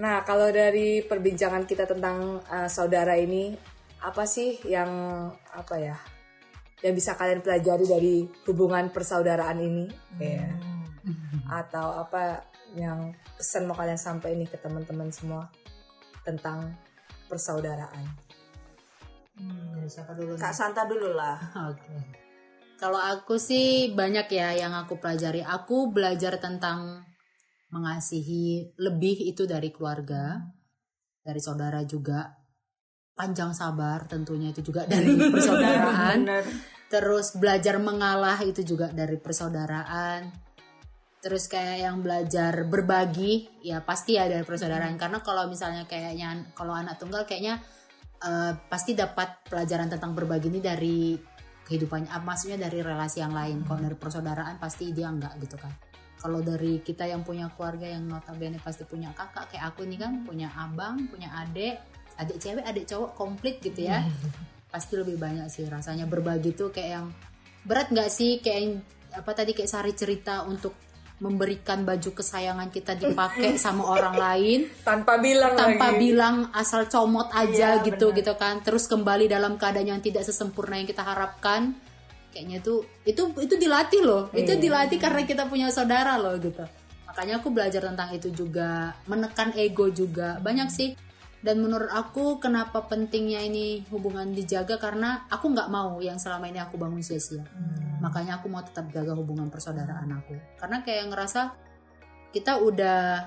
Nah, 0.00 0.24
kalau 0.24 0.48
dari 0.48 1.04
perbincangan 1.04 1.68
kita 1.68 1.84
tentang 1.84 2.40
uh, 2.48 2.68
saudara 2.72 3.20
ini, 3.20 3.52
apa 4.00 4.24
sih 4.24 4.56
yang 4.64 4.88
apa 5.52 5.76
ya? 5.76 5.96
Yang 6.80 7.04
bisa 7.04 7.12
kalian 7.20 7.44
pelajari 7.44 7.84
dari 7.84 8.14
hubungan 8.48 8.88
persaudaraan 8.88 9.60
ini? 9.60 9.84
Ya. 10.16 10.48
Atau 11.52 12.00
apa 12.00 12.48
yang 12.72 13.12
pesan 13.36 13.68
mau 13.68 13.76
kalian 13.76 14.00
sampaikan 14.00 14.40
nih 14.40 14.48
ke 14.48 14.56
teman-teman 14.56 15.12
semua 15.12 15.52
tentang 16.24 16.72
persaudaraan? 17.28 18.08
Dari 19.36 19.88
siapa 19.88 20.16
dulu 20.16 20.32
nih? 20.32 20.40
Kak 20.40 20.56
Santa 20.56 20.88
dulu 20.88 21.12
lah 21.12 21.36
Oke. 21.68 21.92
Kalau 22.80 22.96
aku 22.96 23.36
sih 23.36 23.92
banyak 23.92 24.32
ya 24.32 24.56
yang 24.56 24.72
aku 24.72 24.96
pelajari. 24.96 25.44
Aku 25.44 25.92
belajar 25.92 26.40
tentang 26.40 27.04
mengasihi 27.70 28.74
lebih 28.78 29.30
itu 29.30 29.46
dari 29.46 29.70
keluarga, 29.70 30.38
dari 31.22 31.40
saudara 31.42 31.83
juga. 31.87 32.37
Panjang 33.11 33.52
sabar 33.52 34.09
tentunya 34.09 34.50
itu 34.50 34.64
juga 34.64 34.88
dari 34.88 35.12
persaudaraan. 35.35 36.18
Terus 36.90 37.37
belajar 37.38 37.78
mengalah 37.78 38.42
itu 38.42 38.66
juga 38.66 38.90
dari 38.90 39.20
persaudaraan. 39.20 40.50
Terus 41.20 41.52
kayak 41.52 41.78
yang 41.85 42.00
belajar 42.00 42.64
berbagi 42.64 43.61
ya 43.61 43.85
pasti 43.85 44.16
ya 44.16 44.24
dari 44.24 44.40
persaudaraan 44.40 44.96
karena 44.96 45.20
kalau 45.20 45.44
misalnya 45.52 45.85
kayaknya 45.85 46.48
kalau 46.56 46.72
anak 46.72 46.96
tunggal 46.96 47.28
kayaknya 47.28 47.61
eh, 48.24 48.53
pasti 48.72 48.97
dapat 48.97 49.45
pelajaran 49.45 49.92
tentang 49.92 50.16
berbagi 50.16 50.49
ini 50.49 50.64
dari 50.64 51.20
kehidupannya 51.68 52.09
ah, 52.09 52.24
maksudnya 52.24 52.57
dari 52.57 52.80
relasi 52.80 53.20
yang 53.20 53.36
lain 53.36 53.68
kalau 53.68 53.84
dari 53.84 53.95
persaudaraan 54.01 54.57
pasti 54.57 54.97
dia 54.97 55.12
enggak 55.12 55.36
gitu 55.45 55.61
kan 55.61 55.89
kalau 56.21 56.45
dari 56.45 56.85
kita 56.85 57.09
yang 57.09 57.25
punya 57.25 57.49
keluarga 57.57 57.89
yang 57.89 58.05
notabene 58.05 58.61
pasti 58.61 58.85
punya 58.85 59.11
kakak 59.16 59.49
kayak 59.51 59.73
aku 59.73 59.89
nih 59.89 59.99
kan 59.99 60.21
punya 60.29 60.53
abang 60.53 61.09
punya 61.09 61.33
adik 61.41 61.81
adik 62.21 62.37
cewek 62.37 62.64
adik 62.68 62.85
cowok 62.85 63.11
komplit 63.16 63.57
gitu 63.64 63.89
ya. 63.89 64.05
Pasti 64.73 64.95
lebih 64.95 65.18
banyak 65.18 65.51
sih 65.51 65.66
rasanya. 65.66 66.07
Berbagi 66.07 66.55
tuh 66.55 66.71
kayak 66.71 66.91
yang 67.01 67.07
berat 67.66 67.91
nggak 67.91 68.11
sih? 68.12 68.39
Kayak 68.39 68.59
yang, 68.61 68.75
apa 69.16 69.31
tadi 69.35 69.51
kayak 69.57 69.66
sari 69.66 69.93
cerita 69.97 70.47
untuk 70.47 70.77
memberikan 71.21 71.85
baju 71.85 72.16
kesayangan 72.16 72.71
kita 72.71 72.95
dipakai 72.95 73.59
sama 73.64 73.83
orang 73.91 74.14
lain. 74.14 74.61
Tanpa 74.87 75.18
bilang 75.18 75.59
tanpa 75.59 75.91
lagi. 75.91 75.99
bilang 75.99 76.37
asal 76.55 76.87
comot 76.87 77.29
aja 77.35 77.83
Iya, 77.83 77.85
gitu 77.89 78.14
gitu 78.14 78.39
kan. 78.39 78.62
Terus 78.62 78.87
kembali 78.87 79.27
dalam 79.27 79.59
keadaan 79.59 79.99
yang 79.99 80.03
tidak 80.05 80.23
sesempurna 80.23 80.79
yang 80.79 80.87
kita 80.87 81.03
harapkan 81.03 81.75
kayaknya 82.31 82.59
tuh 82.62 82.87
itu 83.05 83.22
itu 83.39 83.55
dilatih 83.59 84.03
loh. 84.03 84.22
Itu 84.35 84.57
Iya. 84.57 84.62
dilatih 84.62 84.99
karena 84.99 85.22
kita 85.26 85.47
punya 85.51 85.68
saudara 85.68 86.16
loh 86.16 86.35
gitu. 86.39 86.62
Makanya 87.11 87.43
aku 87.43 87.51
belajar 87.51 87.83
tentang 87.83 88.11
itu 88.14 88.31
juga 88.31 88.95
menekan 89.11 89.51
ego 89.59 89.91
juga. 89.91 90.39
Banyak 90.39 90.70
sih. 90.70 90.95
Dan 91.41 91.64
menurut 91.64 91.89
aku 91.89 92.37
kenapa 92.37 92.85
pentingnya 92.85 93.41
ini 93.41 93.81
hubungan 93.89 94.28
dijaga? 94.37 94.76
Karena 94.76 95.24
aku 95.33 95.49
nggak 95.57 95.72
mau 95.72 95.97
yang 96.05 96.20
selama 96.20 96.53
ini 96.53 96.61
aku 96.61 96.76
bangun 96.76 97.01
sia-sia. 97.01 97.41
Makanya 98.05 98.39
aku 98.39 98.53
mau 98.53 98.61
tetap 98.61 98.93
jaga 98.93 99.16
hubungan 99.16 99.49
persaudaraan 99.49 100.20
aku. 100.20 100.37
Karena 100.61 100.85
kayak 100.85 101.09
ngerasa 101.09 101.41
kita 102.37 102.61
udah 102.61 103.24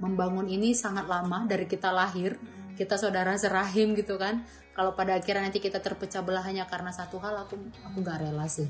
membangun 0.00 0.48
ini 0.48 0.72
sangat 0.74 1.06
lama 1.06 1.44
dari 1.46 1.68
kita 1.68 1.92
lahir 1.92 2.40
kita 2.74 2.96
saudara 2.96 3.36
serahim 3.36 3.92
gitu 3.94 4.16
kan 4.16 4.42
kalau 4.72 4.96
pada 4.96 5.20
akhirnya 5.20 5.48
nanti 5.48 5.60
kita 5.60 5.84
terpecah 5.84 6.24
belah 6.24 6.44
hanya 6.44 6.64
karena 6.64 6.88
satu 6.88 7.20
hal 7.20 7.44
aku 7.44 7.60
aku 7.84 7.96
nggak 8.00 8.24
rela 8.24 8.48
sih. 8.48 8.68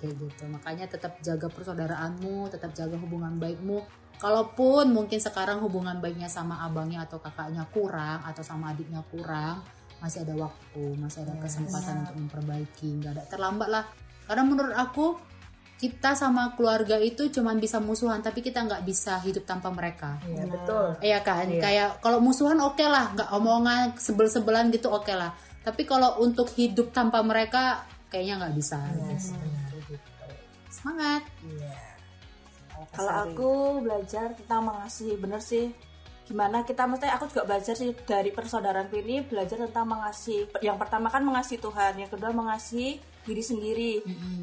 Kayak 0.00 0.14
gitu. 0.20 0.42
Makanya 0.48 0.84
tetap 0.88 1.20
jaga 1.20 1.48
persaudaraanmu 1.52 2.48
tetap 2.48 2.72
jaga 2.72 2.96
hubungan 2.96 3.36
baikmu. 3.36 3.84
Kalaupun 4.16 4.96
mungkin 4.96 5.20
sekarang 5.20 5.60
hubungan 5.60 6.00
baiknya 6.00 6.32
sama 6.32 6.64
abangnya 6.64 7.04
atau 7.04 7.20
kakaknya 7.20 7.68
kurang 7.68 8.24
atau 8.24 8.40
sama 8.40 8.72
adiknya 8.72 9.04
kurang 9.12 9.60
masih 10.00 10.24
ada 10.28 10.36
waktu 10.36 10.84
masih 10.96 11.24
ada 11.28 11.36
kesempatan 11.36 12.04
untuk 12.08 12.16
memperbaiki. 12.24 12.88
Nggak 13.00 13.12
ada 13.20 13.24
terlambat 13.28 13.68
lah. 13.68 13.84
Karena 14.24 14.42
menurut 14.48 14.72
aku 14.72 15.20
kita 15.76 16.16
sama 16.16 16.56
keluarga 16.56 16.96
itu 16.96 17.28
cuman 17.28 17.60
bisa 17.60 17.76
musuhan 17.76 18.24
tapi 18.24 18.40
kita 18.40 18.64
nggak 18.64 18.82
bisa 18.88 19.20
hidup 19.20 19.44
tanpa 19.44 19.68
mereka. 19.68 20.16
Iya, 20.24 20.44
betul. 20.48 20.86
Iya 21.04 21.18
kan, 21.20 21.46
kayak 21.52 22.00
kalau 22.00 22.18
musuhan 22.24 22.56
oke 22.64 22.84
lah, 22.84 23.12
nggak 23.12 23.30
omongan 23.36 23.92
sebel-sebelan 24.00 24.72
gitu 24.72 24.88
oke 24.88 25.12
lah. 25.12 25.36
Tapi 25.60 25.84
kalau 25.84 26.22
untuk 26.24 26.48
hidup 26.56 26.96
tanpa 26.96 27.20
mereka, 27.20 27.84
kayaknya 28.08 28.46
nggak 28.46 28.54
bisa. 28.56 28.80
Gitu. 28.88 29.36
Semangat. 30.72 31.22
Kalau 32.96 33.12
aku 33.28 33.50
belajar 33.84 34.32
tentang 34.32 34.72
mengasihi 34.72 35.20
bener 35.20 35.40
sih 35.44 35.68
gimana 36.26 36.66
kita 36.66 36.90
mesti 36.90 37.06
aku 37.06 37.30
juga 37.30 37.46
belajar 37.46 37.78
sih 37.78 37.94
dari 38.02 38.34
persaudaraanku 38.34 38.98
ini 38.98 39.22
belajar 39.22 39.62
tentang 39.62 39.86
mengasihi. 39.86 40.50
Yang 40.58 40.76
pertama 40.82 41.06
kan 41.06 41.22
mengasihi 41.22 41.62
Tuhan 41.62 42.02
yang 42.02 42.10
kedua 42.10 42.34
mengasihi 42.34 42.98
diri 43.22 43.42
sendiri. 43.42 43.92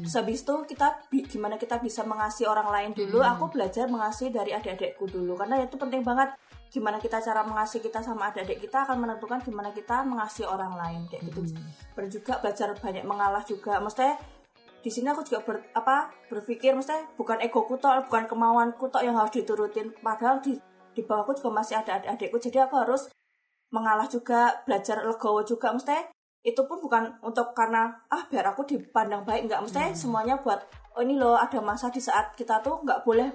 Terus 0.00 0.14
habis 0.16 0.40
itu 0.40 0.54
kita 0.64 1.04
gimana 1.28 1.60
kita 1.60 1.76
bisa 1.80 2.00
mengasihi 2.08 2.48
orang 2.48 2.68
lain 2.72 2.90
dulu? 2.96 3.20
Aku 3.20 3.52
belajar 3.52 3.84
mengasihi 3.88 4.32
dari 4.32 4.56
adik-adikku 4.56 5.04
dulu 5.12 5.36
karena 5.36 5.60
itu 5.60 5.76
penting 5.76 6.00
banget. 6.00 6.32
Gimana 6.72 6.98
kita 6.98 7.20
cara 7.20 7.44
mengasihi 7.44 7.84
kita 7.84 8.00
sama 8.00 8.32
adik-adik 8.32 8.64
kita 8.64 8.88
akan 8.88 9.04
menentukan 9.04 9.44
gimana 9.44 9.70
kita 9.70 10.02
mengasihi 10.08 10.48
orang 10.48 10.72
lain 10.74 11.00
kayak 11.12 11.28
gitu. 11.28 11.52
Dan 11.96 12.08
juga 12.08 12.40
belajar 12.40 12.72
banyak 12.80 13.04
mengalah 13.04 13.44
juga. 13.44 13.76
Maksudnya 13.78 14.16
di 14.84 14.92
sini 14.92 15.08
aku 15.08 15.24
juga 15.24 15.40
ber, 15.40 15.56
apa 15.72 16.12
berpikir 16.28 16.76
maksudnya 16.76 17.08
bukan 17.16 17.40
ego 17.40 17.64
tok 17.80 18.04
bukan 18.04 18.28
kemauanku 18.28 18.92
tok 18.92 19.00
yang 19.00 19.16
harus 19.16 19.32
diturutin. 19.32 19.96
Padahal 20.00 20.44
di 20.44 20.60
di 20.94 21.02
bawahku 21.02 21.34
juga 21.34 21.50
masih 21.50 21.76
ada 21.82 21.98
adik-adikku. 21.98 22.38
Jadi 22.38 22.62
aku 22.62 22.78
harus 22.78 23.10
mengalah 23.74 24.06
juga 24.06 24.62
belajar 24.62 25.02
legowo 25.02 25.42
juga. 25.42 25.74
Maksudnya 25.74 26.06
itu 26.46 26.60
pun 26.68 26.78
bukan 26.78 27.18
untuk 27.26 27.50
karena 27.56 27.90
ah 28.08 28.22
biar 28.30 28.54
aku 28.54 28.62
dipandang 28.64 29.26
baik. 29.26 29.50
Nggak. 29.50 29.60
Maksudnya 29.66 29.90
semuanya 29.92 30.34
buat 30.38 30.62
oh 30.94 31.02
ini 31.02 31.18
loh 31.18 31.34
ada 31.34 31.58
masa 31.58 31.90
di 31.90 31.98
saat 31.98 32.32
kita 32.38 32.62
tuh 32.62 32.80
nggak 32.86 33.02
boleh. 33.02 33.28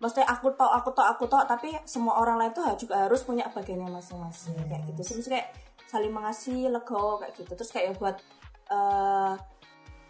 Maksudnya 0.00 0.26
aku 0.26 0.50
tok 0.56 0.72
aku 0.72 0.90
tok 0.96 1.08
aku 1.12 1.24
tok. 1.28 1.44
Tapi 1.44 1.76
semua 1.84 2.18
orang 2.18 2.40
lain 2.40 2.52
tuh 2.56 2.64
juga 2.80 3.06
harus 3.06 3.20
punya 3.22 3.46
bagiannya 3.52 3.92
masing-masing. 3.92 4.56
Kayak 4.66 4.82
gitu 4.90 5.00
sih. 5.04 5.14
Kayak 5.28 5.52
saling 5.86 6.10
mengasihi 6.10 6.72
legowo 6.72 7.20
kayak 7.20 7.36
gitu. 7.36 7.52
Terus 7.52 7.70
kayak 7.70 8.00
buat 8.00 8.16
eh 8.72 9.32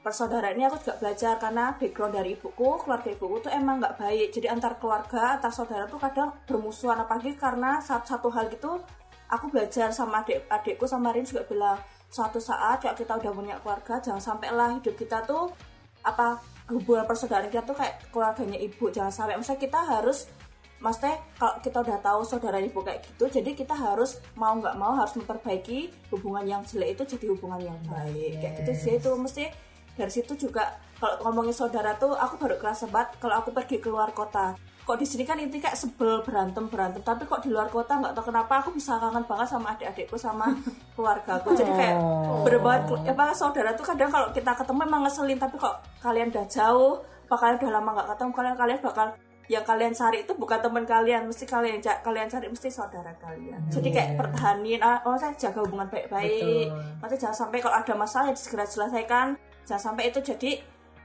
persaudaraan 0.02 0.58
ini 0.58 0.66
aku 0.66 0.82
juga 0.82 0.98
belajar 0.98 1.38
karena 1.38 1.78
background 1.78 2.18
dari 2.18 2.34
ibuku 2.34 2.68
keluarga 2.82 3.08
ibuku 3.14 3.36
tuh 3.46 3.52
emang 3.54 3.78
nggak 3.78 3.94
baik. 4.02 4.28
Jadi 4.34 4.46
antar 4.50 4.76
keluarga 4.82 5.38
antar 5.38 5.54
saudara 5.54 5.86
tuh 5.86 6.02
kadang 6.02 6.34
bermusuhan. 6.44 6.98
Apalagi 6.98 7.38
karena 7.38 7.78
satu, 7.78 8.18
satu 8.18 8.28
hal 8.34 8.50
gitu 8.50 8.82
aku 9.30 9.48
belajar 9.48 9.94
sama 9.94 10.26
adik 10.26 10.44
adikku 10.50 10.84
sama 10.84 11.14
Rin 11.14 11.24
juga 11.24 11.46
bilang 11.46 11.78
suatu 12.12 12.42
saat 12.42 12.82
kayak 12.82 12.98
kita 12.98 13.16
udah 13.16 13.32
punya 13.32 13.56
keluarga 13.62 13.96
jangan 14.02 14.20
sampai 14.20 14.52
lah 14.52 14.76
hidup 14.76 14.92
kita 14.92 15.24
tuh 15.24 15.48
apa 16.04 16.36
hubungan 16.68 17.08
persaudaraan 17.08 17.48
kita 17.48 17.64
tuh 17.64 17.78
kayak 17.78 18.10
keluarganya 18.10 18.58
ibu. 18.58 18.90
Jangan 18.90 19.14
sampai. 19.14 19.38
Misalnya 19.38 19.62
kita 19.62 19.80
harus 19.86 20.26
maksudnya 20.82 21.14
kalau 21.38 21.54
kita 21.62 21.78
udah 21.78 21.98
tahu 22.02 22.20
saudara 22.26 22.58
ibu 22.58 22.82
kayak 22.82 23.06
gitu 23.06 23.30
jadi 23.30 23.54
kita 23.54 23.70
harus 23.70 24.18
mau 24.34 24.58
nggak 24.58 24.74
mau 24.74 24.98
harus 24.98 25.14
memperbaiki 25.14 25.94
hubungan 26.10 26.42
yang 26.42 26.62
jelek 26.66 26.98
itu 26.98 27.14
jadi 27.14 27.30
hubungan 27.30 27.70
yang 27.70 27.78
baik. 27.86 28.42
Kayak 28.42 28.54
gitu 28.66 28.72
sih 28.74 28.92
itu. 28.98 29.10
Mesti 29.14 29.46
dari 29.92 30.12
situ 30.12 30.32
juga 30.48 30.64
kalau 31.02 31.18
ngomongin 31.26 31.50
saudara 31.50 31.98
tuh 31.98 32.14
aku 32.14 32.38
baru 32.38 32.56
kerasa 32.62 32.86
banget 32.86 33.18
kalau 33.18 33.42
aku 33.42 33.50
pergi 33.50 33.82
keluar 33.82 34.14
kota. 34.14 34.54
Kok 34.82 34.98
di 34.98 35.06
sini 35.06 35.22
kan 35.22 35.38
inti 35.38 35.62
kayak 35.62 35.78
sebel 35.78 36.22
berantem 36.22 36.66
berantem. 36.66 37.02
Tapi 37.02 37.26
kok 37.26 37.42
di 37.42 37.50
luar 37.50 37.70
kota 37.70 37.98
nggak 37.98 38.14
tahu 38.14 38.30
kenapa 38.30 38.62
aku 38.62 38.70
bisa 38.74 38.98
kangen 38.98 39.22
banget 39.26 39.48
sama 39.50 39.74
adik-adikku 39.74 40.14
sama 40.18 40.46
keluargaku. 40.94 41.58
Jadi 41.58 41.70
kayak 41.74 41.96
berbuat 42.46 42.80
apa 43.06 43.34
saudara 43.34 43.74
tuh 43.74 43.86
kadang 43.86 44.10
kalau 44.10 44.30
kita 44.30 44.54
ketemu 44.54 44.80
emang 44.86 45.02
ngeselin 45.06 45.38
tapi 45.38 45.54
kok 45.58 45.76
kalian 46.02 46.30
udah 46.30 46.46
jauh 46.46 47.02
apa 47.02 47.34
kalian 47.38 47.56
udah 47.62 47.72
lama 47.72 47.90
nggak 47.98 48.08
ketemu 48.14 48.30
kalian 48.34 48.56
kalian 48.58 48.78
bakal 48.82 49.08
yang 49.50 49.64
kalian 49.66 49.92
cari 49.92 50.18
itu 50.22 50.32
bukan 50.38 50.58
teman 50.62 50.84
kalian 50.86 51.22
mesti 51.26 51.44
kalian 51.44 51.82
kalian 51.82 52.30
cari 52.30 52.46
mesti 52.46 52.68
saudara 52.70 53.10
kalian. 53.18 53.58
Jadi 53.74 53.88
kayak 53.90 54.14
pertahanin 54.14 54.80
ah, 54.80 55.02
oh 55.02 55.18
saya 55.18 55.34
jaga 55.34 55.66
hubungan 55.66 55.90
baik-baik. 55.90 56.70
Nanti 57.02 57.14
jangan 57.18 57.36
sampai 57.36 57.58
kalau 57.58 57.74
ada 57.74 57.94
masalah 57.98 58.30
ya 58.30 58.38
segera 58.38 58.62
selesaikan 58.62 59.34
jangan 59.64 59.92
sampai 59.92 60.10
itu 60.10 60.18
jadi 60.20 60.50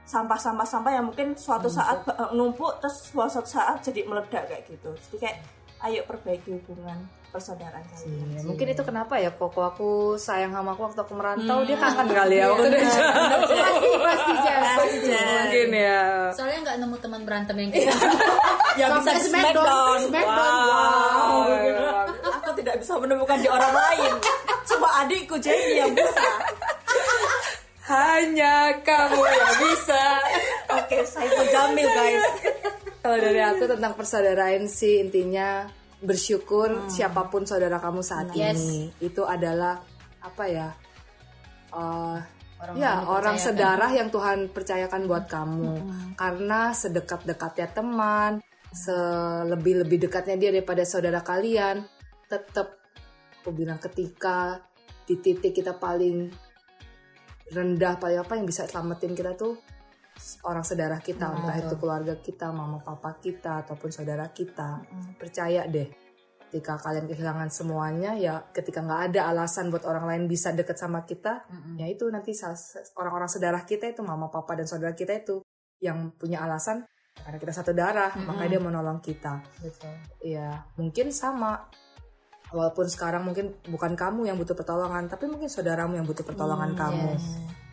sampah-sampah-sampah 0.02 0.92
yang 0.92 1.04
mungkin 1.04 1.36
suatu 1.36 1.68
saat 1.68 2.00
eh, 2.08 2.30
numpuk 2.32 2.80
terus 2.80 3.12
suatu 3.12 3.44
saat 3.44 3.84
jadi 3.84 4.08
meledak 4.08 4.48
kayak 4.48 4.64
gitu 4.66 4.90
jadi 5.08 5.16
kayak 5.20 5.36
ayo 5.84 6.00
perbaiki 6.08 6.58
hubungan 6.58 6.96
persaudaraan 7.28 7.84
kalian 7.84 8.08
Iya, 8.08 8.40
mungkin 8.42 8.66
itu 8.72 8.82
kenapa 8.82 9.20
ya 9.20 9.28
koko 9.30 9.60
aku 9.62 9.90
sayang 10.16 10.50
sama 10.50 10.72
aku 10.72 10.88
waktu 10.88 11.00
aku 11.04 11.12
merantau 11.12 11.60
dia 11.60 11.76
kangen 11.76 12.08
kali 12.08 12.40
ya 12.40 12.48
waktu 12.48 12.66
dia 12.72 12.82
Pasti, 13.68 13.90
pasti 14.00 14.32
Jan. 15.04 15.44
mungkin 15.44 15.70
ya 15.76 16.02
Soalnya 16.32 16.58
nggak 16.64 16.76
nemu 16.80 16.96
teman 16.98 17.20
berantem 17.22 17.54
yang 17.60 17.70
kayak 17.70 17.84
gitu. 17.84 18.06
yang 18.80 18.90
bisa 18.96 19.10
Smackdown. 19.20 19.28
Smackdown. 19.28 19.98
Smackdown. 20.08 21.44
Wow. 21.44 22.32
Aku 22.40 22.50
tidak 22.56 22.74
bisa 22.80 22.92
menemukan 22.96 23.36
di 23.38 23.48
orang 23.48 23.72
lain. 23.76 24.12
Cuma 24.64 24.88
adikku 25.04 25.36
jadi 25.36 25.84
yang 25.84 25.92
bisa. 25.92 26.24
Hanya 27.88 28.76
kamu 28.84 29.20
yang 29.20 29.54
bisa. 29.64 30.04
Oke, 30.76 30.98
saya 31.08 31.28
pun 31.32 31.46
Jamil 31.48 31.88
guys. 31.88 32.24
kalau 33.00 33.16
dari 33.16 33.40
aku 33.40 33.64
tentang 33.64 33.92
persaudaraan 33.96 34.68
sih 34.68 35.00
intinya 35.00 35.64
bersyukur 35.98 36.86
siapa 36.86 37.26
pun 37.32 37.48
saudara 37.48 37.80
kamu 37.80 38.04
saat 38.04 38.30
Yes. 38.36 38.60
ini. 38.60 38.92
Itu 39.00 39.24
adalah 39.24 39.80
apa 40.20 40.44
ya 40.46 40.68
eh, 41.72 42.18
Orang 42.58 42.74
ya 42.74 43.06
orang 43.06 43.38
sedarah 43.38 43.90
yang 43.94 44.10
Tuhan 44.10 44.50
percayakan 44.50 45.06
buat 45.06 45.30
kamu. 45.30 45.72
Karena 46.18 46.74
sedekat-dekatnya 46.74 47.68
teman 47.70 48.32
selebih-lebih 48.68 50.06
dekatnya 50.06 50.36
dia 50.36 50.50
daripada 50.52 50.84
saudara 50.84 51.24
kalian 51.24 51.80
tetap 52.28 52.76
aku 53.40 53.48
bilang 53.54 53.80
ketika 53.80 54.60
di 55.08 55.16
titik 55.16 55.56
kita 55.56 55.72
paling 55.72 56.28
rendah 57.52 57.96
paling 57.96 58.20
apa 58.20 58.36
yang 58.36 58.46
bisa 58.46 58.68
selamatin 58.68 59.16
kita 59.16 59.34
tuh 59.34 59.56
orang 60.44 60.66
saudara 60.66 60.98
kita 60.98 61.30
entah 61.30 61.56
itu 61.56 61.74
keluarga 61.78 62.18
kita 62.18 62.50
mama 62.50 62.82
papa 62.82 63.16
kita 63.22 63.64
ataupun 63.66 63.90
saudara 63.94 64.28
kita. 64.34 64.82
Percaya 65.16 65.64
deh 65.64 65.88
ketika 66.48 66.80
kalian 66.80 67.04
kehilangan 67.04 67.52
semuanya 67.52 68.16
ya 68.16 68.40
ketika 68.56 68.80
nggak 68.80 69.12
ada 69.12 69.28
alasan 69.28 69.68
buat 69.68 69.84
orang 69.84 70.08
lain 70.08 70.24
bisa 70.24 70.48
deket 70.56 70.80
sama 70.80 71.04
kita 71.04 71.44
ya 71.76 71.84
itu 71.84 72.08
nanti 72.08 72.32
orang-orang 72.96 73.28
saudara 73.28 73.60
kita 73.68 73.92
itu 73.92 74.00
mama 74.00 74.32
papa 74.32 74.56
dan 74.56 74.64
saudara 74.64 74.96
kita 74.96 75.12
itu 75.12 75.44
yang 75.84 76.08
punya 76.16 76.40
alasan 76.40 76.88
karena 77.24 77.38
kita 77.38 77.52
satu 77.52 77.72
darah 77.74 78.14
makanya 78.24 78.58
dia 78.58 78.60
mau 78.62 78.72
nolong 78.72 79.00
kita. 79.02 79.42
Betul. 79.62 79.94
Iya, 80.22 80.64
mungkin 80.78 81.10
sama. 81.10 81.66
Walaupun 82.48 82.88
sekarang 82.88 83.28
mungkin 83.28 83.52
bukan 83.68 83.92
kamu 83.92 84.32
yang 84.32 84.36
butuh 84.40 84.56
pertolongan, 84.56 85.04
tapi 85.04 85.28
mungkin 85.28 85.52
saudaramu 85.52 86.00
yang 86.00 86.08
butuh 86.08 86.24
pertolongan 86.24 86.72
kamu. 86.72 87.12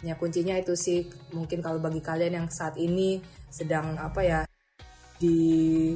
Ya 0.04 0.20
kuncinya 0.20 0.60
itu 0.60 0.76
sih 0.76 1.08
mungkin 1.32 1.64
kalau 1.64 1.80
bagi 1.80 2.04
kalian 2.04 2.44
yang 2.44 2.48
saat 2.52 2.76
ini 2.76 3.24
sedang 3.48 3.96
apa 3.96 4.22
ya 4.22 4.40
di 5.16 5.96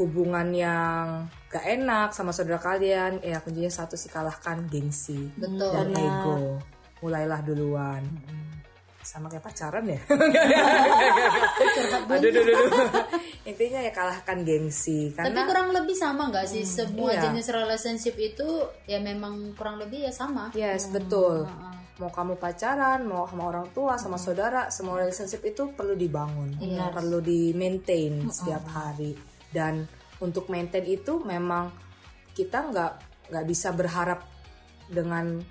hubungan 0.00 0.48
yang 0.56 1.28
gak 1.52 1.68
enak 1.68 2.16
sama 2.16 2.32
saudara 2.32 2.56
kalian, 2.56 3.20
ya 3.20 3.44
kuncinya 3.44 3.68
satu 3.68 3.92
sih 3.92 4.08
kalahkan 4.08 4.64
gengsi 4.72 5.28
Betul. 5.36 5.70
dan 5.70 5.88
ego. 5.92 6.36
Mulailah 7.04 7.40
duluan. 7.44 8.02
Sama 9.02 9.26
kayak 9.26 9.42
pacaran 9.42 9.82
ya. 9.82 9.98
aduh, 12.06 12.30
aduh, 12.30 12.30
aduh, 12.30 12.54
aduh. 12.54 12.70
intinya 13.50 13.82
ya 13.82 13.90
kalahkan 13.90 14.46
gengsi 14.46 15.10
Tapi 15.10 15.26
karena 15.26 15.42
kurang 15.50 15.68
lebih 15.74 15.96
sama 15.98 16.30
nggak 16.30 16.46
sih? 16.46 16.62
Semua 16.62 17.18
iya. 17.18 17.26
jenis 17.26 17.50
relationship 17.50 18.14
itu 18.14 18.46
ya 18.86 19.02
memang 19.02 19.58
kurang 19.58 19.82
lebih 19.82 20.06
ya 20.06 20.12
sama. 20.14 20.54
yes 20.54 20.88
betul. 20.94 21.50
mau 22.00 22.08
kamu 22.08 22.40
pacaran 22.40 23.04
mau 23.04 23.28
sama 23.28 23.52
orang 23.52 23.68
tua 23.70 23.94
sama 24.00 24.16
saudara 24.18 24.72
semua 24.74 24.98
relationship 25.04 25.44
itu 25.44 25.70
perlu 25.76 25.94
dibangun 25.94 26.56
perlu 26.90 27.18
di 27.18 27.50
maintain 27.52 28.26
setiap 28.30 28.64
hari. 28.70 29.18
Dan 29.52 29.84
untuk 30.22 30.46
maintain 30.48 30.86
itu 30.86 31.20
memang 31.20 31.74
kita 32.32 32.70
nggak 32.70 32.92
nggak 33.34 33.46
bisa 33.50 33.74
berharap 33.76 34.24
dengan 34.88 35.42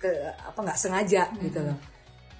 ke 0.00 0.10
apa 0.34 0.58
nggak 0.60 0.80
sengaja 0.80 1.30
gitu 1.40 1.60
loh 1.62 1.93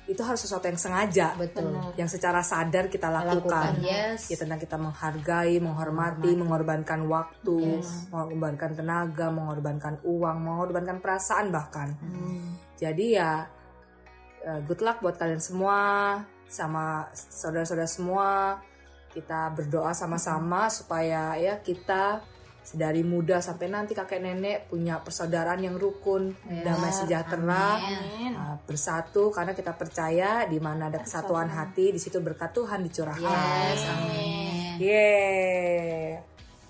itu 0.05 0.21
harus 0.21 0.41
sesuatu 0.45 0.69
yang 0.69 0.77
sengaja. 0.77 1.33
Betul. 1.33 1.73
yang 1.97 2.09
secara 2.11 2.45
sadar 2.45 2.93
kita 2.93 3.09
lakukan, 3.09 3.41
Lakukan, 3.41 3.73
yes. 3.81 4.29
ya 4.29 4.37
tentang 4.37 4.61
kita 4.61 4.77
menghargai 4.77 5.57
menghormati 5.65 6.37
mengorbankan 6.37 7.09
waktu 7.09 7.81
mengorbankan 8.13 8.71
tenaga 8.77 9.33
mengorbankan 9.33 10.05
uang 10.05 10.37
mengorbankan 10.45 11.01
perasaan 11.01 11.49
bahkan. 11.49 11.97
Jadi 12.77 13.17
ya 13.17 13.49
eh, 14.45 14.61
good 14.69 14.85
luck 14.85 15.01
buat 15.01 15.17
kalian 15.17 15.41
semua 15.41 16.21
sama 16.45 17.09
saudara-saudara 17.15 17.89
semua. 17.89 18.61
Kita 19.15 19.47
berdoa 19.55 19.95
sama-sama 19.95 20.67
supaya 20.69 21.39
ya 21.39 21.63
kita 21.63 22.34
dari 22.73 23.05
muda 23.05 23.45
sampai 23.45 23.69
nanti 23.69 23.93
kakek 23.93 24.25
nenek 24.25 24.73
punya 24.73 24.97
persaudaraan 25.05 25.61
yang 25.61 25.77
rukun, 25.77 26.33
ya, 26.49 26.73
damai 26.73 26.93
sejahtera. 26.97 27.77
Uh, 28.33 28.57
bersatu 28.65 29.29
karena 29.29 29.53
kita 29.53 29.77
percaya 29.77 30.49
di 30.49 30.57
mana 30.57 30.89
ada 30.89 31.05
kesatuan 31.05 31.53
hati 31.53 31.93
di 31.93 32.01
situ 32.01 32.25
berkat 32.25 32.57
Tuhan 32.57 32.81
dicurahkan. 32.81 33.21
Yes, 33.21 33.85
amin. 33.93 34.81
Yeah. 34.81 36.25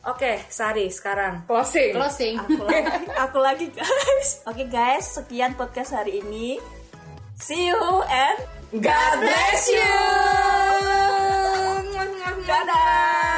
Oke, 0.05 0.21
okay, 0.21 0.37
Sari 0.53 0.93
sekarang 0.93 1.49
closing. 1.49 1.97
Closing. 1.97 2.37
Aku 2.37 2.61
lagi, 2.69 2.93
aku 3.25 3.39
lagi 3.41 3.67
guys. 3.73 4.45
Oke 4.45 4.65
okay, 4.65 4.67
guys, 4.69 5.17
sekian 5.17 5.57
podcast 5.57 5.97
hari 5.97 6.21
ini. 6.21 6.61
See 7.41 7.73
you 7.73 7.81
and 8.05 8.39
God 8.85 9.13
bless 9.25 9.63
you. 9.73 9.97
Dadah. 12.45 13.34